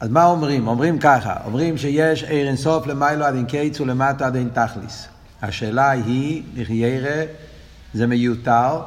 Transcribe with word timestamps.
אז 0.00 0.08
מה 0.08 0.24
אומרים? 0.24 0.68
אומרים 0.68 0.98
ככה, 0.98 1.34
אומרים 1.44 1.76
שיש 1.78 2.24
עיר 2.24 2.48
אינסוף 2.48 2.86
למיילו 2.86 3.24
עד 3.24 3.34
אין 3.34 3.46
קיץ 3.46 3.80
ולמטה 3.80 4.26
עד 4.26 4.36
אין 4.36 4.48
תכליס. 4.52 5.08
השאלה 5.42 5.90
היא, 5.90 6.42
לחיירה, 6.56 7.22
זה 7.94 8.06
מיותר, 8.06 8.80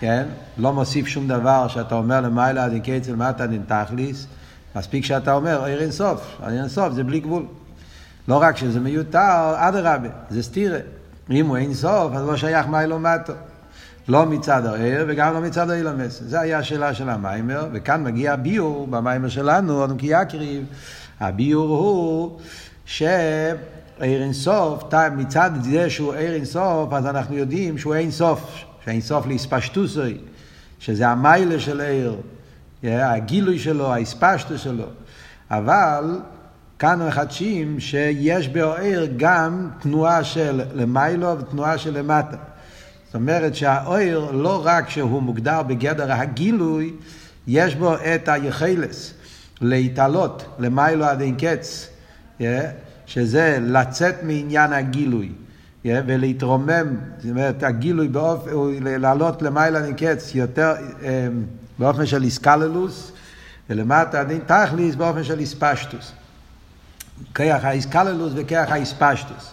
כן? 0.00 0.26
לא 0.58 0.72
מוסיף 0.72 1.06
שום 1.06 1.28
דבר 1.28 1.68
שאתה 1.68 1.94
אומר 1.94 2.20
למיילו 2.20 2.60
עד 2.60 2.72
אין 2.72 2.80
קיץ 2.80 3.08
ולמטה 3.08 3.44
עד 3.44 3.52
אין 3.52 3.62
תכליס. 3.66 4.26
מספיק 4.76 5.04
שאתה 5.04 5.32
אומר 5.32 5.64
עיר 5.64 5.80
אינסוף, 5.80 6.36
עיר 6.46 6.60
אינסוף 6.60 6.92
זה 6.92 7.04
בלי 7.04 7.20
גבול. 7.20 7.44
לא 8.28 8.42
רק 8.42 8.56
שזה 8.56 8.80
מיותר, 8.80 9.54
אדרבה, 9.56 10.08
זה 10.30 10.42
סתירה. 10.42 10.78
אם 11.30 11.46
הוא 11.46 11.56
אין 11.56 11.74
סוף, 11.74 12.12
אז 12.14 12.26
לא 12.26 12.36
שייך 12.36 12.66
מיילו 12.66 12.98
מטו. 12.98 13.32
לא 14.10 14.26
מצד 14.26 14.66
הער 14.66 15.04
וגם 15.08 15.34
לא 15.34 15.40
מצד 15.40 15.70
האילמס. 15.70 16.22
זו 16.26 16.38
היה 16.38 16.58
השאלה 16.58 16.94
של 16.94 17.08
המיימר, 17.08 17.68
וכאן 17.72 18.04
מגיע 18.04 18.32
הביור 18.32 18.86
במיימר 18.86 19.28
שלנו, 19.28 19.84
אדם 19.84 19.96
כי 19.96 20.06
יקריב. 20.06 20.64
הביור 21.20 21.76
הוא 21.76 22.40
שער 22.84 23.56
אינסוף, 24.00 24.84
מצד 25.16 25.50
זה 25.60 25.90
שהוא 25.90 26.14
ער 26.14 26.32
אינסוף, 26.34 26.92
אז 26.92 27.06
אנחנו 27.06 27.36
יודעים 27.36 27.78
שהוא 27.78 27.94
אין 27.94 28.10
סוף, 28.10 28.64
שאין 28.84 29.00
סוף 29.00 29.26
להספשטוסוי, 29.26 30.18
שזה 30.78 31.08
המיילה 31.08 31.60
של 31.60 31.80
ער, 31.80 32.14
הגילוי 32.82 33.58
שלו, 33.58 33.92
ההספשטוס 33.92 34.60
שלו. 34.60 34.86
אבל 35.50 36.18
כאן 36.78 37.06
מחדשים 37.08 37.80
שיש 37.80 38.48
בעיר 38.48 39.08
גם 39.16 39.70
תנועה 39.80 40.24
של 40.24 40.62
למיילו 40.74 41.38
ותנועה 41.38 41.78
של 41.78 41.98
למטה. 41.98 42.36
זאת 43.10 43.14
אומרת 43.14 43.54
שהאויר 43.54 44.30
לא 44.30 44.62
רק 44.64 44.90
שהוא 44.90 45.22
מוגדר 45.22 45.62
בגדר 45.62 46.12
הגילוי, 46.12 46.92
יש 47.46 47.74
בו 47.74 47.94
את 47.94 48.28
היחלס, 48.28 49.14
להתעלות 49.60 50.44
למיילו 50.58 51.04
עד 51.04 51.20
אין 51.20 51.36
קץ, 51.38 51.88
שזה 53.06 53.58
לצאת 53.60 54.22
מעניין 54.22 54.72
הגילוי. 54.72 55.32
ולהתרומם, 55.84 56.96
זאת 57.18 57.30
אומרת, 57.30 57.62
הגילוי 57.62 58.08
באופן, 58.08 58.50
לעלות 58.82 59.42
למיילו 59.42 59.76
עד 59.78 59.84
אין 59.84 59.94
קץ 59.96 60.34
יותר 60.34 60.72
אמ, 61.02 61.42
באופן 61.78 62.06
של 62.06 62.22
איסקללוס, 62.22 63.12
ולמטה 63.70 64.20
עד 64.20 64.30
אין 64.30 64.40
תכליס 64.46 64.94
באופן 64.94 65.24
של 65.24 65.38
איספשטוס. 65.38 66.12
כיח 67.34 67.64
האיסקללוס 67.64 68.32
וכיח 68.36 68.70
האיספשטוס. 68.70 69.50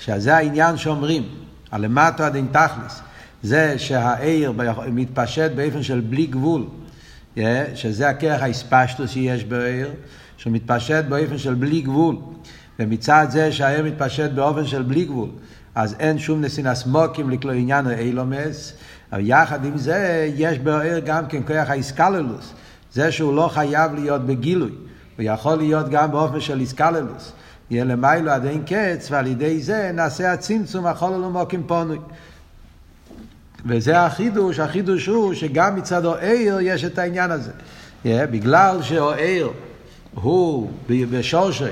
שזה 0.00 0.36
העניין 0.36 0.76
שאומרים, 0.76 1.43
הלמטו 1.74 2.24
עד 2.24 2.36
אין 2.36 2.46
תכלס, 2.52 3.00
זה 3.42 3.78
שהעיר 3.78 4.52
מתפשט 4.92 5.50
באופן 5.50 5.82
של 5.82 6.00
בלי 6.00 6.26
גבול, 6.26 6.66
שזה 7.74 8.08
הכיח 8.08 8.42
האיספשטוס 8.42 9.10
שיש 9.10 9.44
בעיר, 9.44 9.90
שהוא 10.36 10.52
מתפשט 10.52 11.04
באופן 11.04 11.38
של 11.38 11.54
בלי 11.54 11.80
גבול, 11.80 12.16
ומצד 12.78 13.26
זה 13.30 13.52
שהעיר 13.52 13.84
מתפשט 13.84 14.30
באופן 14.30 14.66
של 14.66 14.82
בלי 14.82 15.04
גבול, 15.04 15.28
אז 15.74 15.96
אין 15.98 16.18
שום 16.18 16.40
נסינס 16.40 16.86
מוקים 16.86 17.30
לעניין 17.44 17.86
האילומס, 17.86 18.72
אבל 19.12 19.20
יחד 19.24 19.64
עם 19.64 19.78
זה 19.78 20.30
יש 20.36 20.58
בעיר 20.58 20.98
גם 20.98 21.26
כן 21.26 21.42
כוח 21.46 21.70
האיסקללוס, 21.70 22.52
זה 22.92 23.12
שהוא 23.12 23.34
לא 23.34 23.48
חייב 23.48 23.94
להיות 23.94 24.26
בגילוי. 24.26 24.70
הוא 25.16 25.24
יכול 25.24 25.54
להיות 25.54 25.88
גם 25.88 26.10
באופן 26.10 26.40
של 26.40 26.60
איסקללוס. 26.60 27.32
יהיה 27.70 27.84
למיילו 27.84 28.30
עד 28.30 28.44
אין 28.44 28.62
קץ, 28.66 29.08
ועל 29.10 29.26
ידי 29.26 29.62
זה 29.62 29.90
נעשה 29.94 30.32
הצמצום 30.32 30.86
החול 30.86 31.12
ולמוקים 31.12 31.62
פונוי. 31.66 31.98
וזה 33.66 34.00
החידוש, 34.00 34.58
החידוש 34.58 35.06
הוא 35.06 35.34
שגם 35.34 35.76
מצד 35.76 36.06
העיר 36.06 36.58
יש 36.60 36.84
את 36.84 36.98
העניין 36.98 37.30
הזה. 37.30 37.50
Yeah, 38.04 38.06
בגלל 38.30 38.82
שהעיר 38.82 39.50
הוא 40.14 40.70
בשורשי, 40.88 41.64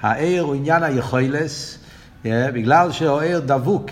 העיר 0.00 0.42
הוא 0.42 0.54
עניין 0.54 0.82
היכולס, 0.82 1.78
yeah, 2.24 2.28
בגלל 2.54 2.92
שהעיר 2.92 3.40
דבוק, 3.40 3.90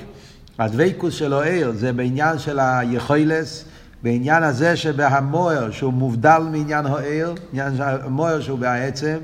הדבקוס 0.59 1.15
של 1.15 1.33
העיר 1.33 1.73
זה 1.73 1.93
בעניין 1.93 2.39
של 2.39 2.59
היכולס, 2.61 3.65
בעניין 4.03 4.43
הזה 4.43 4.77
שבהמוער 4.77 5.71
שהוא 5.71 5.93
מובדל 5.93 6.43
מעניין 6.53 6.87
העיר, 6.87 7.35
עניין 7.53 7.73
המוער 7.79 8.41
שהוא 8.41 8.59
בעצם, 8.59 9.17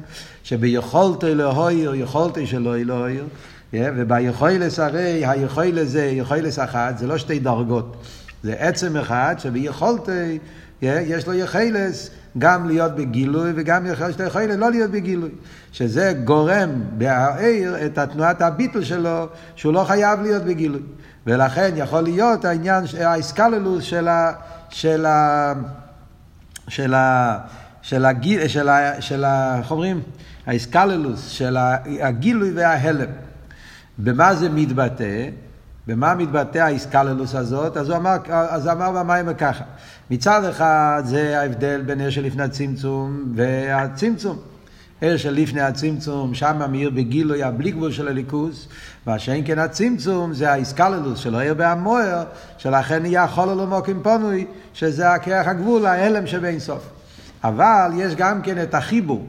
שביכולתו 0.43 1.35
להויר, 1.35 1.95
יכולתו 1.95 2.47
שלא 2.47 2.77
להויר, 2.77 3.25
וביכולס 3.75 4.79
הרי 4.79 5.27
היכולס 5.27 5.89
זה 5.89 6.05
יכולס 6.05 6.59
אחת, 6.59 6.99
זה 6.99 7.07
לא 7.07 7.19
שתי 7.19 7.39
דרגות, 7.39 7.97
זה 8.43 8.55
עצם 8.59 8.97
אחד 8.97 9.35
שביכולתו 9.39 10.13
יש 10.83 11.27
לו 11.27 11.35
יכולס 11.35 12.11
גם 12.39 12.67
להיות 12.67 12.97
בגילוי 12.97 13.53
וגם 13.55 13.87
יש 13.87 14.21
לו 14.21 14.27
יכולת 14.27 14.59
לא 14.59 14.71
להיות 14.71 14.91
בגילוי, 14.91 15.31
שזה 15.73 16.13
גורם 16.25 16.71
בהעיר 16.99 17.87
את 17.87 17.99
התנועת 17.99 18.43
הביטל 18.43 18.85
שלו 18.85 19.27
שהוא 19.57 19.73
לא 19.73 19.85
חייב 19.85 20.21
להיות 20.21 20.43
בגילוי. 20.43 20.83
ולכן 21.27 21.71
יכול 21.77 22.01
להיות 22.01 22.45
העניין, 22.45 22.85
האיסקללוס 23.01 23.85
של 23.85 24.09
ה... 24.09 24.33
של 24.73 25.07
ה... 25.07 25.53
של 26.69 26.95
ה... 26.95 27.39
של 27.83 28.05
הגיל, 28.05 28.49
של 28.49 28.69
ה... 28.69 29.03
של 29.03 29.25
ה... 29.25 29.59
איך 29.59 29.71
אומרים? 29.71 30.03
האיסקללוס, 30.47 31.29
של 31.29 31.57
הגילוי 32.01 32.53
וההלם. 32.55 33.11
במה 33.99 34.35
זה 34.35 34.49
מתבטא? 34.49 35.29
במה 35.87 36.15
מתבטא 36.15 36.59
האיסקללוס 36.59 37.35
הזאת? 37.35 37.77
אז 37.77 37.89
הוא 37.89 37.97
אמר, 37.97 38.17
אז 38.29 38.69
אמר 38.69 38.91
במים 38.91 39.35
ככה. 39.35 39.65
מצד 40.11 40.45
אחד 40.45 41.03
זה 41.05 41.41
ההבדל 41.41 41.83
בין 41.87 42.01
עיר 42.01 42.11
שלפני 42.11 42.43
הצמצום 42.43 43.33
והצמצום. 43.35 44.39
עיר 45.03 45.17
שלפני 45.17 45.61
הצמצום, 45.61 46.35
שם 46.35 46.63
מאיר 46.71 46.91
בגילוי 46.91 47.43
הבלי 47.43 47.71
גבול 47.71 47.93
של 47.93 48.09
הליכוס, 48.09 48.69
מה 49.07 49.19
שאין 49.19 49.43
כן 49.47 49.59
הצמצום 49.59 50.35
זה 50.35 50.53
האיסקללוס 50.53 51.19
של 51.19 51.35
העיר 51.35 51.55
בהמוער, 51.55 52.25
שלכן 52.59 53.03
נהיה 53.03 53.27
חול 53.27 53.65
מוקים 53.65 54.01
פונוי, 54.03 54.47
שזה 54.75 55.13
הכרח 55.13 55.47
הגבול, 55.47 55.87
ההלם 55.87 56.27
שבין 56.27 56.59
סוף. 56.59 56.89
אבל 57.45 57.91
יש 57.97 58.15
גם 58.15 58.43
כן 58.43 58.63
את 58.63 58.75
החיבור. 58.75 59.27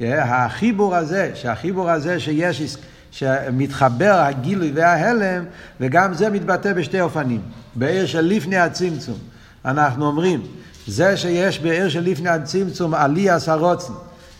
החיבור 0.00 0.96
הזה, 0.96 1.30
שהחיבור 1.34 1.90
הזה 1.90 2.20
שיש, 2.20 2.76
שמתחבר 3.10 4.14
הגילוי 4.14 4.72
וההלם, 4.74 5.44
וגם 5.80 6.14
זה 6.14 6.30
מתבטא 6.30 6.72
בשתי 6.72 7.00
אופנים. 7.00 7.40
בעיר 7.74 8.06
של 8.06 8.20
לפני 8.20 8.56
הצמצום, 8.56 9.18
אנחנו 9.64 10.06
אומרים, 10.06 10.42
זה 10.86 11.16
שיש 11.16 11.60
בעיר 11.60 11.88
של 11.88 12.00
לפני 12.00 12.28
הצמצום 12.28 12.94
עלי 12.94 13.30
עשרוצן, 13.30 13.92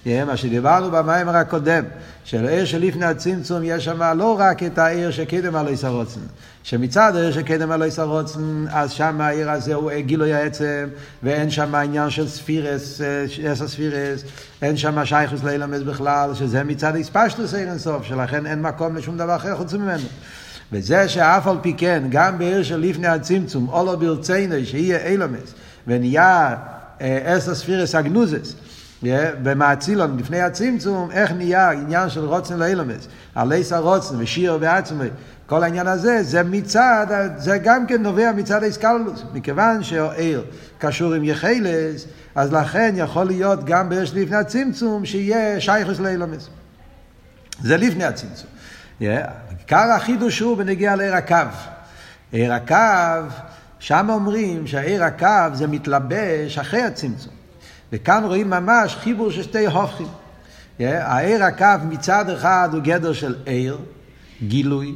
מה 0.06 0.36
שדיברנו 0.36 0.90
במיימר 0.90 1.36
הקודם, 1.36 1.84
שלעיר 2.24 2.64
שלפני 2.64 3.06
הצמצום 3.06 3.60
יש 3.62 3.84
שם 3.84 4.02
לא 4.18 4.36
רק 4.38 4.62
את 4.62 4.78
העיר 4.78 5.10
שקדם 5.10 5.56
על 5.56 5.68
איסרוצן, 5.68 6.20
שמצד 6.62 7.16
העיר 7.16 7.32
שקדם 7.32 7.70
על 7.70 7.82
איסרוצן, 7.82 8.64
אז 8.70 8.90
שם 8.90 9.20
העיר 9.20 9.50
הזה 9.50 9.74
הוא 9.74 9.90
גילוי 9.98 10.34
העצם, 10.34 10.88
ואין 11.22 11.50
שם 11.50 11.74
עניין 11.74 12.10
של 12.10 12.28
ספירס, 12.28 13.00
עשר 13.44 13.68
ספירס, 13.68 14.24
אין 14.62 14.76
שם 14.76 15.04
שייכוס 15.04 15.44
לאילמס 15.44 15.82
בכלל, 15.82 16.34
שזה 16.34 16.64
מצד 16.64 16.94
איספשטוס 16.94 17.54
עיר 17.54 17.68
אינסוף, 17.68 18.04
שלכן 18.04 18.46
אין 18.46 18.62
מקום 18.62 18.96
לשום 18.96 19.18
דבר 19.18 19.36
אחר 19.36 19.56
חוץ 19.56 19.72
ממנו. 19.72 20.06
וזה 20.72 21.08
שאף 21.08 21.46
על 21.46 21.56
פי 21.62 21.74
כן, 21.76 22.02
גם 22.10 22.38
בעיר 22.38 22.62
של 22.62 22.80
לפני 22.80 23.08
הצמצום, 23.08 23.68
אולו 23.68 23.98
ברצינו, 23.98 24.54
שיהיה 24.64 25.06
אילמס, 25.06 25.54
ונהיה 25.86 26.56
עשר 27.00 27.54
ספירס 27.54 27.94
אגנוזס, 27.94 28.54
במאצילון, 29.42 30.16
לפני 30.18 30.40
הצמצום, 30.40 31.10
איך 31.10 31.32
נהיה 31.32 31.70
עניין 31.70 32.10
של 32.10 32.24
רוצן 32.24 32.58
לאילומס, 32.58 33.08
עלי 33.34 33.64
סרוצן 33.64 34.14
ושיר 34.18 34.58
ועצמי, 34.60 35.08
כל 35.46 35.62
העניין 35.62 35.86
הזה, 35.86 36.22
זה 36.22 36.42
מצד, 36.42 37.06
זה 37.36 37.58
גם 37.58 37.86
כן 37.86 38.02
נובע 38.02 38.32
מצד 38.32 38.62
האיסקללוס, 38.62 39.22
מכיוון 39.34 39.82
שהעיר 39.82 40.44
קשור 40.78 41.14
עם 41.14 41.24
יחלס, 41.24 42.06
אז 42.34 42.52
לכן 42.52 42.94
יכול 42.96 43.26
להיות 43.26 43.64
גם 43.64 43.88
באש 43.88 44.12
לפני 44.14 44.36
הצמצום, 44.36 45.04
שיהיה 45.04 45.60
שייכוס 45.60 46.00
לאילומס. 46.00 46.48
זה 47.62 47.76
לפני 47.76 48.04
הצמצום. 48.04 48.48
עיקר 49.00 49.90
החידוש 49.96 50.40
הוא 50.40 50.56
בנגיע 50.56 50.96
לעיר 50.96 51.14
הקו. 51.14 51.36
עיר 52.32 52.52
הקו, 52.52 53.28
שם 53.78 54.06
אומרים 54.10 54.66
שהעיר 54.66 55.04
הקו 55.04 55.54
זה 55.54 55.66
מתלבש 55.66 56.58
אחרי 56.58 56.82
הצמצום. 56.82 57.43
וכאן 57.92 58.24
רואים 58.24 58.50
ממש 58.50 58.96
חיבור 58.96 59.30
של 59.30 59.42
שתי 59.42 59.66
הופכים. 59.66 60.06
העיר 60.80 61.44
הקו 61.44 61.66
מצד 61.88 62.30
אחד 62.30 62.68
הוא 62.72 62.80
גדר 62.80 63.12
של 63.12 63.34
עיר, 63.44 63.78
גילוי, 64.48 64.94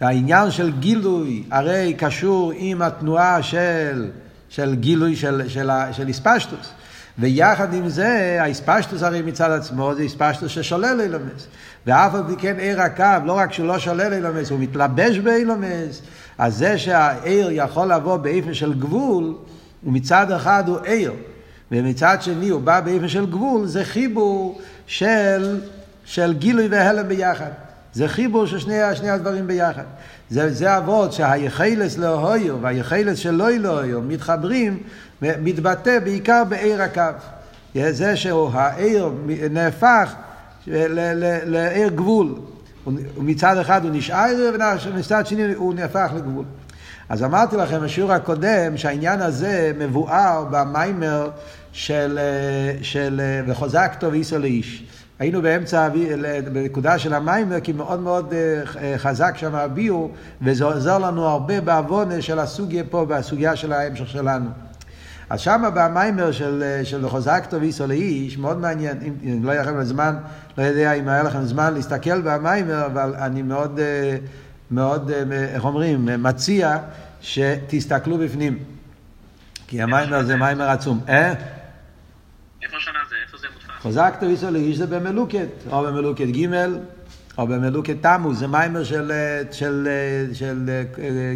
והעניין 0.00 0.50
של 0.50 0.72
גילוי 0.78 1.42
הרי 1.50 1.94
קשור 1.98 2.52
עם 2.56 2.82
התנועה 2.82 3.42
של, 3.42 4.10
של 4.48 4.74
גילוי 4.74 5.16
של, 5.16 5.48
של, 5.48 5.70
של 5.92 6.08
איספשטוס. 6.08 6.72
ויחד 7.18 7.74
עם 7.74 7.88
זה, 7.88 8.38
האיספשטוס 8.40 9.02
הרי 9.02 9.22
מצד 9.22 9.50
עצמו 9.50 9.94
זה 9.94 10.02
איספשטוס 10.02 10.50
ששולל 10.50 11.00
אילומס. 11.00 11.46
ואף 11.86 12.14
על 12.14 12.22
פי 12.28 12.36
כן 12.38 12.56
עיר 12.58 12.80
הקו, 12.80 13.26
לא 13.26 13.32
רק 13.32 13.52
שהוא 13.52 13.66
לא 13.66 13.78
שולל 13.78 14.12
אילומס, 14.12 14.50
הוא 14.50 14.58
מתלבש 14.58 15.18
באילומס, 15.18 16.02
אז 16.38 16.56
זה 16.56 16.78
שהעיר 16.78 17.48
יכול 17.52 17.92
לבוא 17.92 18.16
באופן 18.16 18.54
של 18.54 18.74
גבול, 18.74 19.34
ומצד 19.84 20.30
אחד 20.30 20.64
הוא 20.68 20.78
עיר. 20.84 21.12
ומצד 21.72 22.22
שני 22.22 22.48
הוא 22.48 22.60
בא 22.60 22.80
באופן 22.80 23.08
של 23.08 23.26
גבול, 23.26 23.66
זה 23.66 23.84
חיבור 23.84 24.60
של, 24.86 25.60
של 26.04 26.34
גילוי 26.38 26.68
והלם 26.70 27.08
ביחד. 27.08 27.50
זה 27.92 28.08
חיבור 28.08 28.46
של 28.46 28.58
שני, 28.58 28.96
שני 28.96 29.10
הדברים 29.10 29.46
ביחד. 29.46 29.82
זה, 30.30 30.52
זה 30.52 30.76
אבות 30.78 31.12
שהיחלס 31.12 31.98
לאוהיו 31.98 32.62
והיחלס 32.62 33.18
של 33.18 33.30
לא 33.30 33.50
אלוהיו 33.50 34.00
מתחברים, 34.00 34.82
מתבטא 35.22 35.98
בעיקר 35.98 36.42
בעיר 36.48 36.82
הקו. 36.82 37.02
זה 37.74 38.16
שהעיר 38.16 39.10
נהפך 39.50 40.14
לעיר 41.46 41.88
גבול. 41.88 42.34
מצד 43.16 43.58
אחד 43.58 43.84
הוא 43.84 43.90
נשאר 43.94 44.50
ומצד 44.86 45.26
שני 45.26 45.54
הוא 45.54 45.74
נהפך 45.74 46.10
לגבול. 46.16 46.44
אז 47.08 47.22
אמרתי 47.22 47.56
לכם 47.56 47.80
בשיעור 47.80 48.12
הקודם 48.12 48.76
שהעניין 48.76 49.20
הזה 49.20 49.72
מבואר 49.78 50.44
במיימר 50.50 51.30
של, 51.72 52.18
של 52.82 53.20
וחוזק 53.46 53.92
טוב 53.98 54.14
איסו 54.14 54.38
לאיש. 54.38 54.84
היינו 55.18 55.42
באמצע, 55.42 55.88
בנקודה 56.52 56.98
של 56.98 57.14
המיימר, 57.14 57.60
כי 57.60 57.72
מאוד 57.72 58.00
מאוד 58.00 58.34
אה, 58.34 58.98
חזק 58.98 59.34
שם 59.36 59.54
הביאו, 59.54 60.10
וזה 60.42 60.64
עוזר 60.64 60.98
לנו 60.98 61.26
הרבה 61.26 61.60
בעוונה 61.60 62.22
של 62.22 62.38
הסוגיה 62.38 62.84
פה, 62.90 63.04
בסוגיה 63.04 63.56
של 63.56 63.72
ההמשך 63.72 64.08
שלנו. 64.08 64.50
אז 65.30 65.40
שמה 65.40 65.70
במיימר 65.70 66.32
של, 66.32 66.80
של 66.84 67.08
חוזק 67.08 67.44
טוב 67.48 67.62
איסו 67.62 67.86
לאיש, 67.86 68.38
מאוד 68.38 68.58
מעניין, 68.58 68.98
אם, 69.02 69.12
אם 69.24 69.44
לא 69.44 69.52
יהיה 69.52 69.62
לכם 69.62 69.82
זמן, 69.82 70.16
לא 70.58 70.62
יודע 70.62 70.92
אם 70.92 71.08
היה 71.08 71.22
לכם 71.22 71.42
זמן 71.42 71.74
להסתכל 71.74 72.20
במיימר, 72.20 72.86
אבל 72.86 73.14
אני 73.18 73.42
מאוד, 73.42 73.78
אה, 73.78 74.16
מאוד, 74.70 75.10
אה, 75.10 75.44
איך 75.54 75.64
אומרים, 75.64 76.08
מציע 76.18 76.76
שתסתכלו 77.20 78.18
בפנים. 78.18 78.58
כי 79.66 79.82
המיימר 79.82 80.22
זה 80.22 80.36
מיימר 80.36 80.70
עצום. 80.70 81.00
אה? 81.08 81.34
טוב 84.20 84.28
איסו 84.28 84.50
לאיש 84.50 84.78
זה 84.78 84.86
במלוקת, 84.86 85.48
או 85.70 85.82
במלוקת 85.82 86.24
ג' 86.24 86.46
או 87.38 87.46
במלוקת 87.46 87.96
תמוז, 88.00 88.38
זה 88.38 88.46
מיימר 88.46 88.84
של, 88.84 89.12
של, 89.52 89.88
של, 90.32 90.82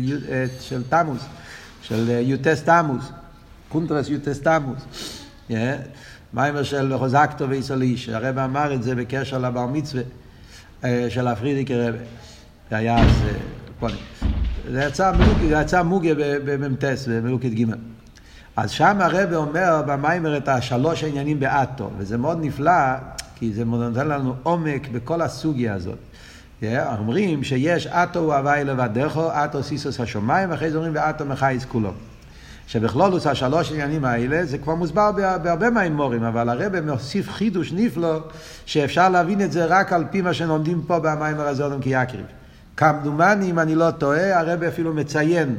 של, 0.07 0.47
של 0.61 0.83
תמוז, 0.89 1.27
של 1.83 2.09
יוטס 2.09 2.63
תמוז. 2.63 3.13
קונטרס 3.69 4.09
יוטס 4.09 4.41
תמוס. 4.41 4.83
מיימר 6.35 6.63
של 6.63 6.99
חוזקטו 6.99 7.49
ואיסוליש, 7.49 8.09
הרב 8.09 8.39
אמר 8.39 8.75
את 8.75 8.83
זה 8.83 8.95
בקשר 8.95 9.39
לבר 9.39 9.67
מצווה 9.67 10.03
של 11.09 11.27
הפרידיקי 11.27 11.75
רבה. 11.75 11.99
זה 12.71 12.77
היה 12.77 12.99
אז, 12.99 13.13
זה 14.71 14.83
יצא 14.83 15.13
מוגה, 15.13 15.49
זה 15.49 15.55
יצא 15.63 15.83
מוגה 15.83 16.11
במ"טס, 16.45 17.09
במלוקת 17.09 17.51
ג'. 17.51 17.96
אז 18.57 18.71
שם 18.71 18.99
הרב 19.01 19.35
אומר 19.35 19.83
במיימר 19.87 20.37
את 20.37 20.49
השלוש 20.49 21.05
העניינים 21.05 21.41
באטו, 21.41 21.91
וזה 21.99 22.19
מאוד 22.19 22.39
נפלא, 22.41 22.95
כי 23.35 23.53
זה 23.53 23.65
נותן 23.65 24.09
לנו 24.09 24.35
עומק 24.43 24.89
בכל 24.93 25.23
הסוגיה 25.23 25.75
הזאת. 25.75 25.99
אומרים 26.99 27.45
שיש 27.45 27.87
אטו 27.87 28.19
הוא 28.19 28.35
הוואי 28.35 28.65
לבדךו, 28.65 29.29
אטו 29.33 29.63
סיסוס 29.63 30.01
השמיים, 30.01 30.51
ואחרי 30.51 30.71
זה 30.71 30.77
אומרים 30.77 30.95
ואטו 30.97 31.25
מחייס 31.25 31.65
כולו. 31.65 31.93
שבכלולוס 32.67 33.27
השלוש 33.27 33.73
עניינים 33.73 34.05
האלה 34.05 34.45
זה 34.45 34.59
כבר 34.59 34.75
מוסבר 34.75 35.11
בהרבה 35.43 35.71
מהאמורים, 35.71 36.23
אבל 36.23 36.49
הרב 36.49 36.81
מוסיף 36.81 37.31
חידוש 37.31 37.73
נפלא 37.73 38.21
שאפשר 38.67 39.09
להבין 39.09 39.41
את 39.41 39.53
זה 39.53 39.65
רק 39.65 39.93
על 39.93 40.05
פי 40.11 40.21
מה 40.21 40.35
שלומדים 40.35 40.83
פה 40.87 40.99
במים 40.99 41.41
הרזונים 41.41 41.81
כיקיריב. 41.81 42.27
כמדומני, 42.77 43.51
אם 43.51 43.59
אני 43.59 43.75
לא 43.75 43.91
טועה, 43.91 44.41
הרב 44.41 44.63
אפילו 44.63 44.95
מציין 44.95 45.57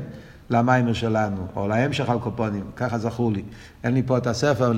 למיימר 0.49 0.93
שלנו, 0.93 1.47
או 1.55 1.67
להמשך 1.67 2.09
על 2.09 2.19
קופונים, 2.19 2.63
ככה 2.75 2.97
זכור 2.97 3.31
לי. 3.31 3.43
אין 3.83 3.93
לי 3.93 4.03
פה 4.03 4.17
את 4.17 4.27
הספר 4.27 4.73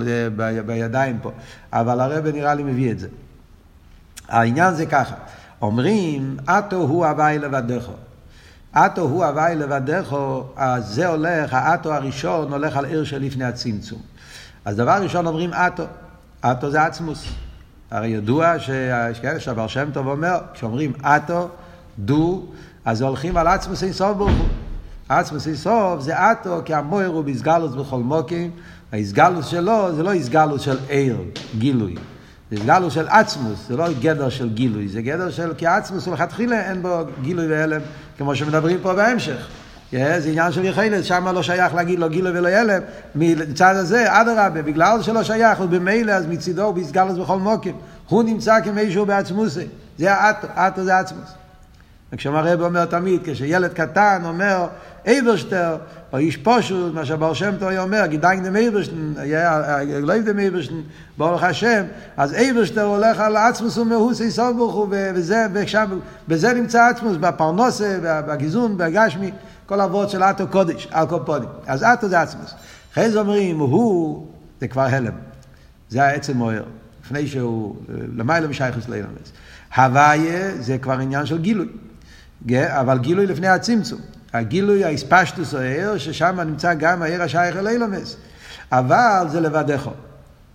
בידיים 0.65 1.19
פה, 1.21 1.31
אבל 1.73 1.99
הרב 1.99 2.27
נראה 2.27 2.53
לי 2.53 2.63
מביא 2.63 2.91
את 2.91 2.99
זה. 2.99 3.07
העניין 4.27 4.73
זה 4.73 4.85
ככה, 4.85 5.15
אומרים, 5.61 6.37
אתו 6.49 6.75
הוא 6.75 7.05
הווי 7.05 7.39
לבדךו. 7.39 7.93
אטו 8.73 9.01
הוא 9.01 9.25
הוואי 9.25 9.55
לבדךו, 9.55 10.43
אז 10.55 10.87
זה 10.87 11.07
הולך, 11.07 11.53
האטו 11.53 11.93
הראשון 11.93 12.51
הולך 12.51 12.77
על 12.77 12.85
עיר 12.85 13.03
שלפני 13.03 13.45
הצמצום. 13.45 13.99
אז 14.65 14.75
דבר 14.75 14.97
ראשון 15.01 15.27
אומרים 15.27 15.53
אטו, 15.53 15.83
אטו 16.41 16.71
זה 16.71 16.83
עצמוס. 16.83 17.25
הרי 17.91 18.07
ידוע 18.07 18.53
שהבר 19.39 19.67
שם 19.67 19.89
טוב 19.93 20.07
אומר, 20.07 20.37
כשאומרים 20.53 20.93
אטו, 21.01 21.49
דו, 21.99 22.45
אז 22.85 23.01
הולכים 23.01 23.37
על 23.37 23.47
עצמוס 23.47 23.83
אינסוף 23.83 24.17
ברוך 24.17 24.37
הוא. 24.37 24.47
עצמוס 25.09 25.47
אינסוף 25.47 26.01
זה 26.01 26.31
אטו, 26.31 26.61
כי 26.65 26.73
המויר 26.73 27.07
הוא 27.07 27.23
בסגלוס 27.23 27.75
בכל 27.75 27.99
מוקים, 27.99 28.51
ההסגלוס 28.91 29.45
שלו 29.45 29.95
זה 29.95 30.03
לא 30.03 30.13
הסגלוס 30.13 30.61
של 30.61 30.77
עיר, 30.89 31.17
גילוי. 31.57 31.95
זה 32.51 32.57
גלוס 32.65 32.93
של 32.93 33.07
עצמוס, 33.07 33.67
זה 33.67 33.77
לא 33.77 33.85
גדר 34.01 34.29
של 34.29 34.49
גילוי, 34.49 34.87
זה 34.87 35.01
גדר 35.01 35.29
של, 35.29 35.53
כי 35.57 35.67
עצמוס 35.67 36.05
הוא 36.05 36.13
לכתחילה 36.13 36.69
אין 36.69 36.81
בו 36.81 37.01
גילוי 37.21 37.47
והלם, 37.47 37.81
כמו 38.17 38.35
שמדברים 38.35 38.77
פה 38.81 38.93
בהמשך. 38.93 39.47
זה 39.91 40.29
עניין 40.29 40.51
של 40.51 40.65
יחלת, 40.65 41.05
שם 41.05 41.27
לא 41.27 41.43
שייך 41.43 41.75
להגיד 41.75 41.99
לו 41.99 42.09
גילוי 42.09 42.39
ולא 42.39 42.47
הלם, 42.47 42.81
מצד 43.15 43.75
הזה, 43.75 44.21
אדרבה, 44.21 44.61
בגלל 44.61 45.01
שלא 45.01 45.23
שייך, 45.23 45.59
הוא 45.59 45.69
במילא, 45.69 46.11
אז 46.11 46.27
מצידו 46.27 46.63
הוא 46.63 46.73
ביסגלוס 46.73 47.17
בכל 47.17 47.39
מוקים. 47.39 47.75
הוא 48.09 48.23
נמצא 48.23 48.61
כמישהו 48.63 49.05
בעצמוסי, 49.05 49.67
זה 49.97 50.13
האטו, 50.13 50.47
אטו 50.55 50.83
זה 50.83 50.97
עצמוס. 50.97 51.29
וכשאומר 52.13 52.47
רב 52.47 52.61
אומר 52.61 52.85
תמיד, 52.85 53.21
כשילד 53.23 53.73
קטן 53.73 54.21
אומר, 54.25 54.67
אייברשטר, 55.05 55.77
או 56.13 56.17
איש 56.17 56.37
פשוט, 56.37 56.93
מה 56.93 57.05
שהבר 57.05 57.33
שם 57.33 57.51
טוב 57.59 57.69
אומר, 57.77 58.05
גידיין 58.05 58.43
דם 58.43 58.55
אייברשטן, 58.55 59.13
לא 60.01 60.13
יבדם 60.13 60.39
אייברשטן, 60.39 60.75
ברוך 61.17 61.43
השם, 61.43 61.83
אז 62.17 62.33
אייברשטר 62.33 62.83
הולך 62.83 63.19
על 63.19 63.37
עצמוס 63.37 63.77
ומהוס 63.77 64.21
איסוף 64.21 64.55
ברוך 64.55 64.75
הוא, 64.75 64.87
וזה, 65.15 65.45
ושם, 65.53 65.99
בזה 66.27 66.53
נמצא 66.53 66.83
עצמוס, 66.83 67.17
בפרנוסה, 67.17 67.97
בגיזון, 68.01 68.77
בגשמי, 68.77 69.31
כל 69.65 69.81
אבות 69.81 70.09
של 70.09 70.23
אטו 70.23 70.47
קודש, 70.47 70.87
על 70.91 71.07
קופונים. 71.07 71.49
אז 71.67 71.83
אטו 71.83 72.09
זה 72.09 72.21
עצמוס. 72.21 72.53
אחרי 72.93 73.11
זה 73.11 73.19
אומרים, 73.19 73.59
הוא, 73.59 74.27
זה 74.61 74.67
כבר 74.67 74.81
הלם. 74.81 75.13
זה 75.89 76.03
העצם 76.03 76.37
מוער. 76.37 76.63
לפני 77.05 77.27
שהוא, 77.27 77.75
למעלה 78.15 78.47
משייכוס 78.47 78.89
לאילמס. 78.89 79.31
הוויה 79.77 80.51
זה 80.59 80.77
כבר 80.77 80.93
עניין 80.93 81.25
של 81.25 81.37
גילוי. 81.37 81.67
אבל 82.55 82.97
גילוי 82.97 83.25
לפני 83.25 83.47
הצמצום. 83.47 83.99
הגילוי, 84.33 84.85
האספשטוס 84.85 85.53
או 85.53 85.59
העיר, 85.59 85.97
ששם 85.97 86.39
נמצא 86.39 86.73
גם 86.73 87.01
העיר 87.01 87.23
השייך 87.23 87.57
אל 87.57 87.67
אילומס. 87.67 88.15
אבל 88.71 89.25
זה 89.29 89.39
לבדך. 89.39 89.89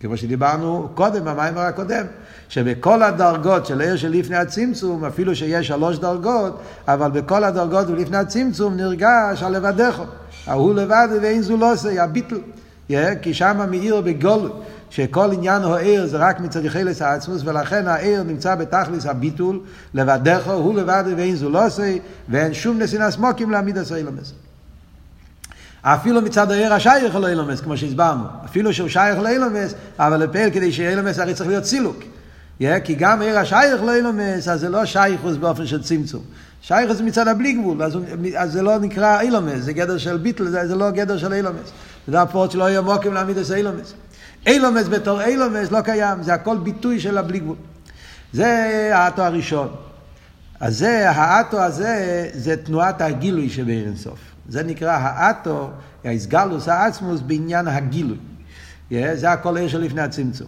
כמו 0.00 0.16
שדיברנו 0.16 0.88
קודם, 0.94 1.24
במיימר 1.24 1.60
הקודם, 1.60 2.04
שבכל 2.48 3.02
הדרגות 3.02 3.66
של 3.66 3.80
העיר 3.80 3.96
שלפני 3.96 4.36
הצמצום, 4.36 5.04
אפילו 5.04 5.36
שיש 5.36 5.66
שלוש 5.68 5.98
דרגות, 5.98 6.60
אבל 6.88 7.10
בכל 7.10 7.44
הדרגות 7.44 7.88
ולפני 7.88 8.16
הצמצום 8.16 8.76
נרגש 8.76 9.42
על 9.42 9.56
לבדך. 9.56 10.02
ההוא 10.46 10.74
לבד 10.74 11.08
ואין 11.22 11.42
זו 11.42 11.56
לא 11.56 11.72
עושה, 11.72 12.02
הביטל. 12.04 12.38
כי 13.22 13.34
שם 13.34 13.66
מאיר 13.70 14.00
בגולו. 14.00 14.62
שכל 14.94 15.32
עניין 15.32 15.62
העיר 15.62 16.06
זה 16.06 16.16
רק 16.16 16.40
מצד 16.40 16.64
יחלס 16.64 17.02
העצמוס, 17.02 17.42
ולכן 17.44 17.88
העיר 17.88 18.22
נמצא 18.22 18.54
בתכלס 18.54 19.06
הביטול, 19.06 19.60
לבדך 19.94 20.48
הוא 20.48 20.74
לבד 20.74 21.04
ואין 21.16 21.36
זו 21.36 21.50
לא 21.50 21.66
עושה, 21.66 21.96
ואין 22.28 22.54
שום 22.54 22.78
נסינס 22.78 23.16
מוקים 23.16 23.50
להעמיד 23.50 23.78
עשה 23.78 23.96
אילומס. 23.96 24.32
אפילו 25.82 26.20
מצד 26.20 26.50
העיר 26.50 26.74
השייך 26.74 27.14
לא 27.14 27.28
אילומס, 27.28 27.60
כמו 27.60 27.76
שהסברנו. 27.76 28.24
אפילו 28.44 28.72
שהוא 28.72 28.88
שייך 28.88 29.18
לאילומס, 29.18 29.74
אבל 29.98 30.16
לפעיל 30.16 30.50
כדי 30.50 30.72
שיהיה 30.72 30.90
אילומס 30.90 31.18
הרי 31.18 31.34
צריך 31.34 31.48
להיות 31.48 31.64
סילוק. 31.64 31.96
Yeah, 32.60 32.64
כי 32.84 32.94
גם 32.94 33.22
עיר 33.22 33.38
השייך 33.38 33.82
לא 33.82 33.94
אילומס, 33.94 34.48
אז 34.48 34.60
זה 34.60 34.68
לא 34.68 34.84
שייכוס 34.84 35.36
באופן 35.36 35.66
של 35.66 35.82
צמצום. 35.82 36.22
שייכוס 36.60 37.00
מצד 37.00 37.28
הבלי 37.28 37.52
גבול, 37.52 37.82
אז, 37.82 37.98
אז 38.36 38.52
זה 38.52 38.62
לא 38.62 38.78
נקרא 38.78 39.20
אילומס, 39.20 39.62
זה 39.64 39.72
גדר 39.72 39.98
של 39.98 40.16
ביטל, 40.16 40.48
זה, 40.48 40.68
זה 40.68 40.74
לא 40.74 40.90
גדר 40.90 41.18
של 41.18 41.32
אילומס. 41.32 41.72
זה 42.08 42.22
הפורט 42.22 42.50
שלא 42.50 42.64
יהיה 42.64 42.80
מוקים 42.80 43.14
להעמיד 43.14 43.38
עשה 43.38 43.54
אילומס. 43.54 43.94
אילומס 44.46 44.88
בתור 44.88 45.22
אילומס 45.22 45.70
לא 45.70 45.80
קיים, 45.80 46.22
זה 46.22 46.34
הכל 46.34 46.56
ביטוי 46.56 47.00
של 47.00 47.18
הבלי 47.18 47.38
גבול. 47.38 47.56
זה 48.32 48.90
האטו 48.94 49.22
הראשון. 49.22 49.68
אז 50.60 50.78
זה, 50.78 51.10
האטו 51.10 51.60
הזה, 51.60 52.28
זה 52.34 52.56
תנועת 52.56 53.00
הגילוי 53.00 53.50
שבעיר 53.50 53.86
אינסוף. 53.86 54.18
זה 54.48 54.62
נקרא 54.62 54.98
האטו, 55.00 55.70
האיסגלוס 56.04 56.68
העצמוס 56.68 57.20
בעניין 57.20 57.68
הגילוי. 57.68 58.16
Yeah, 58.90 58.94
זה 59.14 59.32
הכל 59.32 59.56
עיר 59.56 59.68
שלפני 59.68 60.00
הצמצום. 60.00 60.46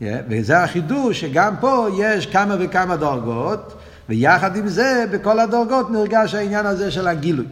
Yeah, 0.00 0.04
וזה 0.28 0.62
החידוש 0.62 1.20
שגם 1.20 1.54
פה 1.60 1.88
יש 1.98 2.26
כמה 2.26 2.56
וכמה 2.58 2.96
דרגות, 2.96 3.74
ויחד 4.08 4.56
עם 4.56 4.68
זה, 4.68 5.04
בכל 5.10 5.38
הדרגות 5.38 5.90
נרגש 5.90 6.34
העניין 6.34 6.66
הזה 6.66 6.90
של 6.90 7.08
הגילוי. 7.08 7.46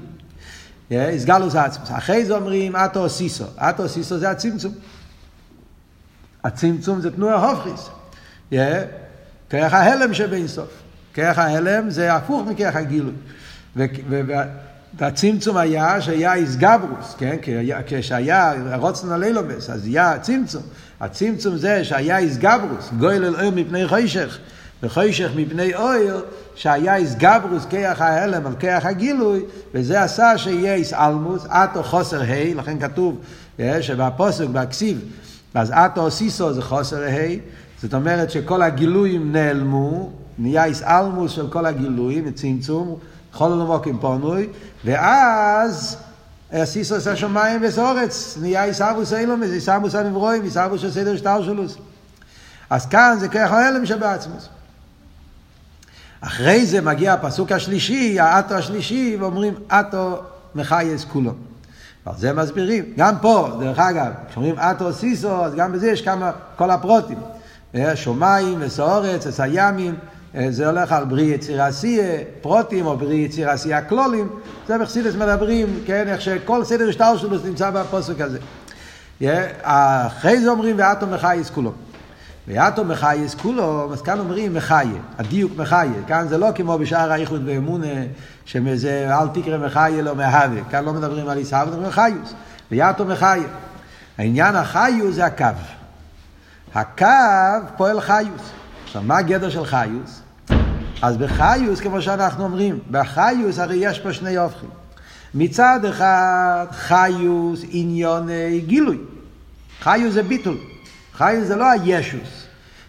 איסגלוס 0.90 1.54
העצמוס. 1.54 1.88
אחרי 1.90 2.25
זה 2.25 2.35
אומרים 2.37 2.76
אטו 2.76 3.09
סיסו. 3.09 3.45
אטו 3.56 3.88
סיסו 3.88 4.18
זה 4.18 4.30
הצמצום. 4.30 4.73
הצמצום 6.47 7.00
זה 7.00 7.11
תנועה 7.11 7.50
הופכיס. 7.50 7.88
כרך 9.50 9.75
ההלם 9.75 10.15
שבאינסוף. 10.15 10.69
כרך 11.15 11.38
ההלם 11.38 11.91
זה 11.91 12.15
הפוך 12.15 12.49
מכרך 12.49 12.76
הגילוי. 12.76 13.12
הצמצום 15.00 15.57
היה 15.57 16.00
שהיה 16.00 16.35
איסגברוס, 16.35 17.15
כן? 17.19 17.37
כשהיה 17.87 18.53
רוצן 18.76 19.12
על 19.12 19.25
אילומס, 19.25 19.71
אז 19.71 19.85
היה 19.85 20.19
צמצום. 20.19 20.62
הצמצום 21.00 21.57
זה 21.57 21.85
שהיה 21.85 22.19
איסגברוס, 22.19 22.91
גויל 22.99 23.25
אל 23.25 23.35
אור 23.35 23.50
מפני 23.50 23.88
חוישך, 23.88 24.38
וחוישך 24.83 25.31
מפני 25.37 25.75
אויר, 25.75 26.25
שהיה 26.55 26.97
איסגברוס 26.97 27.67
כיח 27.71 28.00
ההלם 28.00 28.47
על 28.47 28.55
כיח 28.61 28.87
הגילוי, 28.87 29.45
וזה 29.75 30.03
עשה 30.03 30.38
שיהיה 30.38 30.75
איסאלמוס, 30.75 31.47
אטו 31.47 31.83
חוסר 31.83 32.23
ה', 32.23 32.55
לכן 32.55 32.79
כתוב 32.79 33.21
שבפוסק, 33.81 34.47
בכסיב, 34.47 35.00
אז 35.55 35.71
אטו 35.71 36.11
סיסו 36.11 36.53
זה 36.53 36.62
חוסר 36.62 37.03
ה', 37.03 37.37
זאת 37.83 37.95
אומרת 37.95 38.31
שכל 38.31 38.62
הגילויים 38.62 39.33
נעלמו, 39.33 40.11
נהיה 40.38 40.65
איסאלמוס 40.65 41.33
של 41.33 41.50
כל 41.50 41.67
הגילויים, 41.67 42.33
צמצום, 42.33 42.99
חול 43.33 43.53
למוקים 43.53 43.99
פונוי, 43.99 44.49
ואז 44.85 45.97
סיסוס 46.65 47.07
השמיים 47.07 47.61
וסורץ, 47.65 48.38
נהיה 48.41 48.65
עיסאוווס 48.65 49.12
אילומס, 49.12 49.50
עיסאוווס 49.50 49.95
הנברואים, 49.95 50.43
עיסאוווס 50.43 50.81
של 50.81 50.91
סדר 50.91 51.17
שטר 51.17 51.43
שלוס. 51.43 51.76
אז 52.71 52.87
כאן 52.87 53.17
זה 53.21 53.29
כרך 53.29 53.53
ההלם 53.53 53.87
שבעצמוס. 53.87 54.49
אחרי 56.21 56.67
זה 56.67 56.81
מגיע 56.81 57.12
הפסוק 57.12 57.53
השלישי, 57.53 58.21
האטו 58.21 58.55
השלישי, 58.55 59.17
ואומרים 59.21 59.55
אטו 59.69 60.23
מחייס 60.55 61.05
כולו. 61.05 61.33
ועל 62.07 62.15
זה 62.19 62.33
מסבירים. 62.33 62.85
גם 62.97 63.15
פה, 63.21 63.49
דרך 63.61 63.79
אגב, 63.79 64.13
כשאומרים 64.31 64.59
אטו 64.59 64.93
סיסו, 64.93 65.45
אז 65.45 65.55
גם 65.55 65.73
בזה 65.73 65.91
יש 65.91 66.03
כמה, 66.03 66.31
כל 66.57 66.71
הפרוטים. 66.71 67.19
שמיים 67.95 68.59
וסורץ, 68.61 69.27
וסיימים. 69.27 69.95
אה, 70.37 70.47
זה 70.51 70.67
הולך 70.67 70.93
על 70.93 71.05
בריא 71.05 71.35
יציר 71.35 71.63
עשייה, 71.63 72.19
פרוטים, 72.41 72.87
או 72.87 72.97
בריא 72.97 73.27
יציר 73.27 73.51
עשייה 73.51 73.83
כלולים, 73.83 74.29
זה 74.69 74.79
בחסידס 74.79 75.15
מדברים, 75.15 75.81
כן, 75.87 76.09
איך 76.09 76.21
שכל 76.21 76.65
סדר 76.65 76.91
שטר 76.91 77.17
שלו 77.17 77.37
נמצא 77.45 77.71
בפוסק 77.71 78.15
הזה. 78.21 78.39
אחרי 79.63 80.41
זה 80.41 80.49
אומרים 80.49 80.77
ואטום 80.79 81.15
מחייס 81.15 81.51
כולו. 81.51 81.73
ואטום 82.49 82.88
מחייס 82.88 83.35
כולו, 83.35 83.93
אז 83.93 84.03
כאן 84.03 84.19
אומרים 84.19 84.55
מחיה, 84.55 85.00
הדיוק 85.19 85.53
מחיה. 85.57 86.03
כאן 86.07 86.29
זה 86.29 86.38
לא 86.38 86.49
כמו 86.55 86.79
בשאר 86.79 87.12
האיחוד 87.12 87.43
ואמונה, 87.47 87.87
שזה 88.45 89.09
אל 89.11 89.29
תקרא 89.29 89.59
מחיה 89.59 90.03
לא 90.03 90.15
מהווה. 90.15 90.65
כאן 90.71 90.85
לא 90.85 90.93
מדברים 90.93 91.29
על 91.29 91.38
עיסאוו, 91.38 91.67
מדברים 91.67 91.85
על 91.85 91.91
חיוס. 91.91 92.35
ואטום 92.71 93.11
מחיה. 93.11 93.49
העניין 94.19 94.57
החיוס 94.57 95.15
זה 95.15 95.26
הקו. 95.26 95.45
הקו 96.75 97.67
פועל 97.76 98.00
חיוס. 98.00 98.50
עכשיו, 98.85 99.03
מה 99.03 99.19
הגדר 99.19 99.50
של 99.50 99.65
חיוס? 99.65 100.23
אז 101.03 101.17
בחיוס, 101.17 101.81
כמו 101.81 102.03
שאנחנו 102.03 102.45
אומרים, 102.45 102.79
בחיוס 102.91 103.59
הרי 103.59 103.76
יש 103.76 104.00
פה 104.00 104.12
שני 104.12 104.37
הופכים. 104.37 104.71
מצד 105.35 105.85
אחד, 105.85 106.67
חיוס 106.73 107.61
עניוני 107.71 108.61
גילוי. 108.67 108.99
חיוס 109.81 110.15
זה 110.15 110.23
ביטול. 110.23 110.57
חיוס 111.17 111.47
זה 111.47 111.57
לא 111.57 111.71
הישוס. 111.71 112.47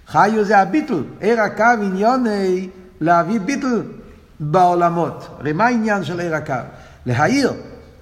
חיוס 0.08 0.48
זה 0.48 0.58
הביטול. 0.58 1.04
עיר 1.20 1.42
הקו 1.42 1.64
עניוני 1.64 2.70
להביא 3.02 3.40
ביטול 3.40 3.84
בעולמות. 4.40 5.28
הרי 5.40 5.54
מה 5.54 5.66
העניין 5.66 6.04
של 6.04 6.20
עיר 6.20 6.36
הקו? 6.36 6.54
להעיר, 7.06 7.54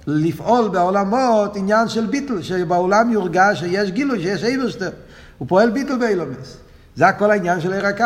לפעול 0.06 0.68
בעולמות 0.68 1.56
עניין 1.56 1.88
של 1.88 2.06
ביטול, 2.06 2.42
שבעולם 2.42 3.12
יורגש 3.12 3.60
שיש 3.60 3.90
גילוי, 3.90 4.22
שיש 4.22 4.44
אייברשטר. 4.44 4.90
הוא 5.38 5.48
פועל 5.48 5.70
ביטול 5.70 5.98
באילומס. 5.98 6.56
זה 6.96 7.06
הכל 7.06 7.30
העניין 7.30 7.60
של 7.60 7.72
עיר 7.72 7.86
הקו. 7.86 8.04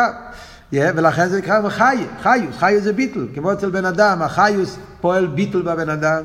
ולכן 0.73 1.27
זה 1.27 1.37
נקרא 1.37 1.69
חי, 1.69 2.05
חיוס, 2.21 2.57
חיוס 2.57 2.83
זה 2.83 2.93
ביטל, 2.93 3.27
כמו 3.33 3.53
אצל 3.53 3.69
בן 3.69 3.85
אדם, 3.85 4.21
החיוס 4.21 4.77
פועל 5.01 5.25
ביטל 5.27 5.61
בבן 5.61 5.89
אדם, 5.89 6.23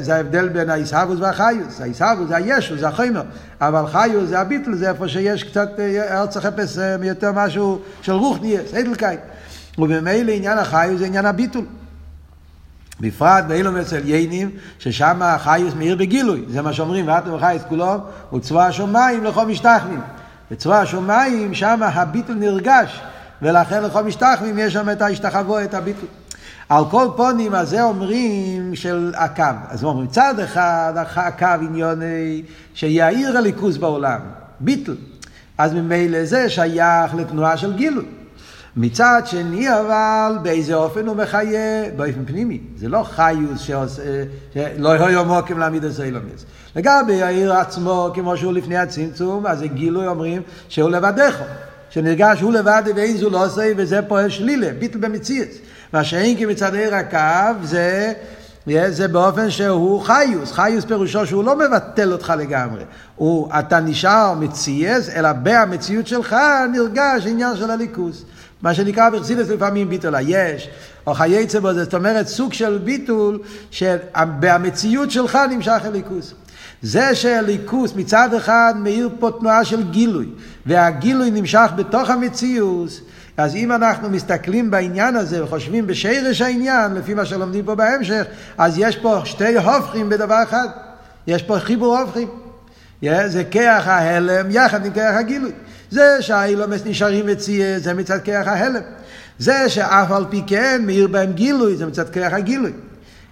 זה 0.00 0.14
ההבדל 0.14 0.48
בין 0.48 0.70
העיסאוווס 0.70 1.20
והחיוס, 1.20 1.80
העיסאוווס 1.80 2.28
זה 2.28 2.36
הישו, 2.36 2.76
זה 2.76 2.88
החומר, 2.88 3.22
אבל 3.60 3.86
חיוס 3.86 4.28
זה 4.28 4.40
הביטל, 4.40 4.74
זה 4.74 4.88
איפה 4.88 5.08
שיש 5.08 5.44
קצת, 5.44 5.68
ארץ 6.10 6.36
לחפש 6.36 6.78
יותר 7.02 7.32
משהו 7.32 7.80
של 8.02 8.12
רוח 8.12 8.38
נהייס, 8.40 8.74
אדלקאי, 8.74 9.16
ובמילא 9.78 10.32
עניין 10.32 10.58
החיוס 10.58 10.98
זה 10.98 11.06
עניין 11.06 11.26
הביטול. 11.26 11.64
בפרט 13.00 13.44
באילום 13.48 13.76
אצל 13.76 14.00
יינים, 14.04 14.50
ששם 14.78 15.22
החיוס 15.22 15.74
מאיר 15.74 15.96
בגילוי, 15.96 16.44
זה 16.48 16.62
מה 16.62 16.72
שאומרים, 16.72 17.08
ואתם 17.08 17.34
וחייס 17.34 17.62
כולו, 17.68 17.94
וצבא 18.34 18.66
השמיים 18.66 19.24
לכל 19.24 19.46
משתחווים. 19.46 20.00
בצבא 20.50 20.80
השמיים, 20.80 21.54
שם 21.54 21.80
הביטול 21.82 22.36
נרגש. 22.36 23.00
ולכן 23.42 23.82
לכל 23.82 24.04
משתחווים 24.04 24.58
יש 24.58 24.72
שם 24.72 24.90
את 24.90 25.02
ההשתחוו, 25.02 25.60
את 25.64 25.74
הביטול. 25.74 26.08
על 26.68 26.84
כל 26.90 27.06
פונים, 27.16 27.54
אז 27.54 27.68
זה 27.68 27.82
אומרים 27.82 28.74
של 28.74 29.12
הקו. 29.16 29.42
אז 29.68 29.84
אומרים, 29.84 30.04
מצד 30.04 30.40
אחד, 30.40 30.92
הקו 30.96 31.46
עניוני 31.60 32.42
שיאיר 32.74 33.38
הליכוז 33.38 33.78
בעולם, 33.78 34.20
ביטל. 34.60 34.96
אז 35.58 35.74
ממילא 35.74 36.24
זה 36.24 36.50
שייך 36.50 37.14
לתנועה 37.14 37.56
של 37.56 37.76
גילוי. 37.76 38.04
מצד 38.76 39.22
שני 39.24 39.80
אבל 39.80 40.38
באיזה 40.42 40.74
אופן 40.74 41.06
הוא 41.06 41.16
מחיה? 41.16 41.90
באופן 41.96 42.24
פנימי. 42.26 42.60
זה 42.76 42.88
לא 42.88 43.02
חיוס 43.02 43.60
שעושה, 43.60 44.02
שלא 44.54 44.88
יהיו 44.88 45.24
מוקים 45.24 45.58
להעמיד 45.58 45.84
את 45.84 46.00
אילומס. 46.00 46.44
לגבי 46.76 47.22
העיר 47.22 47.52
עצמו, 47.52 48.10
כמו 48.14 48.36
שהוא 48.36 48.52
לפני 48.52 48.76
הצמצום, 48.76 49.46
אז 49.46 49.62
גילוי 49.62 50.06
אומרים 50.06 50.42
שהוא 50.68 50.90
לבדך. 50.90 51.42
שנרגש 51.90 52.40
הוא 52.40 52.52
לבד 52.52 52.82
ואין 52.96 53.16
זו 53.16 53.30
לא 53.30 53.46
עושה, 53.46 53.72
וזה 53.76 54.02
פועל 54.02 54.28
שלילה, 54.28 54.70
ביטל 54.78 54.98
במציאות. 54.98 55.48
מה 55.92 56.04
שאין 56.04 56.36
כי 56.36 56.46
מצד 56.46 56.74
עיר 56.74 56.94
הקו 56.94 57.64
זה, 57.64 58.12
זה 58.88 59.08
באופן 59.08 59.50
שהוא 59.50 60.02
חיוס. 60.02 60.52
חיוס 60.52 60.84
פירושו 60.84 61.26
שהוא 61.26 61.44
לא 61.44 61.56
מבטל 61.56 62.12
אותך 62.12 62.32
לגמרי. 62.38 62.82
הוא, 63.16 63.48
אתה 63.58 63.80
נשאר 63.80 64.34
מציאס, 64.34 65.08
אלא 65.08 65.32
בהמציאות 65.32 66.06
שלך 66.06 66.36
נרגש 66.72 67.26
עניין 67.26 67.56
של 67.56 67.70
הליכוס. 67.70 68.24
מה 68.62 68.74
שנקרא 68.74 69.10
ברסילס 69.10 69.48
לפעמים 69.48 69.88
ביטול 69.88 70.14
היש, 70.14 70.68
או 71.06 71.14
חייצה 71.14 71.60
בו, 71.60 71.74
זאת 71.74 71.94
אומרת 71.94 72.26
סוג 72.26 72.52
של 72.52 72.78
ביטול, 72.84 73.38
שבמציאות 73.70 75.10
שלך 75.10 75.38
נמשך 75.50 75.84
הליכוס. 75.84 76.34
זה 76.82 77.14
שהליכוס 77.14 77.96
מצד 77.96 78.34
אחד 78.34 78.74
מאיר 78.78 79.10
פה 79.18 79.30
תנועה 79.40 79.64
של 79.64 79.90
גילוי, 79.90 80.26
והגילוי 80.66 81.30
נמשך 81.30 81.70
בתוך 81.76 82.10
המציאות, 82.10 82.90
אז 83.38 83.54
אם 83.54 83.72
אנחנו 83.72 84.10
מסתכלים 84.10 84.70
בעניין 84.70 85.16
הזה 85.16 85.44
וחושבים 85.44 85.86
בשרש 85.86 86.40
העניין, 86.40 86.94
לפי 86.94 87.14
מה 87.14 87.24
שלומדים 87.24 87.64
פה 87.64 87.74
בהמשך, 87.74 88.24
אז 88.58 88.74
יש 88.78 88.96
פה 88.96 89.20
שתי 89.24 89.58
הופכים 89.58 90.08
בדבר 90.08 90.42
אחד. 90.42 90.68
יש 91.26 91.42
פה 91.42 91.58
חיבור 91.58 91.98
הופכים. 91.98 92.28
זה 93.26 93.44
כיח 93.50 93.88
ההלם 93.88 94.46
יחד 94.50 94.86
עם 94.86 94.92
כיח 94.92 95.14
הגילוי. 95.14 95.50
זה 95.90 96.16
שהאילומס 96.20 96.80
נשארים 96.86 97.26
מציע, 97.26 97.78
זה 97.78 97.94
מצד 97.94 98.18
כיח 98.24 98.46
ההלם. 98.46 98.82
זה 99.38 99.68
שאף 99.68 100.10
על 100.10 100.24
פי 100.30 100.42
כן 100.46 100.82
מאיר 100.86 101.08
בהם 101.08 101.32
גילוי, 101.32 101.76
זה 101.76 101.86
מצד 101.86 102.08
כיח 102.08 102.32
הגילוי. 102.32 102.72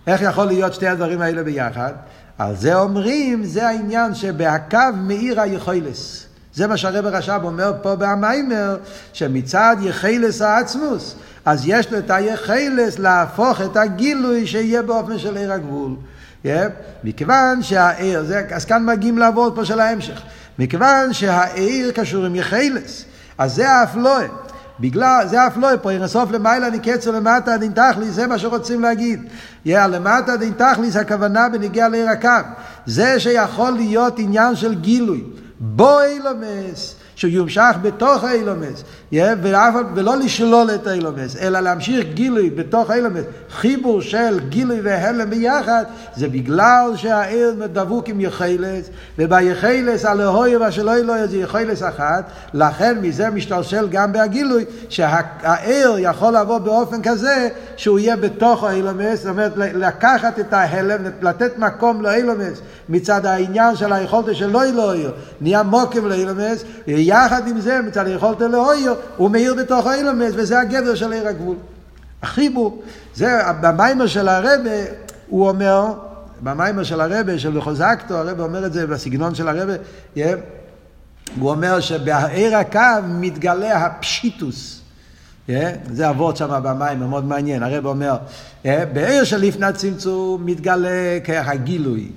איך 0.06 0.22
יכול 0.22 0.44
להיות 0.44 0.74
שתי 0.74 0.86
הדברים 0.86 1.20
האלה 1.20 1.42
ביחד? 1.42 1.92
על 2.38 2.56
זה 2.56 2.74
אומרים, 2.74 3.44
זה 3.44 3.68
העניין 3.68 4.14
שבהקו 4.14 4.78
מאיר 4.96 5.40
היכולס. 5.40 6.26
זה 6.54 6.66
מה 6.66 6.76
שהרב 6.76 7.06
הרש"ב 7.06 7.40
אומר 7.44 7.72
פה 7.82 7.96
במיימר, 7.96 8.76
שמצד 9.12 9.76
יחלס 9.80 10.42
העצמוס, 10.42 11.14
אז 11.44 11.62
יש 11.66 11.92
לו 11.92 11.98
את 11.98 12.10
היחלס 12.10 12.98
להפוך 12.98 13.60
את 13.60 13.76
הגילוי 13.76 14.46
שיהיה 14.46 14.82
באופן 14.82 15.18
של 15.18 15.36
עיר 15.36 15.52
הגבול. 15.52 15.96
Yeah? 16.44 16.48
מכיוון 17.04 17.62
שהעיר, 17.62 18.24
זה, 18.24 18.42
אז 18.50 18.64
כאן 18.64 18.86
מגיעים 18.86 19.18
לעבוד 19.18 19.54
פה 19.54 19.64
של 19.64 19.80
ההמשך. 19.80 20.22
מכיוון 20.58 21.12
שהעיר 21.12 21.90
קשור 21.90 22.24
עם 22.24 22.34
יחלס, 22.34 23.04
אז 23.38 23.54
זה 23.54 23.70
האפלואה. 23.70 24.26
בגלל, 24.80 25.26
זה 25.28 25.46
אף 25.46 25.56
לא 25.56 25.68
פה, 25.82 25.92
ירסוף 25.92 26.30
למעלה 26.30 26.70
נקצר 26.70 27.10
למטה 27.10 27.56
דין 27.56 27.72
תכליס, 27.72 28.14
זה 28.14 28.26
מה 28.26 28.38
שרוצים 28.38 28.80
להגיד. 28.80 29.22
יא, 29.64 29.80
למטה 29.80 30.36
דין 30.36 30.52
תכליס 30.52 30.96
הכוונה 30.96 31.48
בנגיע 31.48 31.88
לעיר 31.88 32.08
הקו. 32.08 32.28
זה 32.86 33.20
שיכול 33.20 33.70
להיות 33.70 34.18
עניין 34.18 34.56
של 34.56 34.74
גילוי. 34.74 35.24
בו 35.60 36.00
אילומס, 36.00 36.94
שהוא 37.14 37.30
יומשך 37.30 37.76
בתוך 37.82 38.24
האילומס, 38.24 38.84
ולא 39.12 40.16
לשלול 40.16 40.70
את 40.74 40.86
האילומס, 40.86 41.36
אלא 41.36 41.60
להמשיך 41.60 42.06
גילוי 42.14 42.50
בתוך 42.50 42.90
האילומס, 42.90 43.24
חיבור 43.50 44.00
של 44.00 44.40
גילוי 44.48 44.80
והלם 44.82 45.30
ביחד, 45.30 45.84
זה 46.16 46.28
בגלל 46.28 46.92
שהעיר 46.96 47.54
דבוק 47.72 48.08
עם 48.08 48.20
יחלס, 48.20 48.90
וביחלס 49.18 50.04
הלהוי 50.04 50.56
והשלוי 50.56 51.02
לא 51.02 51.26
זה 51.26 51.36
יחלס 51.36 51.82
אחת, 51.82 52.30
לכן 52.54 52.98
מזה 53.00 53.30
משתלשל 53.30 53.88
גם 53.88 54.12
בהגילוי, 54.12 54.64
שהעיר 54.88 55.96
יכול 55.98 56.36
לבוא 56.36 56.58
באופן 56.58 57.02
כזה, 57.02 57.48
שהוא 57.76 57.98
יהיה 57.98 58.16
בתוך 58.16 58.64
האילומס, 58.64 59.18
זאת 59.22 59.28
אומרת 59.30 59.52
לקחת 59.56 60.38
את 60.38 60.52
ההלם, 60.52 61.04
לתת 61.22 61.58
מקום 61.58 62.02
לאילומס, 62.02 62.60
מצד 62.88 63.26
העניין 63.26 63.76
של 63.76 63.92
היכולת 63.92 64.36
של 64.36 64.50
לא 64.50 64.64
אלוהיר, 64.64 65.12
נהיה 65.40 65.62
מוקם 65.62 66.06
לאילומס, 66.06 66.64
ויחד 66.88 67.48
עם 67.48 67.60
זה 67.60 67.80
מצד 67.82 68.06
היכולת 68.06 68.40
לאויר, 68.40 68.95
הוא 69.16 69.30
מאיר 69.30 69.54
בתוך 69.54 69.86
האילומס, 69.86 70.32
וזה 70.34 70.60
הגדר 70.60 70.94
של 70.94 71.12
עיר 71.12 71.28
הגבול. 71.28 71.56
החיבור, 72.22 72.82
זה 73.14 73.38
במיימר 73.60 74.06
של 74.06 74.28
הרבה, 74.28 74.70
הוא 75.28 75.48
אומר, 75.48 75.92
במיימר 76.40 76.82
של 76.82 77.00
הרבה, 77.00 77.38
של 77.38 77.60
חוזקתו, 77.60 78.14
הרבה 78.14 78.42
אומר 78.42 78.66
את 78.66 78.72
זה 78.72 78.86
בסגנון 78.86 79.34
של 79.34 79.48
הרבה, 79.48 79.74
yeah, 80.16 80.20
הוא 81.40 81.50
אומר 81.50 81.80
שבעיר 81.80 82.56
הקו 82.56 82.80
מתגלה 83.08 83.86
הפשיטוס. 83.86 84.80
Yeah, 85.48 85.52
זה 85.92 86.10
אבות 86.10 86.36
שם 86.36 86.60
במים, 86.62 87.00
מאוד 87.00 87.24
מעניין. 87.24 87.62
הרב 87.62 87.86
אומר, 87.86 88.16
yeah, 88.64 88.68
בעיר 88.92 89.24
של 89.24 89.36
לפני 89.36 89.66
הצמצום 89.66 90.46
מתגלה 90.46 91.18
כיח 91.24 91.48
הגילוי. 91.48 92.10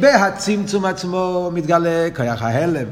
בהצמצום 0.00 0.84
עצמו 0.84 1.50
מתגלה 1.54 2.08
כיח 2.14 2.42
ההלם. 2.42 2.86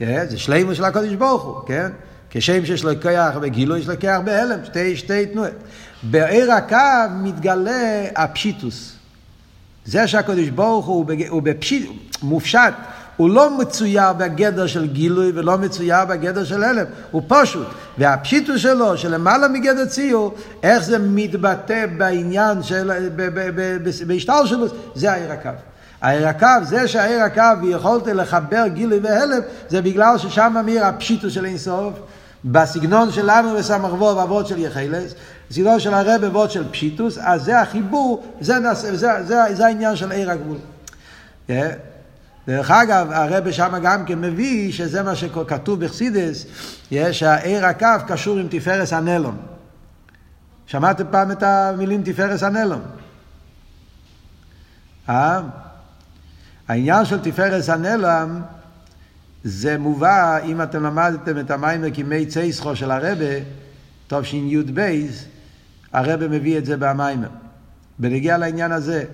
Yeah, 0.00 0.04
זה 0.28 0.38
שלימו 0.38 0.74
של 0.74 0.84
הקודש 0.84 1.12
ברוך 1.12 1.42
הוא, 1.42 1.66
כן? 1.66 1.88
כשם 2.30 2.66
שיש 2.66 2.84
לו 2.84 3.00
כיח 3.00 3.36
וגילוי, 3.42 3.80
יש 3.80 3.88
לו 3.88 3.94
כיח 4.00 4.20
בהלם, 4.24 4.64
שתי, 4.64 4.96
שתי 4.96 5.26
תנועות. 5.26 5.50
בעיר 6.02 6.52
הקו 6.52 6.76
מתגלה 7.22 8.04
הפשיטוס. 8.16 8.92
זה 9.84 10.08
שהקודש 10.08 10.48
ברוך 10.48 10.86
הוא, 10.86 11.06
הוא 11.28 11.42
בפשיט, 11.42 11.90
מופשט, 12.22 12.74
הוא 13.16 13.30
לא 13.30 13.58
מצויר 13.58 14.12
בגדר 14.12 14.66
של 14.66 14.86
גילוי 14.86 15.32
ולא 15.34 15.58
מצויר 15.58 16.04
בגדר 16.04 16.44
של 16.44 16.64
הלם, 16.64 16.84
הוא 17.10 17.22
פשוט. 17.28 17.66
והפשיטוס 17.98 18.60
שלו, 18.60 18.98
שלמעלה 18.98 19.48
מגדר 19.48 19.84
ציור, 19.84 20.34
איך 20.62 20.84
זה 20.84 20.98
מתבטא 20.98 21.86
בעניין 21.96 22.62
של, 22.62 23.08
בהשתל 24.06 24.46
שלו, 24.46 24.66
זה 24.94 25.12
העיר 25.12 25.32
הקו. 25.32 25.50
העיר 26.00 26.28
הקו, 26.28 26.46
זה 26.62 26.88
שהעיר 26.88 27.22
הקו 27.22 27.66
יכולת 27.68 28.06
לחבר 28.06 28.66
גילוי 28.66 28.98
והלם, 29.02 29.40
זה 29.68 29.82
בגלל 29.82 30.18
ששם 30.18 30.54
אמיר 30.60 30.84
הפשיטוס 30.84 31.32
של 31.32 31.44
אינסוף. 31.44 31.92
בסגנון 32.44 33.12
שלנו 33.12 33.54
בסמ"ך 33.54 33.92
וו 33.92 34.22
אבות 34.22 34.46
של 34.46 34.58
יחלס, 34.58 35.14
בסגנון 35.50 35.80
של 35.80 35.94
הרב 35.94 36.24
אבות 36.24 36.50
של 36.50 36.70
פשיטוס, 36.70 37.18
אז 37.20 37.42
זה 37.42 37.60
החיבור, 37.60 38.24
זה, 38.40 38.74
זה, 38.74 38.96
זה, 38.96 39.24
זה, 39.24 39.54
זה 39.54 39.66
העניין 39.66 39.96
של 39.96 40.12
עיר 40.12 40.30
הגבול. 40.30 40.58
Yeah. 41.48 41.52
דרך 42.48 42.70
אגב, 42.70 43.10
הרב 43.10 43.50
שם 43.50 43.74
גם 43.82 44.04
כן 44.04 44.20
מביא 44.20 44.72
שזה 44.72 45.02
מה 45.02 45.14
שכתוב 45.14 45.84
בחסידס, 45.84 46.46
שהעיר 47.12 47.66
הקו 47.66 47.86
קשור 48.08 48.38
עם 48.38 48.46
תפארס 48.50 48.92
הנלון. 48.92 49.36
שמעתם 50.66 51.04
פעם 51.10 51.32
את 51.32 51.42
המילים 51.42 52.02
תפארס 52.02 52.42
הנלון? 52.42 52.82
אה? 55.08 55.40
העניין 56.68 57.04
של 57.04 57.20
תפארס 57.20 57.68
הנלם 57.68 58.42
זה 59.44 59.78
מובא, 59.78 60.38
אם 60.44 60.62
אתם 60.62 60.82
למדתם 60.82 61.38
את 61.38 61.50
המים 61.50 61.82
מקימי 61.82 62.26
צייסחו 62.26 62.76
של 62.76 62.90
הרבה, 62.90 63.24
תשי"ב, 64.08 65.06
הרבה 65.92 66.28
מביא 66.28 66.58
את 66.58 66.64
זה 66.64 66.76
במיימר. 66.76 67.28
בנגיע 67.98 68.38
לעניין 68.38 68.72
הזה, 68.72 69.04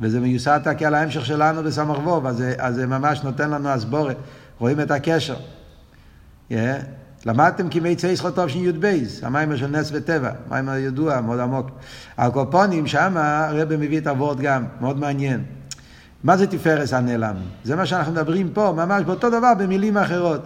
וזה 0.00 0.20
מיוסד 0.20 0.60
כי 0.78 0.86
על 0.86 0.94
ההמשך 0.94 1.26
שלנו 1.26 1.62
בסמ"ך 1.62 1.98
ווב, 1.98 2.26
אז, 2.26 2.44
אז 2.58 2.74
זה 2.74 2.86
ממש 2.86 3.22
נותן 3.22 3.50
לנו 3.50 3.68
הסבורת, 3.68 4.16
רואים 4.58 4.80
את 4.80 4.90
הקשר. 4.90 5.36
Yeah. 6.50 6.54
למדתם 7.26 7.68
כימי 7.68 7.96
צאתך 7.96 8.28
תשי"ב, 8.30 8.92
המיימר 9.22 9.56
של 9.56 9.66
נס 9.66 9.90
וטבע, 9.92 10.30
מיימר 10.50 10.76
ידוע, 10.76 11.20
מאוד 11.20 11.40
עמוק. 11.40 11.70
על 12.16 12.30
קופונים, 12.30 12.86
שם 12.86 13.16
הרבה 13.16 13.76
מביא 13.76 13.98
את 13.98 14.06
הוורד 14.06 14.40
גם, 14.40 14.64
מאוד 14.80 14.98
מעניין. 14.98 15.44
מה 16.24 16.36
זה 16.36 16.46
תפארת 16.46 16.92
הנעלם? 16.92 17.36
זה 17.64 17.76
מה 17.76 17.86
שאנחנו 17.86 18.12
מדברים 18.12 18.50
פה, 18.52 18.72
ממש 18.76 19.04
באותו 19.04 19.30
דבר 19.30 19.52
במילים 19.58 19.96
אחרות. 19.96 20.40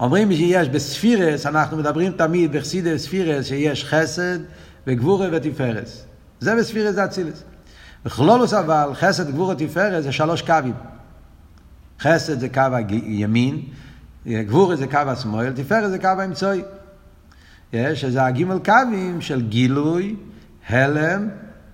אומרים 0.00 0.32
שיש 0.32 0.68
בספירס, 0.68 1.46
אנחנו 1.46 1.76
מדברים 1.76 2.12
תמיד 2.12 2.52
בחסידי 2.52 2.98
ספירס, 2.98 3.46
שיש 3.46 3.84
חסד 3.84 4.38
וגבורה 4.86 5.28
ותפארת. 5.32 6.04
זה 6.40 6.56
בספירס 6.56 6.94
זה 6.94 7.04
אצילות. 7.04 7.42
בכלולוס 8.04 8.54
אבל, 8.54 8.90
חסד, 8.94 9.30
גבורה, 9.30 9.54
תפארת 9.54 10.04
זה 10.04 10.12
שלוש 10.12 10.42
קווים. 10.42 10.74
חסד 12.00 12.40
זה 12.40 12.48
קו 12.48 12.62
הימין, 12.88 13.62
גבורה 14.26 14.76
זה 14.76 14.86
קו 14.86 14.98
השמאל, 14.98 15.52
תפארס 15.52 15.90
זה 15.90 15.98
קו 15.98 16.08
האמצעי. 16.08 16.62
שזה 17.94 18.24
הגימל 18.24 18.58
קווים 18.64 19.20
של 19.20 19.40
גילוי, 19.40 20.16
הלם 20.68 21.28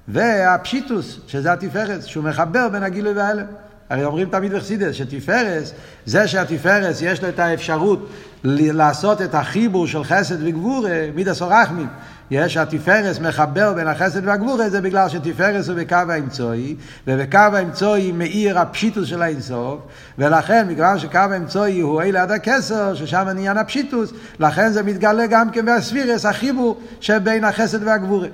והפשיטוס, 0.08 1.20
שזה 1.26 1.52
התפארס, 1.52 2.04
שהוא 2.04 2.24
מחבר 2.24 2.68
בין 2.68 2.82
הגילוי 2.82 3.12
וההלם. 3.12 3.46
הרי 3.90 4.04
אומרים 4.04 4.28
תמיד 4.30 4.52
בחסידס 4.52 4.94
שתפארס, 4.94 5.72
זה 6.06 6.28
שהתפארס 6.28 7.02
יש 7.02 7.22
לו 7.22 7.28
את 7.28 7.38
האפשרות 7.38 8.10
לעשות 8.44 9.22
את 9.22 9.34
החיבור 9.34 9.86
של 9.86 10.04
חסד 10.04 10.36
וגבורה, 10.40 11.08
מידס 11.14 11.42
אורחמים. 11.42 11.86
יש 12.30 12.56
התפארס 12.56 13.18
מחבר 13.18 13.72
בין 13.72 13.88
החסד 13.88 14.26
והגבורה, 14.26 14.70
זה 14.70 14.80
בגלל 14.80 15.08
שתפארס 15.08 15.68
הוא 15.68 15.76
בקו 15.76 15.96
האמצעי, 16.08 16.76
ובקו 17.06 17.38
האמצעי 17.38 18.12
מאיר 18.12 18.58
הפשיטוס 18.58 19.08
של 19.08 19.22
האינסוף, 19.22 19.80
ולכן, 20.18 20.66
בגלל 20.68 20.98
שקו 20.98 21.18
האמצעי 21.18 21.80
הוא 21.80 22.02
אלה 22.02 22.22
עד 22.22 22.30
הכסר, 22.30 22.94
ששם 22.94 23.26
עניין 23.30 23.58
הפשיטוס, 23.58 24.12
לכן 24.40 24.72
זה 24.72 24.82
מתגלה 24.82 25.26
גם 25.26 25.50
כן 25.50 25.66
בספירס, 25.66 26.26
החיבור 26.26 26.80
שבין 27.00 27.44
החסד 27.44 27.82
והגבורה. 27.82 28.28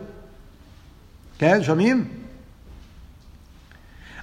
כן, 1.41 1.63
שומעים? 1.63 2.05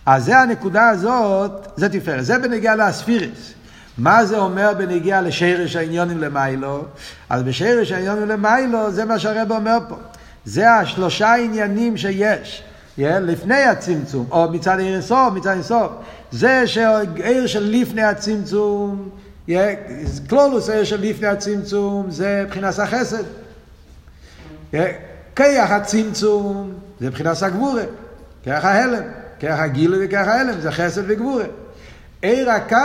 אז 0.06 0.26
זה 0.26 0.40
הנקודה 0.40 0.90
הזאת, 0.90 1.52
זה 1.76 1.90
תפארת. 1.90 2.26
זה 2.26 2.40
בנגיעה 2.40 2.76
לאספירס. 2.76 3.54
מה 3.98 4.26
זה 4.26 4.38
אומר 4.38 4.74
בנגיעה 4.78 5.22
לשרש 5.22 5.76
העניונים 5.76 6.18
למיילו? 6.18 6.86
אז 7.30 7.44
בשרש 7.44 7.92
העניונים 7.92 8.28
למיילו 8.28 8.92
זה 8.92 9.06
מה 9.06 9.20
שהרב 9.20 9.52
אומר 9.52 9.78
פה. 9.90 9.96
זה 10.46 10.72
השלושה 10.72 11.36
עניינים 11.36 11.98
שיש. 11.98 12.64
Yeah, 12.98 13.02
לפני 13.02 13.64
הצמצום, 13.64 14.28
או 14.32 14.52
מצד 14.52 14.80
עיר 14.80 14.94
אינסוף, 14.94 15.34
מצד 15.34 15.50
אינסוף. 15.50 15.92
זה 16.32 16.68
שעיר 16.68 17.48
של 17.48 17.64
לפני 17.64 18.04
הצמצום, 18.04 19.10
yeah, 19.50 19.52
קלולוס 20.28 20.70
עיר 20.70 20.84
של 20.84 21.02
לפני 21.02 21.28
הצמצום, 21.28 22.12
זה 22.12 22.44
מבחינת 22.46 22.80
החסד. 22.80 23.24
Yeah, 24.74 24.78
כיח 25.36 25.72
הצמצום, 25.72 26.74
זה 27.00 27.08
מבחינת 27.08 27.44
הגבורה, 27.44 27.84
כיח 28.44 28.66
ההלם. 28.66 29.04
כרך 29.40 29.60
הגילוי 29.60 30.06
וכרך 30.06 30.28
ההלם, 30.28 30.62
זה 30.62 30.72
חסד 30.72 31.02
וגבורה. 31.08 31.44
עיר 32.22 32.52
הקו, 32.52 32.78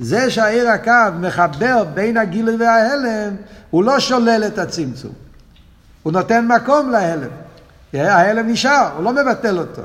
זה 0.00 0.30
שהעיר 0.30 0.68
הקו 0.68 0.92
מחבר 1.20 1.84
בין 1.94 2.16
הגילוי 2.16 2.56
וההלם, 2.56 3.36
הוא 3.70 3.84
לא 3.84 4.00
שולל 4.00 4.44
את 4.46 4.58
הצמצום. 4.58 5.12
הוא 6.02 6.12
נותן 6.12 6.46
מקום 6.46 6.90
להלם. 6.90 7.28
ההלם 7.94 8.48
נשאר, 8.48 8.88
הוא 8.96 9.04
לא 9.04 9.12
מבטל 9.12 9.58
אותו. 9.58 9.82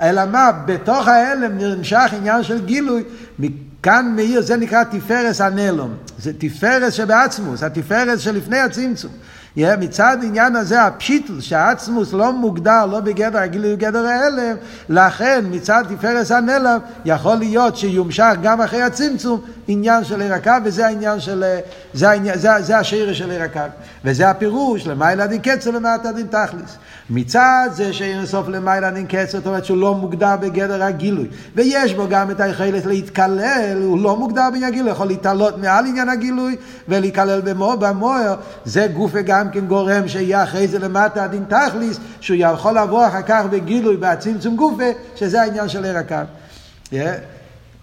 אלא 0.00 0.24
מה, 0.24 0.50
בתוך 0.66 1.08
ההלם 1.08 1.58
נמשך 1.58 2.10
עניין 2.12 2.42
של 2.42 2.66
גילוי, 2.66 3.04
מכאן 3.38 4.12
מאיר, 4.16 4.42
זה 4.42 4.56
נקרא 4.56 4.84
תפארס 4.84 5.40
הנלום. 5.40 5.94
זה 6.18 6.32
תפארס 6.38 6.94
שבעצמוס, 6.94 7.62
התפארס 7.62 8.20
שלפני 8.20 8.58
הצמצום. 8.58 9.10
Yeah, 9.58 9.76
מצד 9.80 10.16
העניין 10.22 10.56
הזה, 10.56 10.82
הפשיטוס, 10.82 11.44
שהעצמוס 11.44 12.12
לא 12.12 12.32
מוגדר, 12.32 12.86
לא 12.86 13.00
בגדר 13.00 13.38
הגילוי 13.38 13.76
בגדר 13.76 14.06
ההלם, 14.06 14.56
לכן 14.88 15.44
מצד 15.50 15.84
תפארס 15.88 16.30
הנלם, 16.30 16.78
יכול 17.04 17.34
להיות 17.34 17.76
שיומשך 17.76 18.32
גם 18.42 18.60
אחרי 18.60 18.82
הצמצום 18.82 19.40
עניין 19.68 20.04
של 20.04 20.20
עיר 20.20 20.34
הקו, 20.34 20.50
וזה 20.64 20.86
העניין 20.86 21.20
של, 21.20 21.44
זה, 21.92 22.10
העניין, 22.10 22.38
זה, 22.38 22.50
זה 22.60 22.78
השרש 22.78 23.18
של 23.18 23.30
עיר 23.30 23.42
הקו. 23.42 23.60
וזה 24.04 24.30
הפירוש, 24.30 24.86
למעלה 24.86 25.26
דין 25.26 25.40
קצר 25.42 25.70
למטה 25.70 26.12
דין 26.12 26.26
תכליס. 26.26 26.76
מצד 27.10 27.68
זה 27.72 27.92
שאין 27.92 28.26
סוף 28.26 28.48
למעלה 28.48 28.90
דין 28.90 29.06
קצר, 29.06 29.38
זאת 29.38 29.46
אומרת 29.46 29.64
שהוא 29.64 29.78
לא 29.78 29.94
מוגדר 29.94 30.36
בגדר 30.40 30.82
הגילוי. 30.82 31.26
ויש 31.54 31.94
בו 31.94 32.06
גם 32.10 32.30
את 32.30 32.40
היכולת 32.40 32.86
להתקלל, 32.86 33.82
הוא 33.82 33.98
לא 33.98 34.16
מוגדר 34.16 34.48
בעניין 34.52 34.72
הגילוי, 34.72 34.90
יכול 34.90 35.06
להתעלות 35.06 35.58
מעל 35.58 35.86
עניין 35.86 36.08
הגילוי 36.08 36.56
ולהיכלל 36.88 37.40
במו, 37.40 37.76
במוער. 37.76 38.36
זה 38.64 38.86
גוף 38.86 39.10
וגם 39.14 39.43
כן 39.52 39.66
גורם 39.66 40.08
שיהיה 40.08 40.42
אחרי 40.42 40.68
זה 40.68 40.78
למטה 40.78 41.26
דין 41.26 41.44
תכליס, 41.48 41.98
שהוא 42.20 42.36
יכול 42.40 42.78
לבוא 42.78 43.06
אחר 43.06 43.22
כך 43.22 43.44
בגילוי, 43.50 43.96
בצמצום 43.96 44.56
גופה, 44.56 44.90
שזה 45.16 45.42
העניין 45.42 45.68
של 45.68 45.84
עיר 45.84 45.98
הקו. 45.98 46.16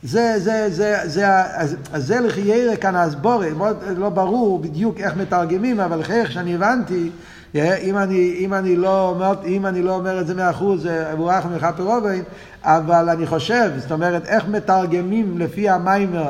זה, 0.04 0.40
זה, 0.40 0.70
זה, 0.70 1.00
זה, 1.04 1.28
אז, 1.56 1.76
אז 1.94 2.08
זה 2.08 2.20
לחיירה 2.20 2.76
כאן 2.76 2.96
הסבורת, 2.96 3.54
מאוד 3.58 3.78
לא 3.98 4.10
ברור 4.10 4.60
בדיוק 4.60 5.00
איך 5.00 5.18
מתרגמים, 5.18 5.80
אבל 5.80 6.02
איך 6.10 6.32
שאני 6.32 6.56
הבנתי, 6.56 7.10
אם 7.56 7.98
אני, 7.98 8.36
אם 8.40 8.54
אני, 8.54 8.76
לא, 8.76 9.10
אומר, 9.10 9.34
אם 9.46 9.66
אני 9.66 9.82
לא 9.82 9.96
אומר 9.96 10.22
את 10.22 10.28
זה 10.28 10.34
מאה 10.34 10.50
אחוז, 10.50 10.82
זה 10.82 11.12
מבורך 11.14 11.46
ממך 11.46 11.68
פירובין, 11.76 12.24
אבל 12.64 13.10
אני 13.10 13.28
חושב, 13.28 13.72
זאת 13.78 13.92
אומרת, 13.92 14.26
איך 14.26 14.48
מתרגמים 14.48 15.38
לפי 15.38 15.70
המיימר 15.70 16.30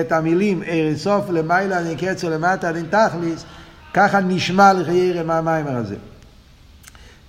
את 0.00 0.12
המילים 0.12 0.62
ערן 0.66 0.96
סוף 0.96 1.30
למעלה 1.30 1.78
אני 1.78 1.96
קצר 1.96 2.28
למטה 2.28 2.70
אני 2.70 2.82
תכליס, 2.90 3.44
ככה 3.94 4.20
נשמע 4.20 4.72
לחיירה 4.72 5.22
מהמיימר 5.22 5.76
הזה. 5.76 5.96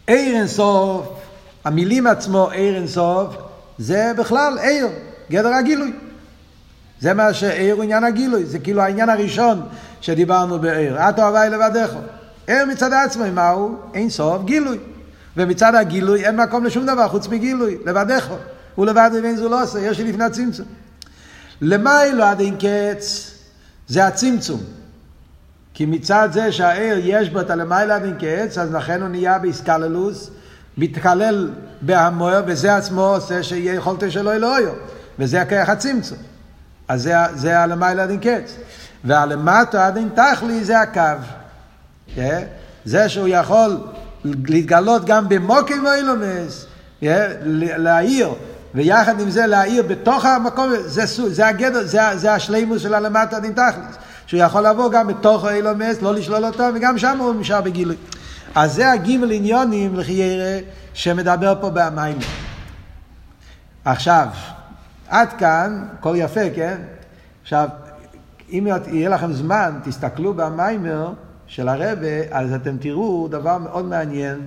ערן 0.08 0.48
סוף, 0.48 1.08
המילים 1.66 2.08
עצמו 2.08 2.50
ערן 2.54 2.88
סוף, 2.88 3.36
זה 3.78 4.12
בכלל 4.18 4.60
עיר. 4.62 4.88
גדר 5.32 5.54
הגילוי. 5.54 5.94
זה 7.02 7.14
מה 7.14 7.34
שעיר 7.34 7.76
הוא 7.76 7.84
עניין 7.84 8.04
הגילוי, 8.04 8.46
זה 8.46 8.60
כאילו 8.60 8.82
העניין 8.82 9.10
הראשון 9.10 9.62
שדיברנו 10.02 10.60
בעיר. 10.60 11.10
את 11.10 11.20
אוהבי 11.20 11.50
לבדך. 11.50 11.90
עיר 12.48 12.66
מצד 12.66 12.94
עצמו, 12.94 13.24
מהו? 13.34 13.76
אין 13.94 14.10
סוף 14.10 14.44
גילוי. 14.44 14.78
ומצד 15.38 15.76
הגילוי 15.76 16.26
אין 16.26 16.36
מקום 16.36 16.66
לשום 16.66 16.86
דבר 16.86 17.08
חוץ 17.08 17.28
מגילוי, 17.28 17.78
לבדך. 17.86 18.28
הוא 18.76 18.86
לבד 18.86 19.10
ואין 19.24 19.38
זו 19.38 19.50
לא 19.50 19.64
עושה, 19.64 19.80
יש 19.80 20.00
לי 20.00 20.12
לפני 20.12 20.24
הצמצום. 20.24 20.66
למה 21.62 22.04
אלו 22.04 22.24
עד 22.24 22.40
אין 22.40 22.56
קץ? 22.56 23.32
זה 23.88 24.08
הצמצום. 24.08 24.64
כי 25.74 25.86
מצד 25.86 26.30
זה 26.32 26.52
שהעיר 26.52 26.98
יש 27.04 27.30
בו 27.30 27.40
את 27.40 27.50
הלמעלה 27.50 27.96
עד 27.96 28.04
אין 28.04 28.16
קץ, 28.20 28.58
אז 28.58 28.74
לכן 28.74 29.02
הוא 29.02 29.10
נהיה 29.10 29.40
באיסקללוס, 29.40 30.30
מתקלל 30.78 31.50
בהמויר, 31.82 32.42
וזה 32.48 32.76
עצמו 32.76 33.06
עושה 33.06 33.44
שיהיה 33.44 33.74
יכולתו 33.74 34.12
שלו 34.12 34.32
אלוהיו. 34.32 34.72
וזה 35.20 35.42
הכוח 35.42 35.70
הצמצום. 35.70 36.18
אז 36.88 37.04
זה, 37.04 37.14
זה 37.36 37.60
הלמעלה 37.60 38.04
עד 38.04 38.10
אין 38.10 38.20
קץ. 38.20 38.56
והלמטו 39.04 39.78
עד 39.78 39.98
אין 39.98 40.10
תכלי 40.16 40.64
זה 40.64 40.80
הקו. 40.80 41.02
Yeah? 42.16 42.20
זה 42.86 43.10
שהוא 43.10 43.28
יכול 43.28 43.78
להתגלות 44.24 45.06
גם 45.06 45.30
במוקים 45.30 45.86
ואילומס, 45.86 46.66
yeah? 47.02 47.06
להעיר, 47.78 48.30
ויחד 48.76 49.20
עם 49.20 49.30
זה 49.30 49.48
להעיר 49.48 49.84
בתוך 49.84 50.26
המקום, 50.26 50.72
זה, 50.86 51.06
זה 51.28 51.48
הגדר, 51.48 51.84
זה, 51.84 52.00
זה 52.16 52.34
השלימוס 52.34 52.82
של 52.82 52.94
הלמטו 52.94 53.36
עד 53.36 53.44
אין 53.44 53.54
תכלי. 53.54 53.84
שהוא 54.34 54.44
יכול 54.44 54.68
לבוא 54.68 54.92
גם 54.92 55.08
בתוך 55.08 55.46
האילומס, 55.46 56.02
לא 56.02 56.16
לשלול 56.16 56.46
אותו, 56.46 56.64
וגם 56.76 56.98
שם 56.98 57.18
הוא 57.20 57.36
נשאר 57.36 57.62
בגילוי. 57.62 57.96
אז 58.56 58.74
זה 58.74 58.92
הגימל 58.92 59.32
עניונים 59.32 59.96
לחיירה 59.96 60.60
שמדבר 60.94 61.54
פה 61.62 61.70
במים. 61.74 62.18
עכשיו, 63.86 64.28
עד 65.08 65.34
כאן, 65.34 65.86
הכל 66.00 66.16
יפה, 66.18 66.42
כן? 66.56 66.78
עכשיו, 67.42 67.70
אם 68.50 68.68
יהיה 68.92 69.10
לכם 69.10 69.34
זמן, 69.34 69.80
תסתכלו 69.84 70.34
במיימר 70.34 71.14
של 71.48 71.70
הרבה, 71.70 72.22
אז 72.32 72.54
אתם 72.54 72.78
תראו 72.78 73.28
דבר 73.32 73.58
מאוד 73.58 73.86
מעניין, 73.86 74.40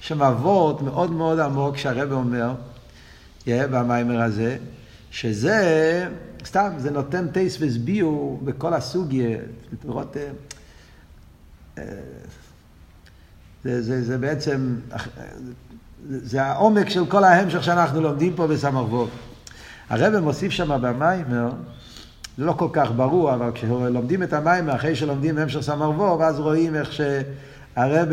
שם 0.00 0.22
אבות 0.22 0.82
מאוד 0.82 1.10
מאוד 1.10 1.40
עמוק 1.40 1.76
שהרבה 1.76 2.14
אומר, 2.14 2.52
יהיה 3.46 3.66
במיימר 3.66 4.22
הזה, 4.22 4.56
שזה, 5.12 6.08
סתם, 6.44 6.70
זה 6.78 6.90
נותן 6.90 7.28
טייס 7.28 7.56
וסביעו 7.60 8.40
בכל 8.44 8.74
הסוגיה, 8.74 9.38
לראות, 9.84 10.16
אה, 10.16 10.22
אה, 11.78 11.84
זה, 13.64 13.82
זה, 13.82 14.04
זה 14.04 14.18
בעצם, 14.18 14.76
זה 16.08 16.42
העומק 16.42 16.88
של 16.88 17.06
כל 17.06 17.24
ההמשך 17.24 17.64
שאנחנו 17.64 18.00
לומדים 18.00 18.34
פה 18.36 18.46
בסמ"ך 18.46 18.92
ווב. 18.92 19.10
הרב 19.88 20.20
מוסיף 20.20 20.52
שם 20.52 20.78
במיימר, 20.82 21.50
זה 22.38 22.44
לא 22.44 22.52
כל 22.52 22.68
כך 22.72 22.90
ברור, 22.96 23.34
אבל 23.34 23.50
כשלומדים 23.54 24.22
את 24.22 24.32
המיימר, 24.32 24.74
אחרי 24.74 24.96
שלומדים 24.96 25.38
המשך 25.38 25.60
סמ"ך 25.60 25.98
ווב, 25.98 26.22
אז 26.22 26.40
רואים 26.40 26.74
איך 26.74 26.90
שהרב 26.92 28.08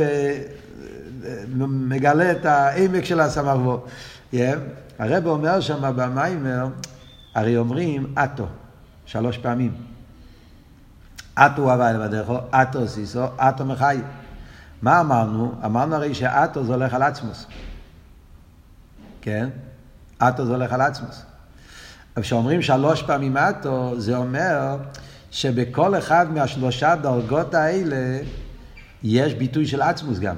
מגלה 1.68 2.32
את 2.32 2.46
העמק 2.46 3.06
של 3.06 3.20
הסמ"ך 3.20 3.58
ווב. 3.66 3.86
Yeah. 4.34 4.38
הרב 5.00 5.28
אומר 5.28 5.60
שם 5.60 5.92
במיימר, 5.96 6.68
הרי 7.36 7.58
אומרים 7.58 8.14
אטו, 8.24 8.48
שלוש 9.06 9.38
פעמים. 9.38 9.76
אטו 11.34 11.72
הווה 11.72 11.92
לבדךו, 11.94 12.38
אטו 12.52 12.88
סיסו, 12.88 13.26
אטו 13.38 13.66
מחי. 13.66 13.98
מה 14.82 15.00
אמרנו? 15.00 15.54
אמרנו 15.66 15.96
הרי 15.96 16.16
שאטו 16.16 16.64
זה 16.64 16.74
הולך 16.74 16.94
על 16.94 17.04
עצמוס. 17.04 17.46
כן? 19.22 19.50
אטו 20.18 20.46
זה 20.46 20.52
הולך 20.52 20.74
על 20.74 20.82
עצמוס. 20.82 21.26
כשאומרים 22.22 22.62
שלוש 22.62 23.04
פעמים 23.04 23.38
אטו, 23.38 23.94
זה 23.98 24.18
אומר 24.18 24.78
שבכל 25.32 25.98
אחד 25.98 26.32
מהשלושה 26.34 26.96
דרגות 26.96 27.54
האלה 27.54 28.20
יש 29.04 29.34
ביטוי 29.34 29.66
של 29.66 29.82
עצמוס 29.82 30.20
גם. 30.20 30.36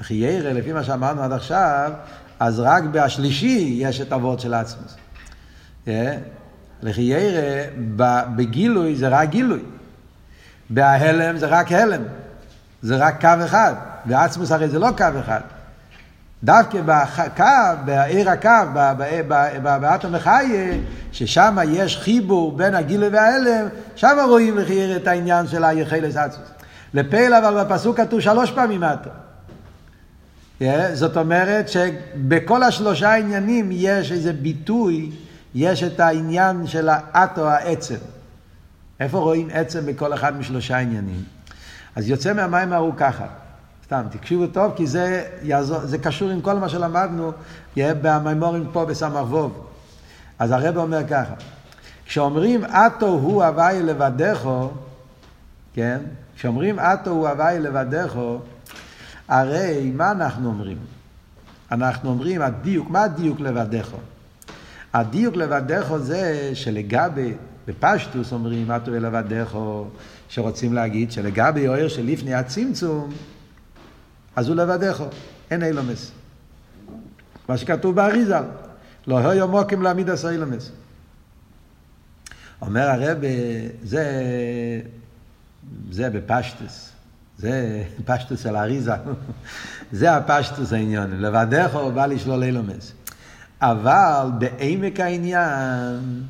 וכי 0.00 0.14
ירא, 0.14 0.52
לפי 0.52 0.72
מה 0.72 0.84
שאמרנו 0.84 1.22
עד 1.22 1.32
עכשיו, 1.32 1.92
אז 2.40 2.60
רק 2.60 2.82
בשלישי 2.92 3.76
יש 3.80 4.00
את 4.00 4.12
אבות 4.12 4.40
של 4.40 4.54
עצמוס. 4.54 4.96
אה? 5.88 6.16
לכי 6.82 7.02
ירא, 7.02 7.66
בגילוי 8.36 8.96
זה 8.96 9.08
רק 9.08 9.28
גילוי. 9.28 9.60
בהלם 10.70 11.36
זה 11.38 11.46
רק 11.46 11.72
הלם. 11.72 12.02
זה 12.82 12.96
רק 12.96 13.20
קו 13.20 13.44
אחד. 13.44 13.74
בעצמוס 14.04 14.52
הרי 14.52 14.68
זה 14.68 14.78
לא 14.78 14.88
קו 14.96 15.04
אחד. 15.20 15.40
דווקא 16.44 16.80
בקו, 16.84 17.44
בעיר 17.84 18.30
הקו, 18.30 18.80
באטום 19.62 20.14
החיה, 20.14 20.76
ששם 21.12 21.58
יש 21.68 21.96
חיבור 21.96 22.56
בין 22.56 22.74
הגילוי 22.74 23.08
וההלם, 23.08 23.68
שם 23.96 24.16
רואים 24.28 24.58
לכי 24.58 24.96
את 24.96 25.06
העניין 25.06 25.46
של 25.46 25.64
היחלס 25.64 26.16
עצמוס. 26.16 26.48
לפעיל 26.94 27.34
אבל 27.34 27.64
בפסוק 27.64 27.96
כתוב 27.96 28.20
שלוש 28.20 28.50
פעמים 28.50 28.84
אטום. 28.84 29.29
Yeah, 30.60 30.64
זאת 30.94 31.16
אומרת 31.16 31.68
שבכל 31.68 32.62
השלושה 32.62 33.14
עניינים 33.14 33.68
יש 33.72 34.12
איזה 34.12 34.32
ביטוי, 34.32 35.10
יש 35.54 35.82
את 35.82 36.00
העניין 36.00 36.66
של 36.66 36.88
האטו, 36.92 37.48
העצם. 37.48 37.96
איפה 39.00 39.18
רואים 39.18 39.48
עצם 39.52 39.86
בכל 39.86 40.14
אחד 40.14 40.36
משלושה 40.36 40.78
עניינים? 40.78 41.24
אז 41.96 42.08
יוצא 42.08 42.32
מהמים 42.32 42.72
ההוא 42.72 42.92
ככה, 42.96 43.26
סתם, 43.84 44.02
תקשיבו 44.10 44.46
טוב, 44.46 44.72
כי 44.76 44.86
זה, 44.86 45.24
יעזור, 45.42 45.86
זה 45.86 45.98
קשור 45.98 46.30
עם 46.30 46.40
כל 46.40 46.54
מה 46.54 46.68
שלמדנו 46.68 47.32
במימורים 47.76 48.66
פה 48.72 48.84
בסמ"ך 48.84 49.30
ווב. 49.30 49.66
אז 50.38 50.50
הרב 50.50 50.76
אומר 50.76 51.08
ככה, 51.08 51.34
כשאומרים 52.06 52.64
אטו 52.64 53.06
הוא 53.06 53.44
הוואי 53.44 53.82
לבדךו, 53.82 54.70
כן? 55.74 55.98
כשאומרים 56.36 56.78
אטו 56.78 57.10
הוא 57.10 57.28
הוואי 57.28 57.60
לבדךו, 57.60 58.38
הרי 59.30 59.92
מה 59.94 60.10
אנחנו 60.10 60.48
אומרים? 60.48 60.78
אנחנו 61.72 62.10
אומרים 62.10 62.42
הדיוק, 62.42 62.90
מה 62.90 63.02
הדיוק 63.02 63.40
לבדך? 63.40 63.88
הדיוק 64.92 65.36
לבדך 65.36 65.96
זה 65.96 66.50
שלגבי, 66.54 67.34
בפשטוס 67.66 68.32
אומרים, 68.32 68.68
מה 68.68 68.80
טועה 68.80 68.98
לבדך, 68.98 69.58
שרוצים 70.28 70.72
להגיד 70.72 71.12
שלגבי 71.12 71.68
אוהר 71.68 71.88
שלפני 71.88 72.34
הצמצום, 72.34 73.12
אז 74.36 74.48
הוא 74.48 74.56
לבדך, 74.56 75.04
אין 75.50 75.62
אילומס. 75.62 76.10
מה 77.48 77.56
שכתוב 77.56 77.94
באריזל, 77.96 78.44
לא 79.06 79.18
היו 79.18 79.48
מוקים 79.48 79.82
להעמיד 79.82 80.10
עשר 80.10 80.30
אילומס. 80.30 80.70
אומר 82.62 82.88
הרב, 82.88 83.18
זה, 83.82 84.04
זה 85.90 86.10
בפשטוס. 86.10 86.89
זה 87.40 87.82
פשטוס 88.04 88.42
של 88.42 88.56
אריזה, 88.56 88.92
זה 89.92 90.16
הפשטוס 90.16 90.72
העניין, 90.72 91.20
לבדך 91.20 91.74
הוא 91.74 91.92
בא 91.92 92.06
לשלול 92.06 92.42
אילומס. 92.42 92.92
אבל 93.60 94.26
בעמק 94.38 95.00
העניין, 95.00 96.24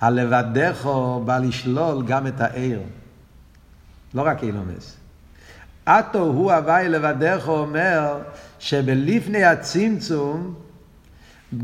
הלבדך 0.00 0.88
בא 1.24 1.38
לשלול 1.38 2.06
גם 2.06 2.26
את 2.26 2.40
העיר, 2.40 2.80
לא 4.14 4.22
רק 4.22 4.42
אילומס. 4.42 4.96
עטו 5.86 6.18
הוא 6.18 6.52
הוואי 6.52 6.88
לבדך 6.88 7.42
אומר 7.46 8.18
שבלפני 8.58 9.44
הצמצום 9.44 10.54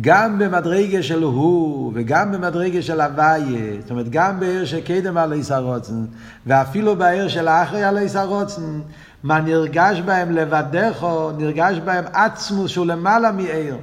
גם 0.00 0.38
במדרגה 0.38 1.02
של 1.02 1.22
הוא 1.22 1.92
וגם 1.94 2.32
במדרגה 2.32 2.82
של 2.82 3.00
הוויה, 3.00 3.80
זאת 3.80 3.90
אומרת 3.90 4.08
גם 4.08 4.40
בעיר 4.40 4.64
שקדם 4.64 5.18
על 5.18 5.32
איסרוצן 5.32 6.04
ואפילו 6.46 6.96
בעיר 6.96 7.28
של 7.28 7.48
אחרי 7.48 7.84
על 7.84 7.98
איסרוצן, 7.98 8.80
מה 9.22 9.40
נרגש 9.40 10.00
בהם 10.00 10.32
לבדךו, 10.32 11.30
נרגש 11.38 11.78
בהם 11.84 12.04
עצמוס 12.12 12.70
שהוא 12.70 12.86
למעלה 12.86 13.32
מעיר. 13.32 13.76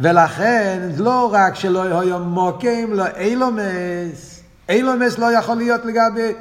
ולכן 0.00 0.78
לא 0.96 1.30
רק 1.32 1.54
שלא 1.54 2.00
היו 2.00 2.18
מוקים, 2.18 2.92
לא 2.94 3.04
אילומס, 3.18 4.42
אילומס 4.68 5.18
לא 5.18 5.32
יכול 5.32 5.56
להיות 5.56 5.80
לגבי, 5.84 6.32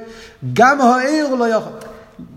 גם 0.54 0.82
העיר 0.82 1.36
לא 1.36 1.48
יכול, 1.48 1.72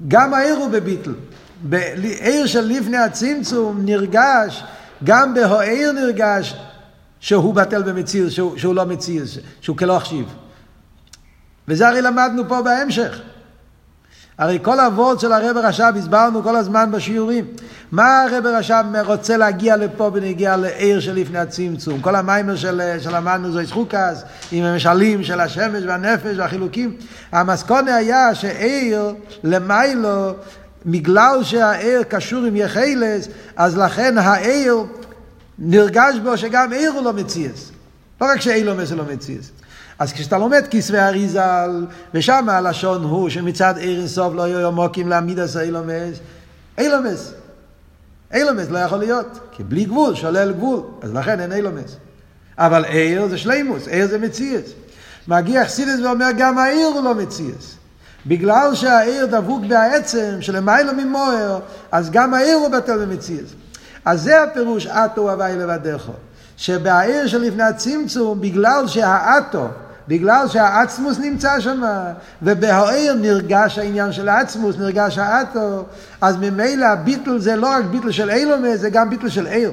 גם 0.09 0.35
העיר 0.35 0.57
הוא 0.57 0.71
בביטל. 0.71 1.15
בעיר 1.63 2.47
של 2.47 2.67
לפני 2.67 2.97
הצמצום 2.97 3.81
נרגש 3.85 4.65
גם 5.05 5.35
בהוער 5.35 5.93
נרגש 5.95 6.57
שהוא 7.21 7.55
בטל 7.55 7.83
במציאות, 7.83 8.33
שהוא, 8.33 8.59
שהוא 8.59 8.75
לא 8.75 8.85
מציאות, 8.85 9.29
שהוא 9.61 9.77
כלא 9.77 9.97
החשיב. 9.97 10.35
וזה 11.69 11.89
הרי 11.89 12.03
למדנו 12.03 12.49
פה 12.49 12.63
בהמשך. 12.63 13.21
הרי 14.39 14.59
כל 14.63 14.81
הוורד 14.81 15.21
של 15.21 15.33
הרב 15.33 15.57
רש"ב 15.57 15.93
הסברנו 15.97 16.43
כל 16.43 16.57
הזמן 16.57 16.91
בשיעורים. 16.91 17.45
מה 17.93 18.23
הרב 18.23 18.47
רש"ב 18.47 18.85
רוצה 19.07 19.37
להגיע 19.37 19.77
לפה 19.77 20.11
בנגיע 20.11 20.57
לעיר 20.57 21.01
של 21.01 21.15
לפני 21.15 21.39
הצמצום? 21.39 22.01
כל 22.01 22.15
המיימר 22.15 22.57
של, 22.57 22.81
שלמדנו 23.01 23.53
זו 23.53 23.61
יצחוקס, 23.61 24.23
עם 24.53 24.65
המשלים 24.65 25.25
של 25.25 25.41
השמש 25.41 25.83
והנפש 25.87 26.37
והחילוקים. 26.37 26.97
המסקונה 27.33 27.97
היה 27.97 28.35
שעיר 28.35 29.15
למיילו 29.45 30.33
בגלל 30.87 31.39
שהעיר 31.43 32.03
קשור 32.03 32.45
עם 32.45 32.57
יחלס, 32.57 33.29
אז 33.57 33.77
לכן 33.77 34.19
העיר 34.19 34.77
נרגש 35.59 36.15
בו 36.25 36.39
שגם 36.39 36.73
עיר 36.73 36.91
הוא 36.91 37.03
לא 37.03 37.13
מציאס. 37.13 37.71
לא 38.21 38.27
רק 38.27 38.41
שאילומס 38.41 38.91
הוא 38.91 38.99
לא 38.99 39.05
מציאס. 39.05 39.51
אז 39.99 40.13
כשאתה 40.13 40.39
לומד 40.39 40.65
כסבי 40.71 40.99
אריזל, 40.99 41.87
ושם 42.15 42.49
הלשון 42.49 43.05
הוא 43.05 43.29
שמצד 43.29 43.75
עיר 43.77 43.99
אינסוף 44.01 44.35
לא 44.35 44.49
יהיו 44.49 44.73
מוקים 44.73 45.09
להעמיד 45.09 45.39
עשה 45.39 45.61
אילומס, 45.61 46.19
אילומס. 46.79 47.33
אילומס 48.35 48.71
לא 48.71 48.79
יכול 48.79 48.99
להיות, 48.99 49.39
כי 49.53 49.63
בלי 49.63 49.85
גבול 49.85 50.15
שולל 50.15 50.53
גבול, 50.53 50.81
אז 51.03 51.15
לכן 51.15 51.41
אין 51.41 51.53
אילומס. 51.53 51.97
אבל 52.59 52.85
עיר 52.85 53.27
זה 53.29 53.39
שלימוס, 53.39 53.89
עיר 53.89 54.09
זה 54.09 54.19
מציאס. 54.19 54.65
מגיע 55.29 55.65
חסידס 55.65 56.01
ואומר 56.05 56.29
גם 56.39 56.59
העיר 56.59 56.87
הוא 56.87 57.05
לא 57.05 57.15
מציאס. 57.15 57.78
בגלל 58.27 58.75
שהעיר 58.75 59.27
דבוק 59.27 59.63
בעצם 59.69 60.37
שלמיילו 60.41 60.93
ממוער, 60.93 61.61
אז 61.93 62.11
גם 62.11 62.35
העיר 62.35 62.57
הוא 62.57 62.69
בטל 62.69 63.05
במציאס. 63.07 63.49
אז 64.05 64.23
זה 64.23 64.43
הפירוש 64.43 64.87
אטו 64.87 65.31
הווי 65.31 65.57
לבדך. 65.57 66.11
שבעיר 66.57 67.27
שלפני 67.27 67.63
הצמצום, 67.63 68.41
בגלל 68.41 68.87
שהאטו, 68.87 69.69
בגלל 70.09 70.49
שהעצמוס 70.49 71.19
נמצא 71.19 71.61
שם, 71.61 71.83
ובהעיר 72.43 73.15
נרגש 73.15 73.79
העניין 73.79 74.13
של 74.13 74.29
העצמוס, 74.29 74.77
נרגש 74.77 75.19
האטו, 75.19 75.85
אז 76.21 76.37
ממילא 76.37 76.87
הביטל 76.87 77.39
זה 77.39 77.57
לא 77.57 77.67
רק 77.67 77.85
ביטל 77.85 78.11
של 78.11 78.31
אילומס, 78.31 78.81
זה 78.81 78.91
גם 78.91 79.11
ביטל 79.11 79.29
של 79.29 79.47
עיר. 79.47 79.73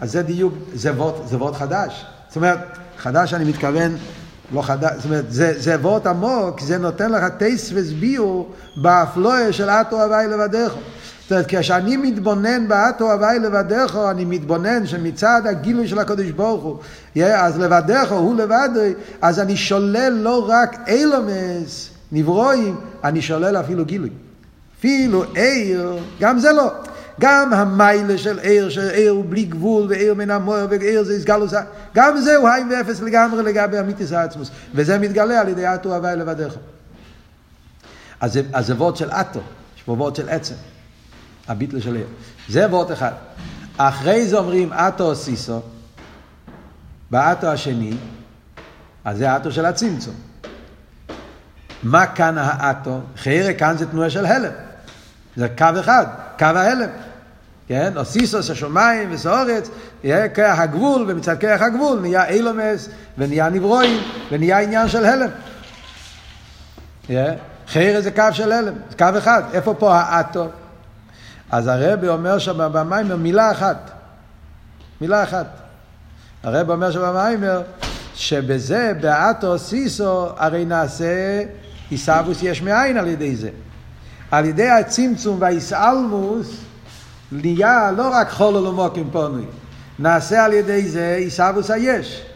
אז 0.00 0.12
זה 0.12 0.22
דיוק, 0.22 0.54
זה 0.74 0.92
וורט 1.36 1.54
חדש. 1.54 2.06
זאת 2.28 2.36
אומרת, 2.36 2.58
חדש 2.98 3.34
אני 3.34 3.44
מתכוון, 3.44 3.96
לא 4.52 4.62
חדש, 4.62 4.92
זאת 4.96 5.04
אומרת, 5.04 5.24
זה, 5.28 5.54
זה 5.56 5.76
וורט 5.80 6.06
עמוק, 6.06 6.60
זה 6.60 6.78
נותן 6.78 7.12
לך 7.12 7.24
טייס 7.38 7.70
וסביור 7.74 8.50
באפלואה 8.76 9.52
של 9.52 9.70
אטו 9.70 10.02
הווי 10.02 10.26
לבדך. 10.26 10.72
זאת 11.22 11.32
אומרת, 11.32 11.46
כשאני 11.48 11.96
מתבונן 11.96 12.68
באטו 12.68 13.12
הווי 13.12 13.38
לבדך, 13.38 13.98
אני 14.10 14.24
מתבונן 14.24 14.86
שמצד 14.86 15.42
הגילוי 15.44 15.88
של 15.88 15.98
הקדוש 15.98 16.30
ברוך 16.30 16.62
הוא, 16.62 16.78
אז 17.24 17.58
לבדך 17.58 18.12
הוא 18.12 18.36
לבד, 18.36 18.68
אז 19.22 19.40
אני 19.40 19.56
שולל 19.56 20.12
לא 20.12 20.46
רק 20.48 20.76
אילומס, 20.88 21.90
נברואים, 22.12 22.76
אני 23.04 23.22
שולל 23.22 23.56
אפילו 23.56 23.84
גילוי. 23.84 24.10
אפילו 24.78 25.24
עיר, 25.34 25.98
גם 26.20 26.38
זה 26.38 26.52
לא. 26.52 26.70
גם 27.20 27.52
המיילה 27.52 28.18
של 28.18 28.38
עיר, 28.38 28.68
שעיר 28.68 29.10
הוא 29.10 29.24
בלי 29.28 29.44
גבול, 29.44 29.86
ועיר 29.88 30.14
מן 30.14 30.30
המוער, 30.30 30.66
ועיר 30.70 31.04
זה 31.04 31.14
הסגלוס, 31.14 31.52
גם 31.94 32.20
זה 32.20 32.36
הוא 32.36 32.48
היי 32.48 32.64
ואפס 32.70 33.00
לגמרי 33.00 33.42
לגבי 33.42 33.80
אמיתיס 33.80 34.12
העצמוס. 34.12 34.50
וזה 34.74 34.98
מתגלה 34.98 35.40
על 35.40 35.48
ידי 35.48 35.66
אטו 35.66 35.94
הווי 35.94 36.16
לבדך. 36.16 36.54
אז 38.20 38.40
זה 38.60 38.74
וורד 38.74 38.96
של 38.96 39.10
אטו, 39.10 39.40
יש 39.76 39.82
פה 39.82 39.92
וורד 39.92 40.16
של 40.16 40.28
עצם. 40.28 40.54
הביטל 41.48 41.80
של 41.80 41.96
עיר. 41.96 42.06
זה 42.48 42.66
וורד 42.66 42.90
אחד. 42.90 43.12
אחרי 43.76 44.26
זה 44.26 44.38
אומרים 44.38 44.72
אטו 44.72 45.14
סיסו, 45.14 45.60
באטו 47.10 47.46
השני, 47.46 47.96
אז 49.04 49.18
זה 49.18 49.30
האטו 49.30 49.52
של 49.52 49.66
הצמצום. 49.66 50.14
מה 51.82 52.06
כאן 52.06 52.38
האטו? 52.38 53.00
חיירה 53.16 53.52
כאן 53.52 53.76
זה 53.78 53.86
תנועה 53.86 54.10
של 54.10 54.26
הלם. 54.26 54.52
זה 55.36 55.48
קו 55.58 55.66
אחד, 55.80 56.06
קו 56.38 56.44
ההלם. 56.44 56.88
כן? 57.70 57.96
או 57.96 58.04
סיסוס 58.04 58.50
השמיים 58.50 59.14
יהיה 60.04 60.28
כח 60.28 60.54
הגבול, 60.58 61.04
ומצד 61.08 61.36
כח 61.40 61.58
הגבול 61.60 62.00
נהיה 62.00 62.28
אילומס, 62.28 62.88
ונהיה 63.18 63.48
נברואים, 63.48 64.00
ונהיה 64.30 64.60
עניין 64.60 64.88
של 64.88 65.04
הלם. 65.04 65.30
חייר 67.68 68.00
זה 68.00 68.10
קו 68.10 68.22
של 68.32 68.52
הלם, 68.52 68.74
זה 68.90 68.96
קו 68.96 69.18
אחד. 69.18 69.42
איפה 69.52 69.74
פה 69.74 69.94
האטו? 69.94 70.48
אז 71.50 71.66
הרבי 71.66 72.08
אומר 72.08 72.38
שם 72.38 72.68
במיימר 72.72 73.16
מילה 73.16 73.50
אחת. 73.50 73.90
מילה 75.00 75.22
אחת. 75.22 75.46
הרבי 76.42 76.72
אומר 76.72 76.90
שם 76.90 77.00
במיימר, 77.00 77.62
שבזה, 78.14 78.92
באטו 79.00 79.58
סיסו, 79.58 80.28
הרי 80.36 80.64
נעשה 80.64 81.42
עיסאוווס 81.90 82.42
יש 82.42 82.62
מאין 82.62 82.96
על 82.96 83.06
ידי 83.06 83.36
זה. 83.36 83.50
על 84.30 84.44
ידי 84.44 84.70
הצמצום 84.70 85.36
והאיסאלמוס, 85.40 86.69
נהיה 87.32 87.92
לא 87.96 88.08
רק 88.12 88.30
חולו 88.30 88.72
למוקים 88.72 89.10
פונוי, 89.12 89.44
נעשה 89.98 90.44
על 90.44 90.52
ידי 90.52 90.88
זה 90.88 91.14
עיסאוווס 91.18 91.70
היש. 91.70 92.26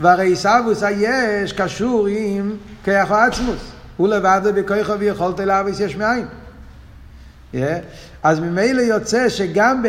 והרי 0.00 0.26
עיסאוווס 0.26 0.82
היש 0.82 1.52
קשור 1.52 2.06
עם 2.06 2.56
כיח 2.84 3.10
העצמוס. 3.10 3.72
הוא 3.96 4.08
לבד 4.08 4.40
בכוחו 4.54 4.98
ויכולת 4.98 5.40
להביס 5.40 5.80
יש 5.80 5.96
מאין. 5.96 6.26
Yeah. 7.54 7.56
אז 8.22 8.40
ממילא 8.40 8.80
יוצא 8.80 9.28
שגם 9.28 9.84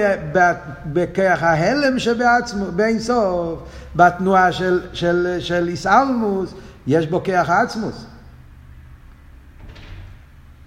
בכיח 0.86 1.44
ההלם 1.44 2.00
שבעצמו, 2.00 2.66
בין 2.72 3.00
סוף, 3.00 3.60
בתנועה 3.96 4.52
של, 4.52 4.82
של, 4.94 5.38
של 5.40 5.68
איסאלמוס, 5.68 6.54
יש 6.88 7.08
בו 7.08 7.24
כיח 7.24 7.50
העצמוס. 7.50 8.06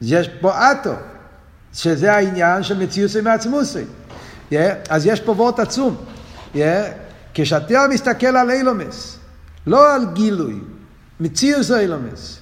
יש 0.02 0.28
פה 0.28 0.72
אטו, 0.72 0.92
שזה 1.74 2.12
העניין 2.12 2.62
של 2.62 2.78
מציוסי 2.78 3.20
מעצמוסי. 3.20 3.84
Yeah, 4.52 4.54
אז 4.88 5.06
יש 5.06 5.20
פה 5.20 5.32
וורט 5.32 5.60
עצום. 5.60 5.96
Yeah, 6.54 6.58
כשאתה 7.34 7.86
מסתכל 7.90 8.36
על 8.36 8.50
אילומס, 8.50 9.18
לא 9.66 9.94
על 9.94 10.06
גילוי, 10.12 10.60
מציוס 11.20 11.70
אילומס. 11.70 12.38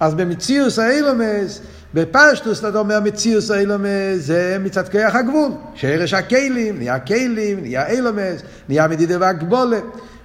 אז 0.00 0.14
במציוס 0.14 0.78
האילומס, 0.78 1.60
בפשטוס 1.94 2.64
אתה 2.64 2.78
אומר 2.78 3.00
מציוס 3.00 3.50
האילומס 3.50 4.16
זה 4.16 4.56
מצד 4.60 4.88
כוח 4.88 5.14
הגבול. 5.14 5.52
שרש 5.74 6.14
הכלים, 6.14 6.78
נהיה 6.78 6.98
כלים, 6.98 7.60
נהיה 7.60 7.86
אילומס, 7.86 8.42
נהיה 8.68 8.88
מדידה 8.88 9.16
והגבולה. 9.20 9.78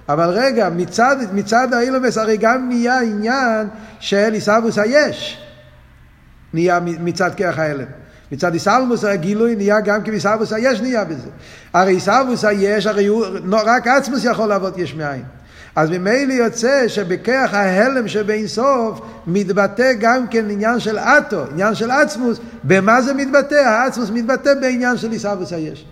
אבל 0.08 0.28
רגע, 0.28 0.68
מצד, 0.68 1.16
מצד 1.32 1.74
האילומס 1.74 2.18
הרי 2.18 2.36
גם 2.36 2.68
נהיה 2.68 3.00
עניין 3.00 3.68
של 4.00 4.32
עיסאוווס 4.32 4.78
היש. 4.78 5.38
נהיה 6.52 6.80
מצד 6.80 7.30
כרך 7.36 7.58
ההלם. 7.58 7.86
מצד 8.32 8.54
איסלמוס 8.54 9.04
הגילוי 9.04 9.56
נהיה 9.56 9.80
גם 9.80 10.02
כמסלמוס 10.02 10.52
היש 10.52 10.80
נהיה 10.80 11.04
בזה. 11.04 11.28
הרי 11.72 11.92
איסלמוס 11.92 12.44
היש, 12.44 12.86
הרי 12.86 13.06
הוא, 13.06 13.26
רק 13.52 13.86
עצמוס 13.86 14.24
יכול 14.24 14.46
לעבוד 14.46 14.78
יש 14.78 14.94
מאין. 14.94 15.22
אז 15.76 15.90
ממילא 15.90 16.32
יוצא 16.32 16.88
שבכרך 16.88 17.54
ההלם 17.54 18.08
שבין 18.08 18.46
סוף 18.46 19.00
מתבטא 19.26 19.92
גם 20.00 20.26
כן 20.28 20.50
עניין 20.50 20.80
של 20.80 20.98
אטו, 20.98 21.42
עניין 21.52 21.74
של 21.74 21.90
עצמוס. 21.90 22.38
במה 22.64 23.02
זה 23.02 23.14
מתבטא? 23.14 23.54
העצמוס 23.54 24.10
מתבטא 24.10 24.54
בעניין 24.60 24.96
של 24.96 25.12
איסלמוס 25.12 25.52
היש. 25.52 25.84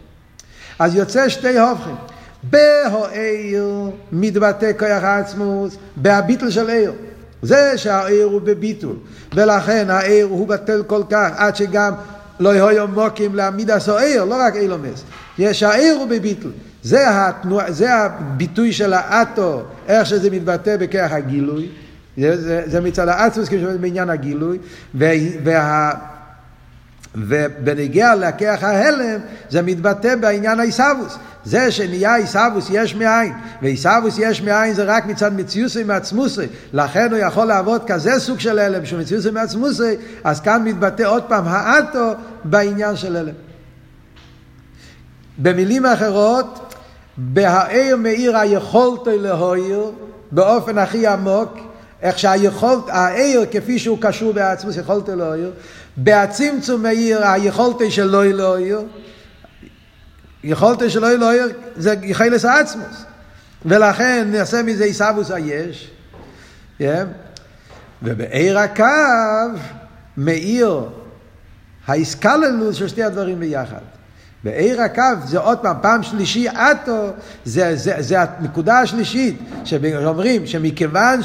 אז 0.79 0.95
יוצא 0.95 1.29
שתי 1.29 1.59
הופכים. 1.59 1.95
בהועיר 2.43 3.91
מתבטא 4.13 4.73
כוח 4.79 5.03
העצמוס, 5.03 5.77
בהביטל 5.97 6.51
של 6.51 6.71
עיר. 6.71 6.93
זה 7.43 7.79
שהעיר 7.79 8.27
הוא 8.27 8.41
בביטול, 8.41 8.97
ולכן 9.35 9.91
העיר 9.91 10.27
הוא 10.27 10.49
בטל 10.49 10.83
כל 10.87 11.03
כך, 11.11 11.31
עד 11.37 11.57
שגם 11.57 11.93
לא 12.41 12.55
יהיו 12.55 12.89
מוקים 12.89 13.35
להעמיד 13.35 13.71
עשו 13.71 13.99
עיר, 13.99 14.25
לא 14.25 14.35
רק 14.35 14.57
אילומס. 14.57 15.05
יש 15.39 15.63
העיר 15.63 15.95
הוא 15.95 16.09
בביטול. 16.09 16.53
זה, 16.83 17.05
התנוע, 17.09 17.71
זה 17.71 17.95
הביטוי 17.95 18.73
של 18.73 18.93
האטו, 18.93 19.63
איך 19.89 20.07
שזה 20.07 20.31
מתבטא 20.31 20.77
בכרך 20.77 21.13
הגילוי. 21.13 21.69
זה, 22.17 22.43
זה, 22.43 22.63
זה 22.67 22.81
מצד 22.81 23.09
האצמוס 23.09 23.49
כשאומרים 23.49 23.81
בעניין 23.81 24.11
הגילוי, 24.11 24.59
וה, 24.95 25.91
ובנגיע 27.17 28.15
לכרך 28.15 28.65
ההלם 28.65 29.21
זה 29.51 29.63
מתבטא 29.63 30.17
בעניין 30.17 30.61
העיסאוווס. 30.61 31.19
זה 31.45 31.71
שנהיה 31.71 32.17
עיסאוווס 32.17 32.67
יש 32.71 32.95
מאין, 32.95 33.33
ועיסאוווס 33.63 34.19
יש 34.19 34.43
מאין 34.43 34.75
זה 34.75 34.85
רק 34.85 35.07
מצד 35.07 35.35
מציוסי 35.37 35.85
מעצמוסי, 35.85 36.47
לכן 36.73 37.09
הוא 37.11 37.19
יכול 37.19 37.45
לעבוד 37.45 37.83
כזה 37.87 38.21
סוג 38.21 38.41
של 38.41 38.59
הלם 38.59 38.87
שהוא 38.87 39.01
מציוסי 39.01 39.31
מעצמוסי, 39.31 39.95
אז 40.25 40.41
כאן 40.41 40.63
מתבטא 40.65 41.03
עוד 41.03 41.23
פעם 41.23 41.45
האטו 41.47 42.13
בעניין 42.45 42.97
של 42.97 43.17
הלם. 43.17 43.35
במילים 45.39 45.87
אחרות, 45.87 46.75
בהעיר 47.17 47.97
מאיר 47.97 48.37
היכולת 48.37 49.07
להויר 49.07 49.91
באופן 50.33 50.79
הכי 50.79 51.07
עמוק, 51.07 51.59
איך 52.03 52.19
שהיכולת, 52.19 52.85
העיר 52.89 53.47
כפי 53.51 53.79
שהוא 53.79 53.99
קשור 54.01 54.33
בעצמוס, 54.33 54.77
יכולת 54.77 55.09
להויר, 55.09 55.53
בהצמצום 55.97 56.83
מאיר 56.83 57.27
היכולת 57.27 57.77
שלו 57.91 58.23
להויר, 58.23 58.83
יכולת 60.45 60.91
שלא 60.91 61.13
לא 61.13 61.35
יהיה, 61.35 61.47
זה 61.77 61.95
יחלס 62.03 62.45
העצמוס. 62.45 63.05
ולכן 63.65 64.29
נעשה 64.33 64.63
מזה 64.63 64.85
עיסאוווס 64.85 65.31
היש. 65.31 65.91
Yeah. 66.81 66.85
ובעיר 68.03 68.59
הקו 68.59 68.85
מאיר 70.17 70.89
האיסקללוס 71.87 72.77
של 72.77 72.89
שתי 72.89 73.03
הדברים 73.03 73.41
ביחד. 73.41 73.81
בעיר 74.45 74.83
הקו 74.83 75.03
זה 75.25 75.39
עוד 75.39 75.59
פעם, 75.59 75.77
פעם 75.83 76.03
שלישי 76.03 76.49
אטו, 76.49 77.11
זה, 77.45 77.77
זה, 77.77 77.95
זה 77.99 78.23
הנקודה 78.23 78.81
השלישית, 78.81 79.39
שאומרים 79.65 80.47
שמכיוון 80.47 81.23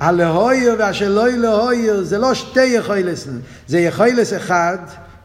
שהלהויר 0.00 0.74
והשלוי 0.78 1.36
להויר 1.36 2.04
זה 2.04 2.18
לא 2.18 2.34
שתי 2.34 2.64
יכולס, 2.64 3.28
זה 3.68 3.78
יכולס 3.78 4.32
אחד, 4.32 4.78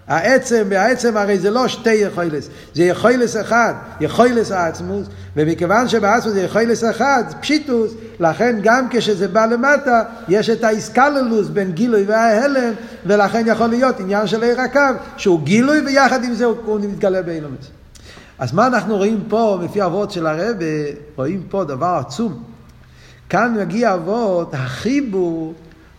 העצם, 0.08 0.64
והעצם 0.70 1.18
הרי 1.18 1.40
זה 1.40 1.50
לא 1.52 1.68
שתי 1.68 1.94
יכולס, 1.94 2.50
זה 2.74 2.84
יכולס 2.84 3.38
אחד, 3.38 3.74
יכולס 4.02 4.52
העצמוס, 4.52 5.08
ומכיוון 5.36 5.88
שבעצמוס 5.88 6.34
זה 6.34 6.42
יכולס 6.42 6.84
אחד, 6.84 7.24
פשיטוס, 7.42 7.92
לכן 8.20 8.56
גם 8.64 8.88
כשזה 8.90 9.28
בא 9.28 9.46
למטה, 9.46 10.04
יש 10.28 10.50
את 10.50 10.64
האיסקללוס 10.64 11.48
בין 11.48 11.72
גילוי 11.72 12.04
וההלם, 12.04 12.74
ולכן 13.06 13.44
יכול 13.48 13.68
להיות 13.68 14.00
עניין 14.00 14.28
של 14.28 14.44
עיר 14.44 14.62
הקו, 14.62 14.80
שהוא 15.18 15.42
גילוי 15.44 15.80
ויחד 15.80 16.24
עם 16.24 16.34
זה 16.34 16.46
הוא, 16.46 16.80
מתגלה 16.80 17.22
באילומץ. 17.22 17.68
אז 18.40 18.54
מה 18.54 18.68
אנחנו 18.68 18.98
רואים 18.98 19.24
פה, 19.30 19.60
לפי 19.64 19.84
אבות 19.84 20.12
של 20.12 20.28
הרב, 20.28 20.56
רואים 21.16 21.44
פה 21.50 21.64
דבר 21.64 22.02
עצום. 22.08 22.55
כאן 23.30 23.56
מגיע 23.60 23.94
אבות 23.94 24.54
החיבור 24.54 25.54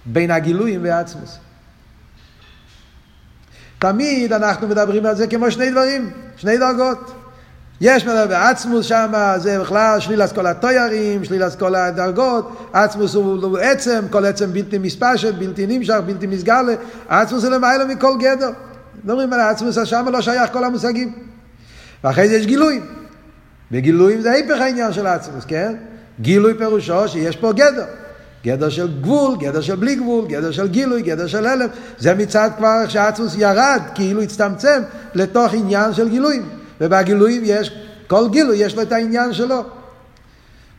בין 0.06 0.30
הגילויים 0.30 0.80
והעצמוס. 0.84 1.38
תמיד 3.78 4.32
אנחנו 4.32 4.68
מדברים 4.68 5.06
על 5.06 5.14
זה 5.14 5.26
כמו 5.26 5.50
שני 5.50 5.70
דברים, 5.70 6.10
שני 6.36 6.58
דרגות. 6.58 7.12
יש 7.80 8.06
מדבר 8.06 8.26
בעצמוס 8.26 8.86
שם, 8.86 9.12
זה 9.36 9.60
בכלל 9.60 10.00
שלילת 10.00 10.32
כל 10.32 10.46
התוירים, 10.46 11.24
שלילת 11.24 11.58
כל 11.58 11.74
הדרגות, 11.74 12.70
עצמוס 12.72 13.14
הוא, 13.14 13.58
עצם, 13.58 14.04
כל 14.10 14.24
עצם 14.24 14.52
בלתי 14.52 14.78
מספשת, 14.78 15.34
בלתי 15.34 15.66
נמשך, 15.66 15.96
בלתי 16.06 16.26
מסגלה, 16.26 16.72
עצמוס 17.08 17.42
זה 17.42 17.50
למעלה 17.50 17.84
מכל 17.84 18.16
גדר. 18.18 18.50
מדברים 19.04 19.32
על 19.32 19.40
עצמוס, 19.40 19.78
שם 19.84 20.06
לא 20.12 20.20
שייך 20.20 20.52
כל 20.52 20.64
המושגים. 20.64 21.12
ואחרי 22.04 22.28
זה 22.28 22.36
יש 22.36 22.46
גילויים. 22.46 22.86
וגילויים 23.72 24.20
זה 24.20 24.32
ההפך 24.32 24.60
העניין 24.60 24.92
של 24.92 25.06
עצמוס, 25.06 25.44
כן? 25.44 25.76
גילוי 26.20 26.54
פירושו 26.58 27.08
שיש 27.08 27.36
פה 27.36 27.52
גדר. 27.52 27.86
גדר 28.44 28.68
של 28.68 29.00
גבול, 29.00 29.36
גדר 29.38 29.60
של 29.60 29.76
בלי 29.76 29.94
גבול, 29.94 30.26
גדר 30.26 30.50
של 30.50 30.68
גילוי, 30.68 31.02
גדר 31.02 31.26
של 31.26 31.46
הלם. 31.46 31.68
זה 31.98 32.14
מצד 32.14 32.50
כבר 32.56 32.82
איך 32.82 32.90
שהעצמוס 32.90 33.34
ירד, 33.38 33.80
כאילו 33.94 34.22
הצטמצם 34.22 34.82
לתוך 35.14 35.54
עניין 35.54 35.94
של 35.94 36.08
גילויים. 36.08 36.48
ובגילויים 36.80 37.42
יש, 37.44 37.70
כל 38.06 38.28
גילוי 38.30 38.56
יש 38.56 38.74
לו 38.76 38.82
את 38.82 38.92
העניין 38.92 39.32
שלו. 39.32 39.64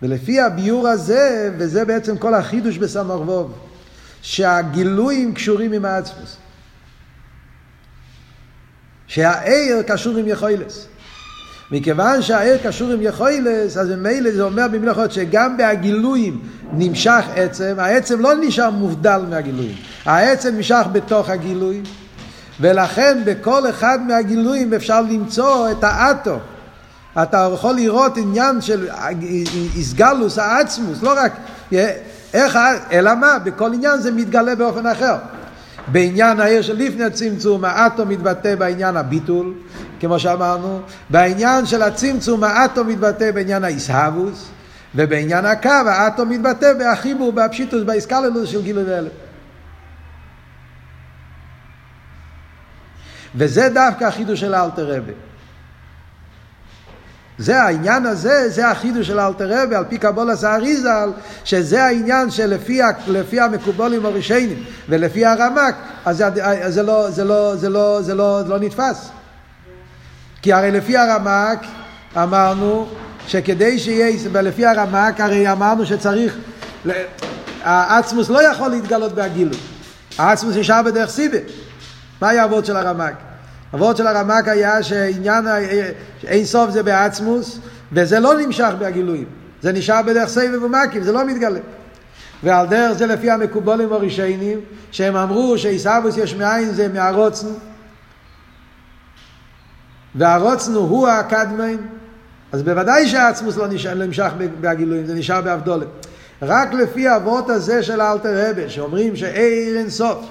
ולפי 0.02 0.40
הביור 0.40 0.88
הזה, 0.88 1.52
וזה 1.58 1.86
בעצם 1.86 2.18
כל 2.18 2.34
החידוש 2.34 2.78
בסמ"ך 2.78 3.22
ווב, 3.22 3.54
שהגילויים 4.22 5.34
קשורים 5.34 5.72
עם 5.72 5.86
העצמוס. 5.86 6.38
שהעיר 9.08 9.82
קשור 9.88 10.18
עם 10.18 10.28
יכולס. 10.28 10.88
מכיוון 11.72 12.22
שהעיר 12.22 12.58
קשור 12.64 12.92
עם 12.92 13.02
יכולס, 13.02 13.78
אז 13.78 13.90
ממילא 13.90 14.32
זה 14.32 14.44
אומר 14.44 14.68
במילים 14.68 14.90
אחרות 14.90 15.12
שגם 15.12 15.58
בהגילויים 15.58 16.40
נמשך 16.74 17.26
עצם, 17.36 17.76
העצם 17.78 18.22
לא 18.22 18.34
נשאר 18.42 18.70
מובדל 18.70 19.22
מהגילויים, 19.30 19.76
העצם 20.06 20.56
נמשך 20.56 20.86
בתוך 20.92 21.30
הגילוי, 21.30 21.82
ולכן 22.60 23.18
בכל 23.26 23.70
אחד 23.70 24.00
מהגילויים 24.08 24.74
אפשר 24.74 25.02
למצוא 25.02 25.72
את 25.72 25.84
האטו. 25.84 26.38
אתה 27.22 27.50
יכול 27.54 27.76
לראות 27.76 28.18
עניין 28.18 28.62
של 28.62 28.88
איסגלוס, 29.76 30.38
העצמוס, 30.38 31.04
לא 31.04 31.14
רק 31.18 31.32
איך, 32.34 32.58
אלא 32.92 33.16
מה, 33.16 33.40
בכל 33.44 33.74
עניין 33.74 34.00
זה 34.00 34.12
מתגלה 34.12 34.56
באופן 34.56 34.88
אחר. 34.88 35.16
בעניין 35.92 36.40
העיר 36.40 36.62
של 36.62 36.76
לפני 36.78 37.04
הצמצום, 37.04 37.66
האטו 37.66 38.06
מתבטא 38.06 38.56
בעניין 38.56 38.98
הביטול, 38.98 39.54
כמו 40.00 40.20
שאמרנו, 40.20 40.82
בעניין 41.10 41.66
של 41.66 41.82
הצמצום 41.82 42.44
האטו 42.44 42.84
מתבטא 42.84 43.32
בעניין 43.32 43.64
האיסהבוס, 43.64 44.50
ובעניין 44.96 45.46
הקו 45.46 45.70
האטו 45.70 46.26
מתבטא 46.26 46.74
בהחיבור, 46.74 47.32
בהפשיטוס, 47.32 47.84
באיסקללוס 47.84 48.50
של 48.50 48.62
גילוי 48.62 48.84
ואלה. 48.84 49.10
וזה 53.36 53.70
דווקא 53.70 54.06
החידוש 54.06 54.40
של 54.40 54.56
אלתר 54.56 54.98
רבי. 54.98 55.27
זה 57.38 57.62
העניין 57.62 58.06
הזה, 58.06 58.50
זה 58.50 58.70
החידוש 58.70 59.08
של 59.08 59.20
אלתר 59.20 59.64
רבי, 59.64 59.76
על 59.76 59.86
פי 59.90 59.98
קבולת 59.98 60.44
האריזל, 60.44 61.10
שזה 61.44 61.84
העניין 61.84 62.32
שלפי 62.32 63.40
המקובולים 63.42 64.06
הראשונים 64.06 64.64
ולפי 64.90 65.26
הרמק, 65.26 65.76
אז 66.06 66.24
זה, 66.68 66.84
לא, 66.84 67.10
זה, 67.10 67.24
לא, 67.24 67.56
זה, 67.56 67.70
לא, 67.70 68.02
זה, 68.02 68.16
לא, 68.16 68.42
זה 68.44 68.50
לא 68.50 68.60
נתפס. 68.60 69.10
כי 70.42 70.54
הרי 70.54 70.72
לפי 70.72 70.98
הרמק 70.98 71.60
אמרנו 72.18 72.88
שכדי 73.28 73.80
שיהיה, 73.80 74.18
ולפי 74.32 74.66
הרמק 74.66 75.20
הרי 75.22 75.52
אמרנו 75.52 75.86
שצריך, 75.86 76.38
העצמוס 77.64 78.30
לא 78.30 78.44
יכול 78.52 78.70
להתגלות 78.70 79.14
בהגילוי. 79.14 79.58
העצמוס 80.18 80.56
נשאר 80.56 80.82
בדרך 80.84 81.10
סיבה. 81.10 81.38
מה 82.22 82.32
הוורד 82.32 82.66
של 82.66 82.76
הרמק? 82.76 83.27
הוורד 83.72 83.98
של 83.98 84.08
הרמק 84.08 84.48
היה 84.48 84.84
שעניין 84.84 85.46
אין 86.24 86.46
סוף 86.46 86.70
זה 86.70 86.84
בעצמוס, 86.84 87.60
וזה 87.92 88.20
לא 88.20 88.40
נמשך 88.40 88.72
בהגילויים. 88.80 89.26
זה 89.62 89.72
נשאר 89.72 90.02
בדרך 90.02 90.30
סבב 90.30 90.64
ומקים, 90.64 91.04
זה 91.04 91.12
לא 91.12 91.26
מתגלה. 91.26 91.60
ועל 92.44 92.68
דרך 92.68 92.98
זה 92.98 93.06
לפי 93.06 93.32
המקובולים 93.32 93.94
הראשונים, 93.94 94.60
שהם 94.92 95.16
אמרו 95.16 95.58
שעיסאוווס 95.58 96.18
יש 96.18 96.36
מאין 96.36 96.74
זה 96.74 96.88
מהרוצן, 96.88 97.48
והרוצנו 100.16 100.80
הוא 100.80 101.08
הקדמיין, 101.08 101.78
אז 102.52 102.64
בוודאי 102.64 103.08
שהעצמוס 103.08 103.58
לא 103.58 103.68
נמשך 103.96 104.32
בהגילויים, 104.62 105.06
זה 105.06 105.14
נשאר 105.14 105.42
באבדולת. 105.42 105.88
רק 106.42 106.74
לפי 106.74 107.16
אבות 107.16 107.50
הזה 107.50 107.84
של 107.84 108.02
אלתר 108.02 108.50
רבה, 108.50 108.70
שאומרים 108.70 109.16
שאיר 109.16 109.78
אין 109.78 109.90
סוף, 109.90 110.26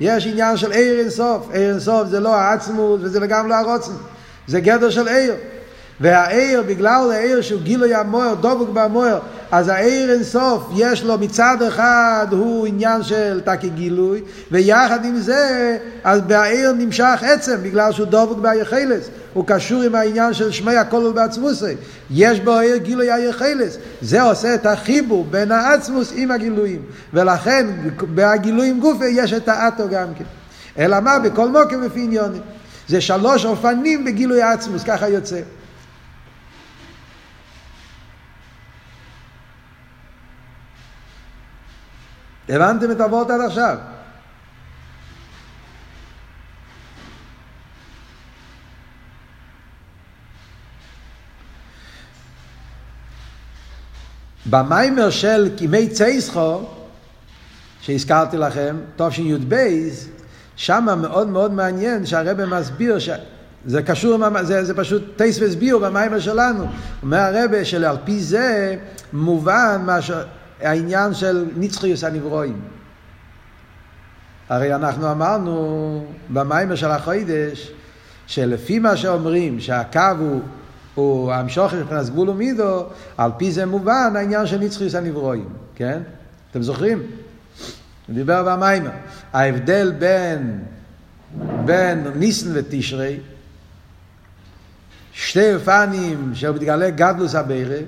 יש 0.00 0.26
עניין 0.26 0.56
של 0.56 0.72
עיר 0.72 0.98
אין 1.00 1.10
סוף, 1.10 1.48
עיר 1.52 1.70
אין 1.70 1.80
סוף 1.80 2.08
זה 2.08 2.20
לא 2.20 2.34
העצמוס 2.34 3.00
וזה 3.02 3.26
גם 3.26 3.48
לא 3.48 3.54
הרוצן, 3.54 3.92
זה 4.46 4.60
גדר 4.60 4.90
של 4.90 5.08
עיר. 5.08 5.34
והעיר, 6.00 6.62
בגלל 6.62 7.10
העיר 7.12 7.40
שהוא 7.40 7.60
גילוי 7.60 7.94
המוער, 7.94 8.34
דבוק 8.34 8.68
במוער, 8.72 9.18
אז 9.52 9.68
העיר 9.68 10.12
אינסוף, 10.12 10.68
יש 10.76 11.04
לו 11.04 11.18
מצד 11.18 11.62
אחד, 11.68 12.26
הוא 12.30 12.66
עניין 12.66 13.02
של 13.02 13.40
תקי 13.44 13.68
גילוי, 13.68 14.22
ויחד 14.50 15.04
עם 15.04 15.16
זה, 15.16 15.78
אז 16.04 16.20
בעיר 16.20 16.72
נמשך 16.72 17.22
עצם, 17.22 17.56
בגלל 17.62 17.92
שהוא 17.92 18.06
דבוק 18.06 18.38
ביחלס. 18.38 19.08
הוא 19.32 19.44
קשור 19.46 19.82
עם 19.82 19.94
העניין 19.94 20.34
של 20.34 20.50
שמי 20.50 20.76
הכל 20.76 21.12
בעצמוסי. 21.14 21.74
יש 22.10 22.40
בו 22.40 22.50
העיר 22.50 22.76
גילוי 22.76 23.12
היחלס. 23.12 23.78
זה 24.02 24.22
עושה 24.22 24.54
את 24.54 24.66
החיבור 24.66 25.26
בין 25.30 25.52
העצמוס 25.52 26.12
עם 26.16 26.30
הגילויים. 26.30 26.82
ולכן, 27.14 27.66
בגילויים 28.14 28.80
גופי 28.80 29.08
יש 29.08 29.32
את 29.32 29.48
האטו 29.48 29.84
גם 29.90 30.06
כן. 30.18 30.24
אלא 30.78 31.00
מה? 31.00 31.18
בכל 31.18 31.48
מוקם 31.48 31.82
לפי 31.82 32.00
עניונים. 32.00 32.42
זה 32.88 33.00
שלוש 33.00 33.44
אופנים 33.44 34.04
בגילוי 34.04 34.42
העצמוס, 34.42 34.82
ככה 34.84 35.08
יוצא. 35.08 35.40
הבנתם 42.48 42.90
את 42.90 43.00
הוורט 43.00 43.30
עד 43.30 43.40
עכשיו? 43.40 43.76
במיימר 54.46 55.10
של 55.10 55.50
קימי 55.56 55.88
צייסחו, 55.88 56.60
שהזכרתי 57.80 58.36
לכם, 58.36 58.76
תשי"ב, 58.96 59.56
שם 60.56 60.88
מאוד 61.02 61.28
מאוד 61.28 61.52
מעניין 61.52 62.06
שהרבא 62.06 62.46
מסביר 62.46 62.98
ש... 62.98 63.10
זה 63.66 63.82
קשור, 63.82 64.18
זה, 64.42 64.64
זה 64.64 64.74
פשוט 64.74 65.02
טייס 65.16 65.38
והסביר 65.38 65.78
במיימר 65.78 66.20
שלנו. 66.20 66.66
אומר 67.02 67.18
הרבה 67.18 67.64
שעל 67.64 67.96
פי 68.04 68.20
זה 68.20 68.76
מובן 69.12 69.82
מה 69.86 70.02
ש... 70.02 70.10
העניין 70.62 71.14
של 71.14 71.46
נצחיוס 71.56 72.04
הנברואים. 72.04 72.60
הרי 74.48 74.74
אנחנו 74.74 75.10
אמרנו 75.10 76.06
במיימר 76.30 76.74
של 76.74 76.90
החוידש, 76.90 77.72
שלפי 78.26 78.78
מה 78.78 78.96
שאומרים 78.96 79.60
שהקו 79.60 80.00
הוא, 80.18 80.40
הוא 80.94 81.32
המשוכר 81.32 81.80
מבחינת 81.80 82.08
גבול 82.08 82.28
ומידו, 82.28 82.86
על 83.16 83.30
פי 83.36 83.52
זה 83.52 83.66
מובן 83.66 84.12
העניין 84.16 84.46
של 84.46 84.58
נצחיוס 84.58 84.94
הנברואים, 84.94 85.48
כן? 85.74 86.02
אתם 86.50 86.62
זוכרים? 86.62 86.98
הוא 88.06 88.14
דיבר 88.14 88.42
במיימר. 88.42 88.90
ההבדל 89.32 89.92
בין, 89.98 90.60
בין 91.64 92.06
ניסן 92.14 92.50
ותשרי, 92.54 93.20
שתי 95.12 95.54
אופנים 95.54 96.30
שמתגלה 96.34 96.90
גדלוס 96.90 97.34
הבירה, 97.34 97.78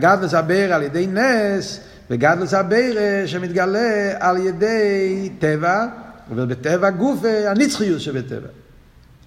גדלוס 0.00 0.34
הבירה 0.34 0.76
על 0.76 0.82
ידי 0.82 1.06
נס, 1.06 1.80
וגדלוס 2.10 2.54
הבירה 2.54 3.26
שמתגלה 3.26 4.12
על 4.18 4.36
ידי 4.36 5.30
טבע, 5.38 5.86
ובטבע 6.34 6.90
גוף 6.90 7.20
הנצחיות 7.46 8.00
שבטבע. 8.00 8.48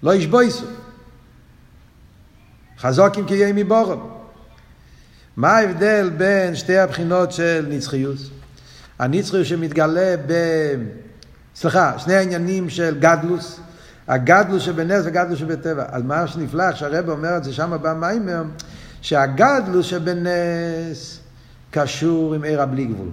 לא 0.02 0.14
ישבויסו. 0.14 0.66
חזוקים 2.78 3.26
כי 3.26 3.34
יהיה 3.34 3.52
מבורם. 3.52 4.00
מה 5.36 5.56
ההבדל 5.56 6.10
בין 6.16 6.54
שתי 6.54 6.78
הבחינות 6.78 7.32
של 7.32 7.66
נצחיות? 7.68 8.16
הנצחיות 8.98 9.46
שמתגלה 9.46 10.14
ב... 10.26 10.32
סליחה, 11.56 11.98
שני 11.98 12.14
העניינים 12.14 12.70
של 12.70 12.96
גדלוס. 13.00 13.60
הגדלו 14.08 14.60
שבנס 14.60 15.02
וגדלו 15.06 15.36
שבטבע. 15.36 15.84
אז 15.88 16.02
מה 16.02 16.26
שנפלא, 16.26 16.74
שהרב 16.74 17.08
אומר 17.10 17.36
את 17.36 17.44
זה 17.44 17.52
שם 17.52 17.76
במיימר, 17.82 18.42
שהגדלו 19.04 19.82
שבנס 19.82 21.20
קשור 21.70 22.34
עם 22.34 22.44
עיר 22.44 22.62
הבלי 22.62 22.84
גבול. 22.84 23.08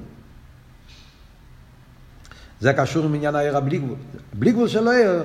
זה 2.62 2.74
קשור 2.74 3.06
עם 3.06 3.14
עניין 3.14 3.36
העיר 3.36 3.58
הבלי 3.58 3.78
גבול. 3.78 3.96
בלי 4.34 4.52
גבול 4.52 4.68
של 4.68 4.88
העיר, 4.88 5.24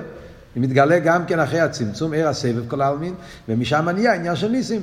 היא 0.55 0.63
מתגלה 0.63 0.99
גם 0.99 1.25
כן 1.25 1.39
אחרי 1.39 1.59
הצמצום, 1.59 2.13
עיר 2.13 2.27
הסבב 2.27 2.69
כל 2.69 2.81
העלמין, 2.81 3.13
ומשם 3.49 3.89
נהיה 3.89 4.13
עניין 4.13 4.35
של 4.35 4.47
ניסים. 4.47 4.81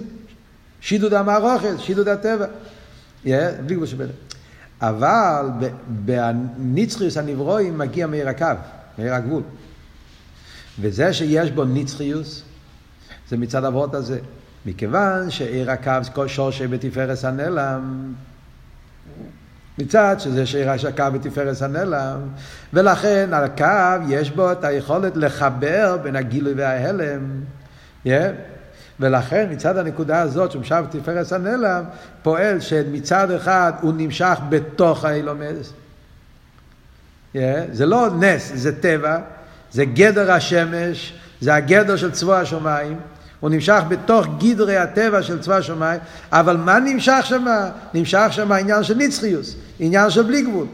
שידוד 0.81 1.15
המערוכת, 1.15 1.75
שידוד 1.79 2.09
הטבע. 2.09 2.47
Yeah, 3.25 3.29
בלי 3.67 3.75
גבול 3.75 3.87
שבנס. 3.87 4.11
אבל 4.81 5.47
בנצחיוס 5.87 7.17
הנברואים 7.17 7.79
מגיע 7.79 8.07
מעיר 8.07 8.29
הקו, 8.29 8.47
מעיר 8.99 9.15
הגבול. 9.15 9.43
וזה 10.81 11.13
שיש 11.13 11.51
בו 11.51 11.65
נצחיוס, 11.65 12.43
זה 13.29 13.37
מצד 13.37 13.65
אבות 13.65 13.95
הזה. 13.95 14.19
מכיוון 14.67 15.31
שעיר 15.31 15.71
הקו, 15.71 16.29
שורשי 16.29 16.67
בתפארס 16.67 17.25
הנעלם, 17.25 18.13
מצד 19.79 20.17
שזה 20.19 20.47
שעיר 20.47 20.71
הקו 20.71 21.05
בתפארס 21.13 21.63
הנעלם, 21.63 22.21
ולכן 22.73 23.29
על 23.33 23.45
הקו 23.45 24.09
יש 24.09 24.31
בו 24.31 24.53
את 24.53 24.65
היכולת 24.65 25.17
לחבר 25.17 25.97
בין 26.03 26.17
הגילוי 26.17 26.53
וההלם. 26.57 27.41
Yeah. 28.07 28.09
ולכן 29.01 29.47
מצד 29.51 29.79
הנקודה 29.79 30.21
הזאת 30.21 30.51
שמשם 30.51 30.85
תפארס 30.91 31.33
הנעלם, 31.33 31.85
פועל 32.23 32.61
שמצד 32.61 33.31
אחד 33.31 33.73
הוא 33.81 33.95
נמשך 33.97 34.39
בתוך 34.49 35.05
האילומס. 35.05 35.73
Yeah, 37.35 37.39
זה 37.73 37.87
לא 37.87 38.09
נס, 38.21 38.53
זה 38.55 38.81
טבע, 38.81 39.19
זה 39.73 39.85
גדר 39.85 40.33
השמש, 40.33 41.15
זה 41.41 41.55
הגדר 41.55 41.97
של 41.97 42.11
צבוע 42.11 42.39
השמיים. 42.39 42.97
הוא 43.45 43.51
נמשך 43.51 43.81
בתוך 43.89 44.27
גדרי 44.39 44.77
הטבע 44.77 45.23
של 45.23 45.41
צבא 45.41 45.57
השמיים, 45.57 46.01
אבל 46.33 46.57
מה 46.57 46.79
נמשך 46.79 47.21
שם? 47.25 47.47
נמשך 47.95 48.27
שם 48.31 48.53
העניין 48.53 48.83
של 48.83 48.97
נצחיוס, 48.97 49.55
עניין 49.79 50.11
של 50.11 50.23
בלי 50.23 50.43
גבול, 50.43 50.67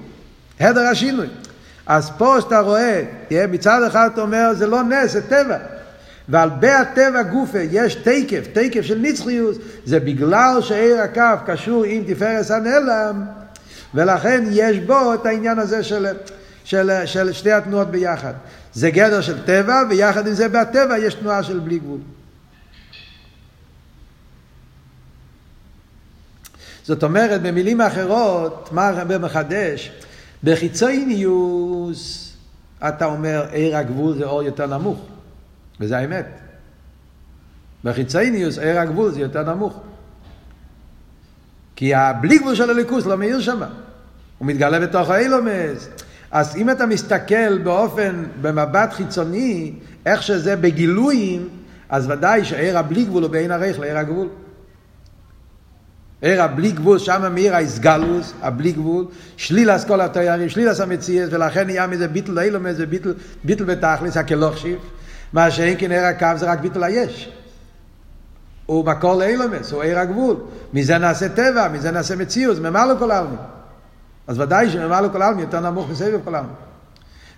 הדר 0.60 0.80
השינוי. 0.80 1.26
אז 1.86 2.10
פה 2.18 2.36
שאתה 2.40 2.60
רואה, 2.60 3.02
מצד 3.48 3.82
אחד 3.82 4.08
אתה 4.12 4.20
אומר 4.20 4.54
זה 4.54 4.66
לא 4.66 4.82
נס, 4.82 5.12
זה 5.12 5.22
טבע. 5.22 5.56
ועל 6.28 6.50
בי 6.50 6.70
הטבע 6.70 7.22
גופה 7.22 7.58
יש 7.70 7.94
תקף, 7.94 8.46
תקף 8.52 8.82
של 8.82 8.98
נצחיוס, 8.98 9.56
זה 9.84 10.00
בגלל 10.00 10.58
שעיר 10.60 11.00
הקו 11.00 11.44
קשור 11.46 11.84
עם 11.84 12.02
תפארס 12.06 12.50
הנעלם, 12.50 13.24
ולכן 13.94 14.44
יש 14.50 14.78
בו 14.78 15.14
את 15.14 15.26
העניין 15.26 15.58
הזה 15.58 15.82
של, 15.82 16.06
של, 16.64 16.90
של 17.04 17.32
שתי 17.32 17.52
התנועות 17.52 17.90
ביחד. 17.90 18.32
זה 18.74 18.90
גדר 18.90 19.20
של 19.20 19.44
טבע, 19.44 19.82
ויחד 19.90 20.26
עם 20.26 20.34
זה 20.34 20.48
בטבע 20.48 20.98
יש 20.98 21.14
תנועה 21.14 21.42
של 21.42 21.58
בלי 21.58 21.78
גבול. 21.78 21.98
זאת 26.84 27.02
אומרת, 27.02 27.42
במילים 27.42 27.80
אחרות, 27.80 28.68
מה 28.72 28.88
הרב 28.88 29.18
מחדש? 29.18 29.92
בחיצוניוס 30.44 32.32
אתה 32.88 33.04
אומר 33.04 33.46
עיר 33.50 33.76
הגבול 33.76 34.14
זה 34.14 34.24
אור 34.24 34.42
יותר 34.42 34.66
נמוך, 34.66 35.00
וזה 35.80 35.98
האמת. 35.98 36.26
בחיצוניוס 37.84 38.58
עיר 38.58 38.78
הגבול 38.80 39.10
זה 39.10 39.20
יותר 39.20 39.54
נמוך. 39.54 39.80
כי 41.76 41.94
הבלי 41.94 42.38
גבול 42.38 42.54
של 42.54 42.70
הליכוס 42.70 43.06
לא 43.06 43.16
מאיר 43.16 43.40
שם, 43.40 43.62
הוא 44.38 44.48
מתגלה 44.48 44.80
בתוך 44.80 45.10
האילומס. 45.10 45.88
אז 46.30 46.56
אם 46.56 46.70
אתה 46.70 46.86
מסתכל 46.86 47.58
באופן, 47.58 48.24
במבט 48.42 48.92
חיצוני, 48.92 49.72
איך 50.06 50.22
שזה 50.22 50.56
בגילויים, 50.56 51.48
אז 51.88 52.10
ודאי 52.10 52.44
שעיר 52.44 52.78
הבלי 52.78 53.04
גבול 53.04 53.22
הוא 53.22 53.30
בעין 53.30 53.50
הריך 53.50 53.80
לעיר 53.80 53.98
הגבול. 53.98 54.28
עיר 56.22 56.42
הבלי 56.42 56.72
גבול, 56.72 56.98
שם 56.98 57.34
מאיר 57.34 57.54
האיסגלוס, 57.54 58.32
הבלי 58.42 58.72
גבול, 58.72 59.06
שלילס 59.36 59.84
כל 59.84 60.00
התיירים, 60.00 60.48
שלילס 60.48 60.80
המציאס, 60.80 61.28
ולכן 61.32 61.66
נהיה 61.66 61.86
מזה 61.86 62.08
ביטל 62.08 62.38
אילומס 62.38 62.74
וביטל 62.78 63.14
ביטל 63.44 63.64
בתכלס, 63.64 64.16
הכלוכשיב, 64.16 64.78
מה 65.32 65.50
שאין 65.50 65.76
כן 65.78 65.92
עיר 65.92 66.04
הקו 66.04 66.26
זה 66.36 66.50
רק 66.50 66.60
ביטל 66.60 66.84
היש. 66.84 67.32
הוא 68.66 68.84
מקור 68.84 69.14
לאילומס, 69.14 69.72
הוא 69.72 69.82
עיר 69.82 69.98
הגבול. 69.98 70.36
מזה 70.74 70.98
נעשה 70.98 71.28
טבע, 71.28 71.68
מזה 71.68 71.90
נעשה 71.90 72.16
מציאות, 72.16 72.58
ממלא 72.58 72.94
כל 72.98 73.10
העלמין. 73.10 73.38
אז 74.26 74.40
ודאי 74.40 74.70
שממלא 74.70 75.08
כל 75.12 75.22
העלמין 75.22 75.44
יותר 75.44 75.60
נמוך 75.60 75.90
מסבב 75.90 76.20
כל 76.24 76.34
העלמין. 76.34 76.54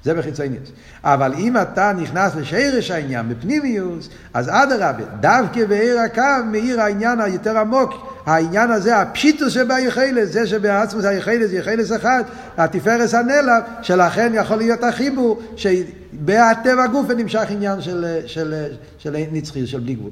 זה 0.05 0.15
בחיצוניוס. 0.15 0.69
אבל 1.05 1.35
אם 1.35 1.57
אתה 1.57 1.93
נכנס 1.93 2.35
לשרש 2.35 2.91
העניין, 2.91 3.29
בפנימיוס, 3.29 4.09
אז 4.35 4.49
אדרבה, 4.49 5.05
דווקא 5.21 5.67
בעיר 5.67 5.99
הקו 6.01 6.23
מאיר 6.51 6.81
העניין 6.81 7.21
היותר 7.21 7.59
עמוק, 7.59 8.13
העניין 8.27 8.71
הזה, 8.71 9.01
הפשיטוס 9.01 9.53
שביכלס, 9.53 10.33
זה 10.33 10.47
שבעצמוס 10.47 11.05
היכלס 11.05 11.51
יכלס 11.53 11.93
אחד, 11.93 12.23
התפארס 12.57 13.15
הנלב, 13.15 13.63
שלכן 13.83 14.33
יכול 14.35 14.57
להיות 14.57 14.85
החיבור, 14.85 15.43
שבהטבע 15.57 16.87
גוף 16.87 17.11
נמשך 17.11 17.45
עניין 17.49 17.81
של, 17.81 18.21
של, 18.27 18.55
של, 18.99 19.15
של 19.15 19.17
נצחי, 19.33 19.67
של 19.67 19.81
בלי 19.81 19.95
גבול. 19.95 20.11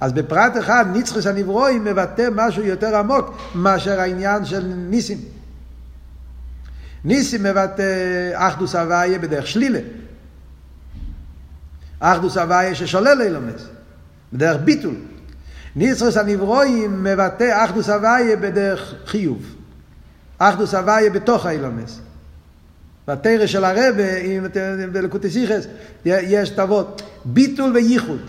אז 0.00 0.12
בפרט 0.12 0.58
אחד, 0.58 0.84
נצחס 0.94 1.26
הנברואים 1.26 1.84
מבטא 1.84 2.28
משהו 2.34 2.62
יותר 2.62 2.96
עמוק 2.96 3.38
מאשר 3.54 4.00
העניין 4.00 4.44
של 4.44 4.72
ניסים. 4.76 5.18
ניסים 7.04 7.42
מבטא 7.42 8.30
אחדוס 8.34 8.74
הוויה 8.74 9.18
בדרך 9.18 9.46
שלילה. 9.46 9.80
אחדוס 12.00 12.36
הוויה 12.36 12.74
ששולל 12.74 13.22
אילומס, 13.22 13.62
בדרך 14.32 14.60
ביטול. 14.64 14.94
ניסרס 15.76 16.16
הנברואים 16.16 17.04
מבטא 17.04 17.64
אחדוס 17.64 17.88
הוויה 17.88 18.36
בדרך 18.36 18.94
חיוב. 19.06 19.56
אחדוס 20.38 20.74
הוויה 20.74 21.10
בתוך 21.10 21.46
האילומס. 21.46 22.00
בתרא 23.08 23.46
של 23.46 23.64
הרבה, 23.64 24.16
אם 24.16 24.44
אתם 24.44 24.92
בלקוטסיכס, 24.92 25.66
יש 26.04 26.50
תוות 26.50 27.02
ביטול 27.24 27.72
וייחוד. 27.76 28.20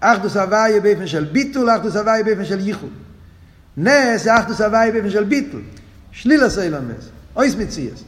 אחדוס 0.00 0.36
הוויה 0.36 0.80
באופן 0.80 1.06
של 1.06 1.24
ביטול, 1.24 1.70
אחדוס 1.70 1.96
הוויה 1.96 2.24
באופן 2.24 2.44
של 2.44 2.60
ייחוד. 2.60 2.90
נס 3.76 4.22
זה 4.22 4.38
אחדוס 4.38 4.60
הוויה 4.60 4.92
באופן 4.92 5.10
של 5.10 5.24
ביטול. 5.24 5.62
שלילס 6.12 6.58
אילומס. 6.58 7.17
אויס 7.36 7.54
מציאס. 7.54 8.04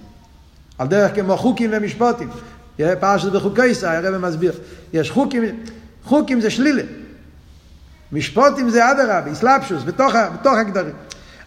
על 0.79 0.89
דרך 0.89 1.15
כמו 1.15 1.37
חוקים 1.37 1.71
ומשפוטים. 1.73 2.29
פרשת 3.01 3.33
בחוקי 3.33 3.67
ישראל, 3.67 4.07
הרב 4.07 4.27
מסביר. 4.27 4.53
יש 4.93 5.11
חוקים, 5.11 5.45
חוקים 6.05 6.41
זה 6.41 6.51
שלילה. 6.51 6.83
משפוטים 8.13 8.71
זה 8.71 8.91
אדרבה, 8.91 9.27
איסלאפשוס, 9.27 9.83
בתוך, 9.83 10.15
בתוך 10.35 10.55
הגדרים. 10.55 10.95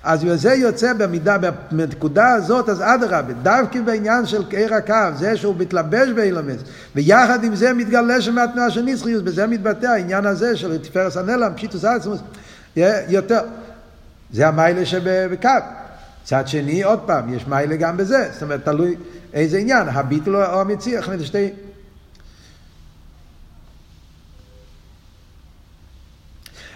אז 0.04 0.26
זה 0.34 0.54
יוצא 0.54 0.94
במידה, 0.94 1.38
בנקודה 1.72 2.34
הזאת, 2.34 2.70
אז 2.70 2.82
אדרבה, 2.82 3.34
דווקא 3.34 3.82
בעניין 3.82 4.26
של 4.26 4.44
עיר 4.50 4.74
הקו, 4.74 5.18
זה 5.18 5.38
שהוא 5.38 5.56
מתלבש 5.58 6.10
באילומס, 6.10 6.62
ויחד 6.96 7.44
עם 7.44 7.56
זה 7.56 7.74
מתגלה 7.74 8.22
שמהתנועה 8.22 8.72
של 8.72 8.82
ניסחיוס, 8.82 9.22
בזה 9.22 9.48
מתבטא 9.48 9.86
העניין 9.86 10.26
הזה 10.26 10.58
של 10.58 10.78
תפארס 10.78 11.18
הנלם, 11.18 11.52
פשיטוס 11.56 11.86
עצמוס, 11.86 12.20
יותר. 13.08 13.40
זה 14.32 14.48
המיילה 14.48 14.86
שבקו. 14.86 15.83
מצד 16.24 16.48
שני, 16.48 16.84
עוד 16.84 17.00
פעם, 17.06 17.34
יש 17.34 17.48
מיילה 17.48 17.76
גם 17.76 17.98
בזה, 17.98 18.30
זאת 18.34 18.44
אומרת, 18.44 18.66
תלוי 18.66 18.96
איזה 19.34 19.58
עניין, 19.58 19.88
הביטל 19.90 20.36
או 20.36 20.62
המציע, 20.62 21.02
שתי... 21.24 21.50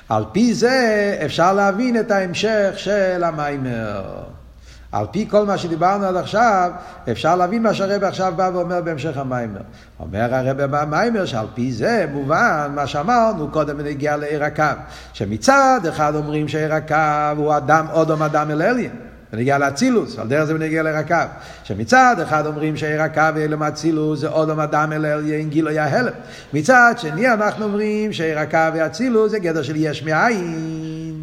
על 0.10 0.26
פי 0.32 0.54
זה 0.54 1.18
אפשר 1.26 1.54
להבין 1.54 2.00
את 2.00 2.12
ההמשך 2.12 2.74
של 2.76 3.24
המיימר. 3.24 4.24
על 4.92 5.06
פי 5.12 5.28
כל 5.30 5.46
מה 5.46 5.58
שדיברנו 5.58 6.06
עד 6.06 6.16
עכשיו, 6.16 6.72
אפשר 7.12 7.36
להבין 7.36 7.64
מה 7.64 7.74
שהרבא 7.74 8.08
עכשיו 8.08 8.34
בא 8.36 8.50
ואומר 8.54 8.82
בהמשך 8.82 9.18
המיימר. 9.18 9.62
אומר 10.00 10.36
הרבא 10.36 10.68
במיימר 10.68 11.26
שעל 11.26 11.48
פי 11.54 11.72
זה 11.72 12.06
מובן 12.12 12.72
מה 12.76 12.88
שאמרנו 12.88 13.50
קודם 13.52 13.78
בנגיע 13.78 14.18
לעיר 14.18 14.44
הקו. 14.44 14.64
שמצד 15.14 15.80
אחד 15.90 16.16
אומרים 16.16 16.48
שעיר 16.48 16.74
הקו 16.74 17.38
הוא 17.38 17.58
אדם, 17.58 17.86
אודום 17.92 18.24
אדם 18.24 18.52
אל 18.52 18.62
אליין. 18.62 19.07
בנגיע 19.34 19.58
לאצילוס, 19.58 20.20
על 20.20 20.28
דרך 20.28 20.44
זה 20.44 20.54
בנגיע 20.54 20.84
לרקב. 20.84 21.26
שמצד 21.64 22.16
אחד 22.24 22.46
אומרים 22.46 22.78
שהרקב 22.78 23.32
ואילם 23.36 23.64
אצילוס 23.64 24.20
זה 24.20 24.28
אודום 24.28 24.60
אדם 24.60 24.92
אל 24.94 25.06
אליין 25.06 25.50
גילוי 25.50 25.80
ההלם. 25.80 26.12
מצד 26.54 26.94
שני 26.98 27.34
אנחנו 27.34 27.66
אומרים 27.66 28.14
שהרקב 28.14 28.72
ואצילוס 28.74 29.32
זה 29.32 29.40
גדר 29.40 29.64
של 29.64 29.76
יש 29.76 30.04
מאין. 30.04 31.20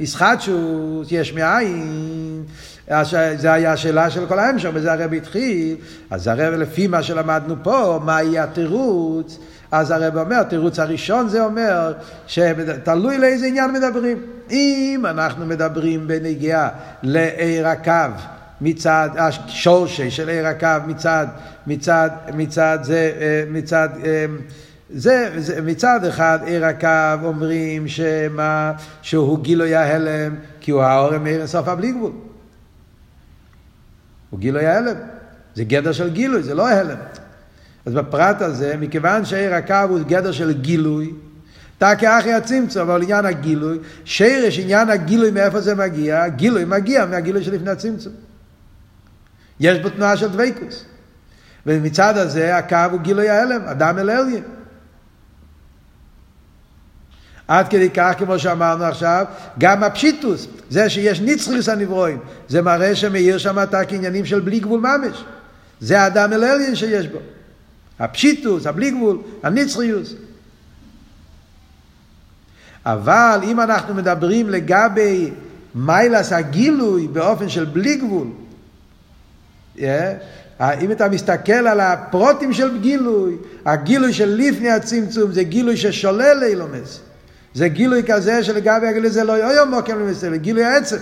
ישחטשוס, 0.00 1.08
יש 1.10 1.32
מאין. 1.32 2.42
זה 3.36 3.52
היה 3.52 3.72
השאלה 3.72 4.10
של 4.10 4.26
כל 4.26 4.38
ההמשך, 4.38 4.68
בזה 4.68 4.92
הרב 4.92 5.12
התחיל. 5.12 5.76
אז 6.10 6.26
הרב 6.26 6.54
לפי 6.54 6.86
מה 6.86 7.02
שלמדנו 7.02 7.54
פה, 7.62 8.00
מה 8.04 8.22
יהיה 8.22 8.44
התירוץ? 8.44 9.38
אז 9.70 9.90
הרב 9.90 10.18
אומר, 10.18 10.36
התירוץ 10.36 10.78
הראשון 10.78 11.28
זה 11.28 11.44
אומר 11.44 11.92
שתלוי 12.26 13.18
לאיזה 13.18 13.46
עניין 13.46 13.72
מדברים. 13.72 14.22
אם 14.50 15.04
אנחנו 15.04 15.46
מדברים 15.46 16.08
בנגיעה 16.08 16.68
לעיר 17.02 17.68
הקו, 17.68 17.92
מצד 18.60 19.08
השורשי 19.18 20.10
של 20.10 20.28
עיר 20.28 20.46
הקו, 20.46 20.68
מצד, 20.86 21.26
מצד, 21.66 22.10
מצד 22.34 22.78
זה, 22.82 23.12
אה, 23.20 23.44
מצד, 23.50 23.88
אה, 24.04 24.26
זה, 24.90 25.32
זה 25.36 25.62
מצד 25.62 26.04
אחד 26.04 26.38
עיר 26.44 26.64
הקו 26.64 27.24
אומרים 27.26 27.88
שמה, 27.88 28.72
שהוא 29.02 29.42
גילוי 29.42 29.74
ההלם, 29.74 30.34
כי 30.60 30.70
הוא 30.70 30.82
האורם 30.82 31.24
מעיר 31.24 31.38
אינסוף 31.38 31.68
הבלי 31.68 31.92
גבול. 31.92 32.12
הוא 34.30 34.40
גילוי 34.40 34.66
ההלם. 34.66 34.96
זה 35.54 35.64
גדר 35.64 35.92
של 35.92 36.10
גילוי, 36.10 36.42
זה 36.42 36.54
לא 36.54 36.68
הלם. 36.68 36.96
אז 37.86 37.94
בפרט 37.94 38.42
הזה, 38.42 38.76
מכיוון 38.80 39.24
שעיר 39.24 39.54
הקו 39.54 39.74
הוא 39.88 40.00
גדר 40.00 40.32
של 40.32 40.52
גילוי, 40.52 41.12
תקי 41.78 42.08
אחי 42.08 42.32
הצמצום, 42.32 42.82
אבל 42.90 43.02
עניין 43.02 43.24
הגילוי, 43.24 43.78
שרש 44.04 44.58
עניין 44.58 44.90
הגילוי 44.90 45.30
מאיפה 45.30 45.60
זה 45.60 45.74
מגיע? 45.74 46.28
גילוי 46.28 46.64
מגיע 46.64 47.06
מהגילוי 47.06 47.44
שלפני 47.44 47.70
הצמצום. 47.70 48.12
יש 49.60 49.78
בו 49.78 49.88
תנועה 49.88 50.16
של 50.16 50.28
דבקוס. 50.28 50.84
ומצד 51.66 52.18
הזה 52.18 52.56
הקו 52.56 52.76
הוא 52.90 53.00
גילוי 53.00 53.28
ההלם, 53.28 53.60
אדם 53.64 53.98
אל 53.98 54.10
אליה. 54.10 54.40
עד 57.48 57.68
כדי 57.68 57.90
כך, 57.90 58.14
כמו 58.18 58.38
שאמרנו 58.38 58.84
עכשיו, 58.84 59.24
גם 59.58 59.82
הפשיטוס, 59.84 60.46
זה 60.70 60.90
שיש 60.90 61.20
ניצחוס 61.20 61.68
הנברואים, 61.68 62.18
זה 62.48 62.62
מראה 62.62 62.96
שמאיר 62.96 63.38
שם 63.38 63.58
את 63.62 63.74
העניינים 63.74 64.24
של 64.24 64.40
בלי 64.40 64.60
גבול 64.60 64.80
ממש. 64.80 65.24
זה 65.80 66.00
האדם 66.00 66.32
אל 66.32 66.44
אליה 66.44 66.76
שיש 66.76 67.06
בו. 67.06 67.18
הפשיטוס, 67.98 68.66
הבלי 68.66 68.90
גבול, 68.90 69.18
הניצחיוס. 69.42 70.14
אבל 72.86 73.40
אם 73.42 73.60
אנחנו 73.60 73.94
מדברים 73.94 74.50
לגבי 74.50 75.30
מיילס 75.74 76.32
הגילוי 76.32 77.08
באופן 77.08 77.48
של 77.48 77.64
בלי 77.64 77.96
גבול, 77.96 78.26
yeah, 79.76 79.80
אם 80.80 80.92
אתה 80.92 81.08
מסתכל 81.08 81.52
על 81.52 81.80
הפרוטים 81.80 82.52
של 82.52 82.78
גילוי, 82.80 83.36
הגילוי 83.66 84.12
של 84.12 84.34
לפני 84.38 84.70
הצמצום 84.70 85.32
זה 85.32 85.42
גילוי 85.42 85.76
ששולל 85.76 86.44
אילומס. 86.46 87.00
זה 87.56 87.68
גילוי 87.68 88.02
כזה 88.06 88.44
שלגבי 88.44 88.86
הגילוי 88.86 89.10
זה 89.10 89.24
לא 89.24 89.32
יום 89.32 89.74
מוקם 89.74 89.98
למסתכל, 89.98 90.36
גילוי 90.36 90.64
העצם. 90.64 90.96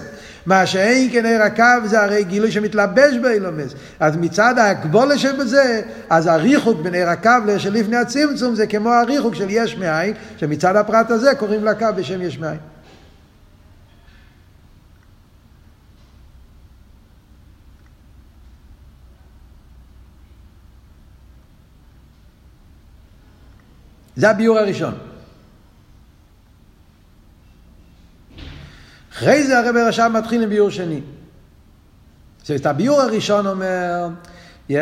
מה 0.47 0.67
שאין 0.67 1.13
כן 1.13 1.27
עיר 1.27 1.43
הקו 1.43 1.89
זה 1.89 2.03
הרי 2.03 2.25
גילוי 2.25 2.53
שמתלבש 2.53 3.17
באילומס. 3.23 3.75
אז 4.01 4.17
מצד 4.17 4.59
ההקבולה 4.59 5.19
שבזה, 5.19 5.83
אז 6.11 6.27
הריחוק 6.27 6.81
בין 6.81 6.95
עיר 6.95 7.09
הקו 7.09 7.31
לשלפני 7.47 7.97
הצמצום 7.97 8.55
זה 8.55 8.67
כמו 8.67 8.93
הריחוק 8.93 9.35
של 9.35 9.47
יש 9.49 9.77
מאין, 9.77 10.15
שמצד 10.37 10.77
הפרט 10.77 11.11
הזה 11.11 11.35
קוראים 11.35 11.65
לקו 11.65 11.87
בשם 11.97 12.23
יש 12.23 12.39
מאין. 12.39 12.59
זה 24.17 24.31
הביור 24.31 24.59
הראשון. 24.59 25.14
אחרי 29.15 29.45
זה 29.45 29.59
הרב 29.59 29.77
עכשיו 29.77 30.11
מתחיל 30.15 30.43
עם 30.43 30.49
ביור 30.49 30.71
שני. 30.71 31.01
זאת 32.43 32.67
הביור 32.67 33.01
הראשון 33.01 33.47
אומר 33.47 34.09
yeah, 34.71 34.75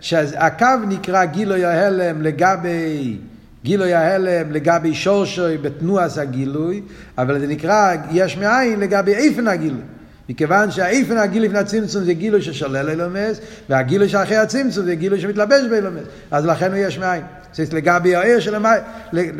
שהקו 0.00 0.66
נקרא 0.88 1.24
גילוי 1.24 1.64
ההלם 1.64 2.22
לגבי 2.22 3.18
גילוי 3.64 3.94
ההלם 3.94 4.52
לגבי 4.52 4.94
שורשוי 4.94 5.58
בתנועס 5.58 6.18
הגילוי, 6.18 6.82
אבל 7.18 7.40
זה 7.40 7.46
נקרא 7.46 7.94
יש 8.10 8.36
מאין 8.36 8.80
לגבי 8.80 9.14
איפן 9.14 9.48
הגילוי. 9.48 9.80
מכיוון 10.28 10.70
שהאיפן 10.70 11.16
הגילוי 11.16 11.48
לפני 11.48 11.58
הצמצום 11.58 12.04
זה 12.04 12.12
גילוי 12.12 12.42
ששולל 12.42 12.90
אילומס, 12.90 13.40
והגילוי 13.68 14.08
שאחרי 14.08 14.36
הצמצום 14.36 14.84
זה 14.84 14.94
גילוי 14.94 15.20
שמתלבש 15.20 15.64
באילומס. 15.70 16.02
אז 16.30 16.46
לכן 16.46 16.72
הוא 16.72 16.78
יש 16.78 16.98
מאין. 16.98 17.22
זאת 17.52 17.72
לגבי 17.72 18.16
העיר 18.16 18.40
של 18.40 18.54
המים, 18.54 18.80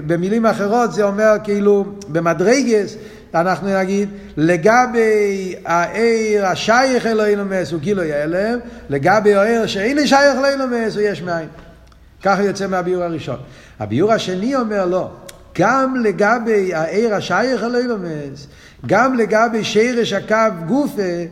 במילים 0.07 0.47
אחרות 0.47 0.93
זה 0.93 1.03
אומר 1.05 1.33
כאילו 1.45 1.85
במדרגס 2.09 2.97
אנחנו 3.35 3.79
נגיד, 3.79 4.09
לגבי 4.37 5.55
העיר 5.65 6.47
השייך 6.47 7.07
אלוהינומס 7.07 7.73
הוא 7.73 7.81
גילוי 7.81 8.13
הלם, 8.13 8.59
לגבי 8.91 9.35
העיר 9.35 9.67
שאין 9.67 10.07
שייך 10.07 10.37
אלוהינומס 10.39 10.95
הוא 10.95 11.03
יש 11.03 11.23
מאין. 11.23 11.49
ככה 12.23 12.43
יוצא 12.43 12.67
מהביור 12.67 13.03
הראשון. 13.03 13.37
הביור 13.81 14.13
השני 14.13 14.57
אומר 14.57 14.87
לא, 14.87 15.11
גם 15.59 15.97
לגבי 15.97 16.75
העיר 16.75 17.15
השייך 17.15 17.63
אלוהינומס, 17.63 18.47
גם 18.87 19.15
לגבי 19.15 19.65
שרש 19.65 20.13
הקו 20.13 20.65
גופה, 20.67 21.23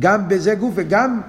גם 0.00 0.28
בזה 0.28 0.54
גופה, 0.54 0.82
גם, 0.82 1.20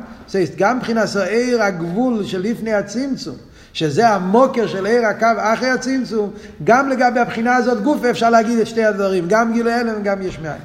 גם 0.58 0.78
מבחינת 0.78 1.16
העיר 1.16 1.64
הגבול 1.64 2.26
שלפני 2.26 2.74
הצמצום. 2.74 3.36
שזה 3.74 4.10
המוקר 4.10 4.68
של 4.68 4.86
עיר 4.86 5.06
הקו 5.06 5.28
אחרי 5.38 5.70
הצמצום, 5.70 6.32
גם 6.64 6.90
לגבי 6.90 7.20
הבחינה 7.20 7.56
הזאת 7.56 7.84
גוף 7.84 8.06
אפשר 8.06 8.30
להגיד 8.30 8.60
את 8.60 8.68
שתי 8.68 8.84
הדברים, 8.84 9.26
גם 9.28 9.54
גילוי 9.54 9.74
הלם 9.74 9.94
וגם 10.02 10.22
יש 10.22 10.40
מאין. 10.40 10.62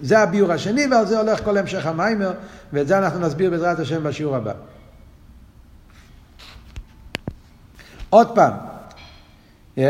זה 0.00 0.18
הביור 0.18 0.52
השני 0.52 0.86
ועל 0.90 1.06
זה 1.06 1.18
הולך 1.18 1.44
כל 1.44 1.58
המשך 1.58 1.86
המיימר 1.86 2.32
ואת 2.72 2.88
זה 2.88 2.98
אנחנו 2.98 3.20
נסביר 3.20 3.50
בעזרת 3.50 3.78
השם 3.78 4.02
בשיעור 4.02 4.36
הבא. 4.36 4.52
עוד 8.10 8.34
פעם, 8.34 8.52
yeah, 9.78 9.80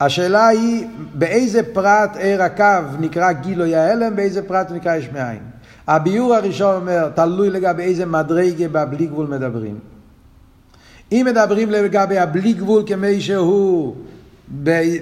השאלה 0.00 0.46
היא 0.46 0.86
באיזה 1.14 1.74
פרט 1.74 2.16
עיר 2.16 2.42
הקו 2.42 2.64
נקרא 2.98 3.32
גילוי 3.32 3.76
ההלם, 3.76 4.16
באיזה 4.16 4.48
פרט 4.48 4.70
נקרא 4.70 4.96
יש 4.96 5.08
מאין. 5.12 5.42
הביור 5.86 6.34
הראשון 6.34 6.74
אומר, 6.74 7.08
תלוי 7.08 7.50
לגבי 7.50 7.82
איזה 7.82 8.06
מדרגה 8.06 8.68
בבלי 8.68 9.06
גבול 9.06 9.26
מדברים. 9.26 9.78
אם 11.12 11.26
מדברים 11.30 11.70
לגבי 11.70 12.18
הבלי 12.18 12.52
גבול 12.52 12.82
כמי 12.86 13.20
שהוא 13.20 13.96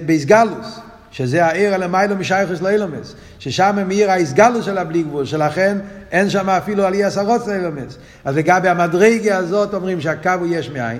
באיסגלוס, 0.05 0.79
שזה 1.11 1.45
העיר 1.45 1.73
הלמיילו 1.73 2.15
משייכוס 2.15 2.61
לאילומס, 2.61 3.15
ששם 3.39 3.77
מאיר 3.87 4.11
האיסגלוס 4.11 4.65
של 4.65 4.77
הבלי 4.77 5.03
גבול, 5.03 5.25
שלכן 5.25 5.77
אין 6.11 6.29
שם 6.29 6.49
אפילו 6.49 6.85
עלי 6.85 7.03
עשרות 7.03 7.47
לאילומס. 7.47 7.97
אז 8.25 8.37
לגבי 8.37 8.69
המדרגה 8.69 9.37
הזאת 9.37 9.73
אומרים 9.73 10.01
שהקו 10.01 10.29
הוא 10.39 10.47
יש 10.49 10.69
מאין, 10.69 10.99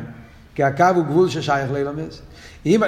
כי 0.55 0.63
הקו 0.63 0.85
הוא 0.95 1.05
גבול 1.05 1.29
ששייך 1.29 1.71
לאילומס. 1.71 2.21
אם, 2.65 2.81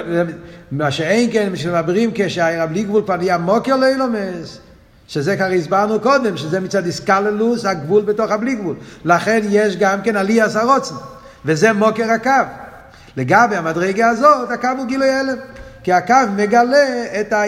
מה 0.72 0.90
שאין 0.90 1.30
כן, 1.32 1.48
כשמדברים 1.54 2.10
כשהעיר 2.14 2.62
הבלי 2.62 2.82
גבול 2.82 3.02
כבר 3.04 3.16
נהיה 3.16 3.38
מוקר 3.38 3.76
לאילומס, 3.76 4.58
שזה 5.08 5.36
כבר 5.36 5.44
הסברנו 5.44 6.00
קודם, 6.00 6.36
שזה 6.36 6.60
מצד 6.60 6.86
איסקללוס 6.86 7.64
הגבול 7.64 8.02
בתוך 8.02 8.30
הבלי 8.30 8.54
גבול. 8.54 8.76
לכן 9.04 9.40
יש 9.50 9.76
גם 9.76 10.02
כן 10.02 10.16
עלי 10.16 10.40
עשרות. 10.40 10.92
וזה 11.44 11.72
מוקר 11.72 12.10
הקו. 12.10 12.30
לגבי 13.16 13.56
המדרגה 13.56 14.08
הזאת, 14.08 14.50
הקו 14.50 14.68
הוא 14.78 14.86
גילוי 14.86 15.10
הלם. 15.10 15.36
כי 15.82 15.92
הקו 15.92 16.14
מגלה 16.36 17.04
את, 17.20 17.32
ה, 17.32 17.42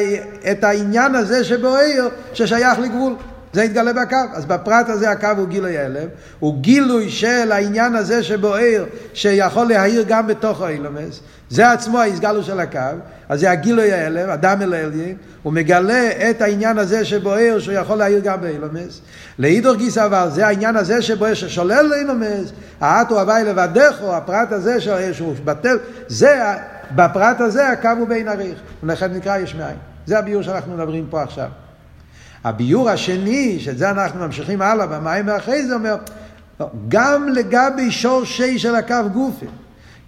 את 0.51 0.64
העניין 0.64 1.14
הזה 1.14 1.45
שבו 1.45 1.76
עיר 1.76 2.09
ששייך 2.32 2.78
לגבול. 2.78 3.16
זה 3.55 3.64
יתגלה 3.64 3.92
בקו. 3.92 4.16
אז 4.32 4.44
בפרט 4.44 4.88
הזה 4.88 5.11
הקו 5.11 5.28
הוא 5.36 5.48
גילוי 5.48 5.78
הלם, 5.78 6.09
הוא 6.40 6.61
גילוי 6.61 7.11
של 7.11 7.52
העניין 7.52 7.94
הזה 7.94 8.22
שבו 8.22 8.55
עיר 8.55 8.86
שיכול 9.14 9.68
להאיר 9.68 10.05
גם 10.09 10.26
בתוך 10.26 10.62
האילומס. 10.62 11.20
זה 11.50 11.72
עצמו 11.72 11.98
ההסגלו 11.98 12.42
של 12.42 12.61
הקו, 12.61 12.78
אז 13.28 13.40
זה 13.40 13.50
הגילוי 13.50 13.92
ההלם, 13.92 14.30
אדם 14.30 14.62
אל 14.62 14.74
העליין, 14.74 15.16
הוא 15.42 15.52
מגלה 15.52 16.30
את 16.30 16.42
העניין 16.42 16.78
הזה 16.78 17.05
שבוער 17.05 17.59
שהוא 17.59 17.74
יכול 17.74 17.98
להעיר 17.98 18.20
גם 18.24 18.40
באילומס. 18.40 19.00
לאידור 19.38 19.74
גיס 19.74 19.98
אבל 19.98 20.28
זה 20.32 20.46
העניין 20.46 20.76
הזה 20.76 21.02
שבוער 21.02 21.34
ששולל 21.34 21.82
לאילומס, 21.82 22.52
האטו 22.80 23.20
הווי 23.20 23.44
לבדךו, 23.44 24.14
הפרט 24.14 24.52
הזה 24.52 24.80
שהוא 25.12 25.34
בטל, 25.44 25.78
זה, 26.09 26.42
בפרט 26.94 27.40
הזה 27.40 27.68
הקו 27.68 27.88
הוא 27.98 28.09
בין 28.09 28.28
עריך, 28.28 28.59
ולכן 28.82 29.12
נקרא 29.12 29.36
יש 29.36 29.55
מאין. 29.55 29.76
זה 30.07 30.18
הביור 30.18 30.42
שאנחנו 30.42 30.76
מדברים 30.76 31.07
פה 31.11 31.22
עכשיו. 31.22 31.48
הביור 32.45 32.90
השני, 32.90 33.61
שאת 33.61 33.78
זה 33.78 33.90
אנחנו 33.90 34.20
ממשיכים 34.20 34.62
הלאה 34.62 34.86
במים 34.86 35.28
ואחרי 35.28 35.66
זה 35.66 35.74
אומר, 35.74 35.97
גם 36.88 37.28
לגבי 37.28 37.90
שורשי 37.90 38.59
של 38.59 38.74
הקו 38.74 39.11
גופי. 39.12 39.47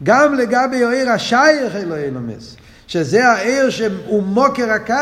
גם 0.02 0.34
לגבי 0.34 0.84
העיר 0.84 1.10
השייך 1.10 1.76
אלוהי 1.76 2.10
לומס, 2.10 2.56
שזה 2.86 3.28
העיר 3.28 3.70
שהוא 3.70 4.22
מוקר 4.22 4.70
הקו, 4.70 4.94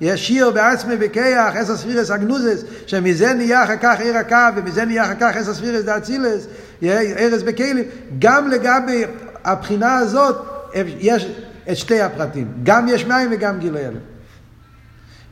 ישיר 0.00 0.50
בעצמי 0.50 0.96
בכיח, 0.96 1.56
אסא 1.56 1.76
ספירס 1.76 2.10
אגנוזס, 2.10 2.64
שמזה 2.86 3.34
נהיה 3.34 3.64
אחר 3.64 3.76
כך 3.76 4.00
עיר 4.00 4.16
הקו, 4.16 4.36
ומזה 4.56 4.84
נהיה 4.84 5.04
אחר 5.04 5.14
כך 5.20 5.36
אסא 5.36 5.54
ספירס 5.54 5.84
דאצילס, 5.84 6.46
ארז 7.18 7.42
בכלים, 7.42 7.84
גם 8.18 8.48
לגבי 8.48 9.04
הבחינה 9.44 9.96
הזאת, 9.96 10.36
יש 10.98 11.28
את 11.70 11.76
שתי 11.76 12.00
הפרטים, 12.00 12.52
גם 12.62 12.88
יש 12.88 13.04
מים 13.06 13.28
וגם 13.32 13.58
גילוי 13.58 13.84
הלם. 13.84 14.13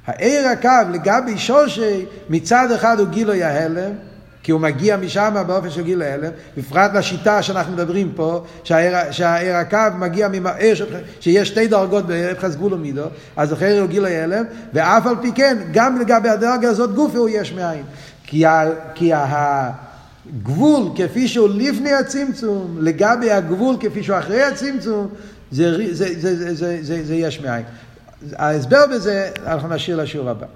העיר 0.07 0.49
הקו 0.49 0.91
לגבי 0.93 1.39
שושי, 1.39 2.07
מצד 2.29 2.73
אחד 2.73 3.01
הוא 3.01 3.09
גילוי 3.09 3.43
ההלם, 3.43 3.93
כי 4.43 4.53
הוא 4.53 4.61
מגיע 4.61 4.97
משם 4.97 5.35
באופן 5.47 5.71
של 5.71 5.83
גיל 5.83 6.03
ההלם, 6.03 6.31
בפרט 6.57 6.95
לשיטה 6.95 7.43
שאנחנו 7.43 7.73
מדברים 7.73 8.13
פה, 8.17 8.45
שהעיר 8.65 9.57
הקו 9.57 9.79
מגיע 9.99 10.29
ממאר, 10.29 10.73
שיש 11.21 11.49
שתי 11.49 11.67
דרגות 11.67 12.07
באבחס 12.07 12.55
גבול 12.55 12.75
ומידו, 12.75 13.05
אז 13.37 13.53
אחרי 13.53 13.79
הוא 13.79 13.89
גיל 13.89 14.05
ההלם, 14.05 14.45
ואף 14.73 15.07
על 15.07 15.15
פי 15.23 15.33
כן, 15.35 15.59
גם 15.73 16.01
לגבי 16.01 16.29
הדרגה 16.29 16.69
הזאת 16.69 16.95
גופי 16.95 17.17
הוא 17.17 17.29
יש 17.29 17.53
מאין. 17.53 17.83
כי, 18.25 18.47
ה, 18.47 18.65
כי 18.95 19.11
הגבול 19.15 20.83
כפי 20.97 21.29
שהוא 21.29 21.49
לפני 21.49 21.93
הצמצום, 21.93 22.77
לגבי 22.81 23.31
הגבול 23.31 23.77
כפי 23.81 24.03
שהוא 24.03 24.19
אחרי 24.19 24.43
הצמצום, 24.43 25.09
זה, 25.51 25.77
זה, 25.77 25.95
זה, 25.95 26.37
זה, 26.37 26.55
זה, 26.55 26.79
זה, 26.83 27.05
זה 27.05 27.15
יש 27.15 27.41
מאין. 27.41 27.63
ההסבר 28.37 28.87
בזה 28.95 29.31
אנחנו 29.47 29.69
נשאיר 29.69 29.97
לשיעור 29.97 30.31
הבא. 30.31 30.47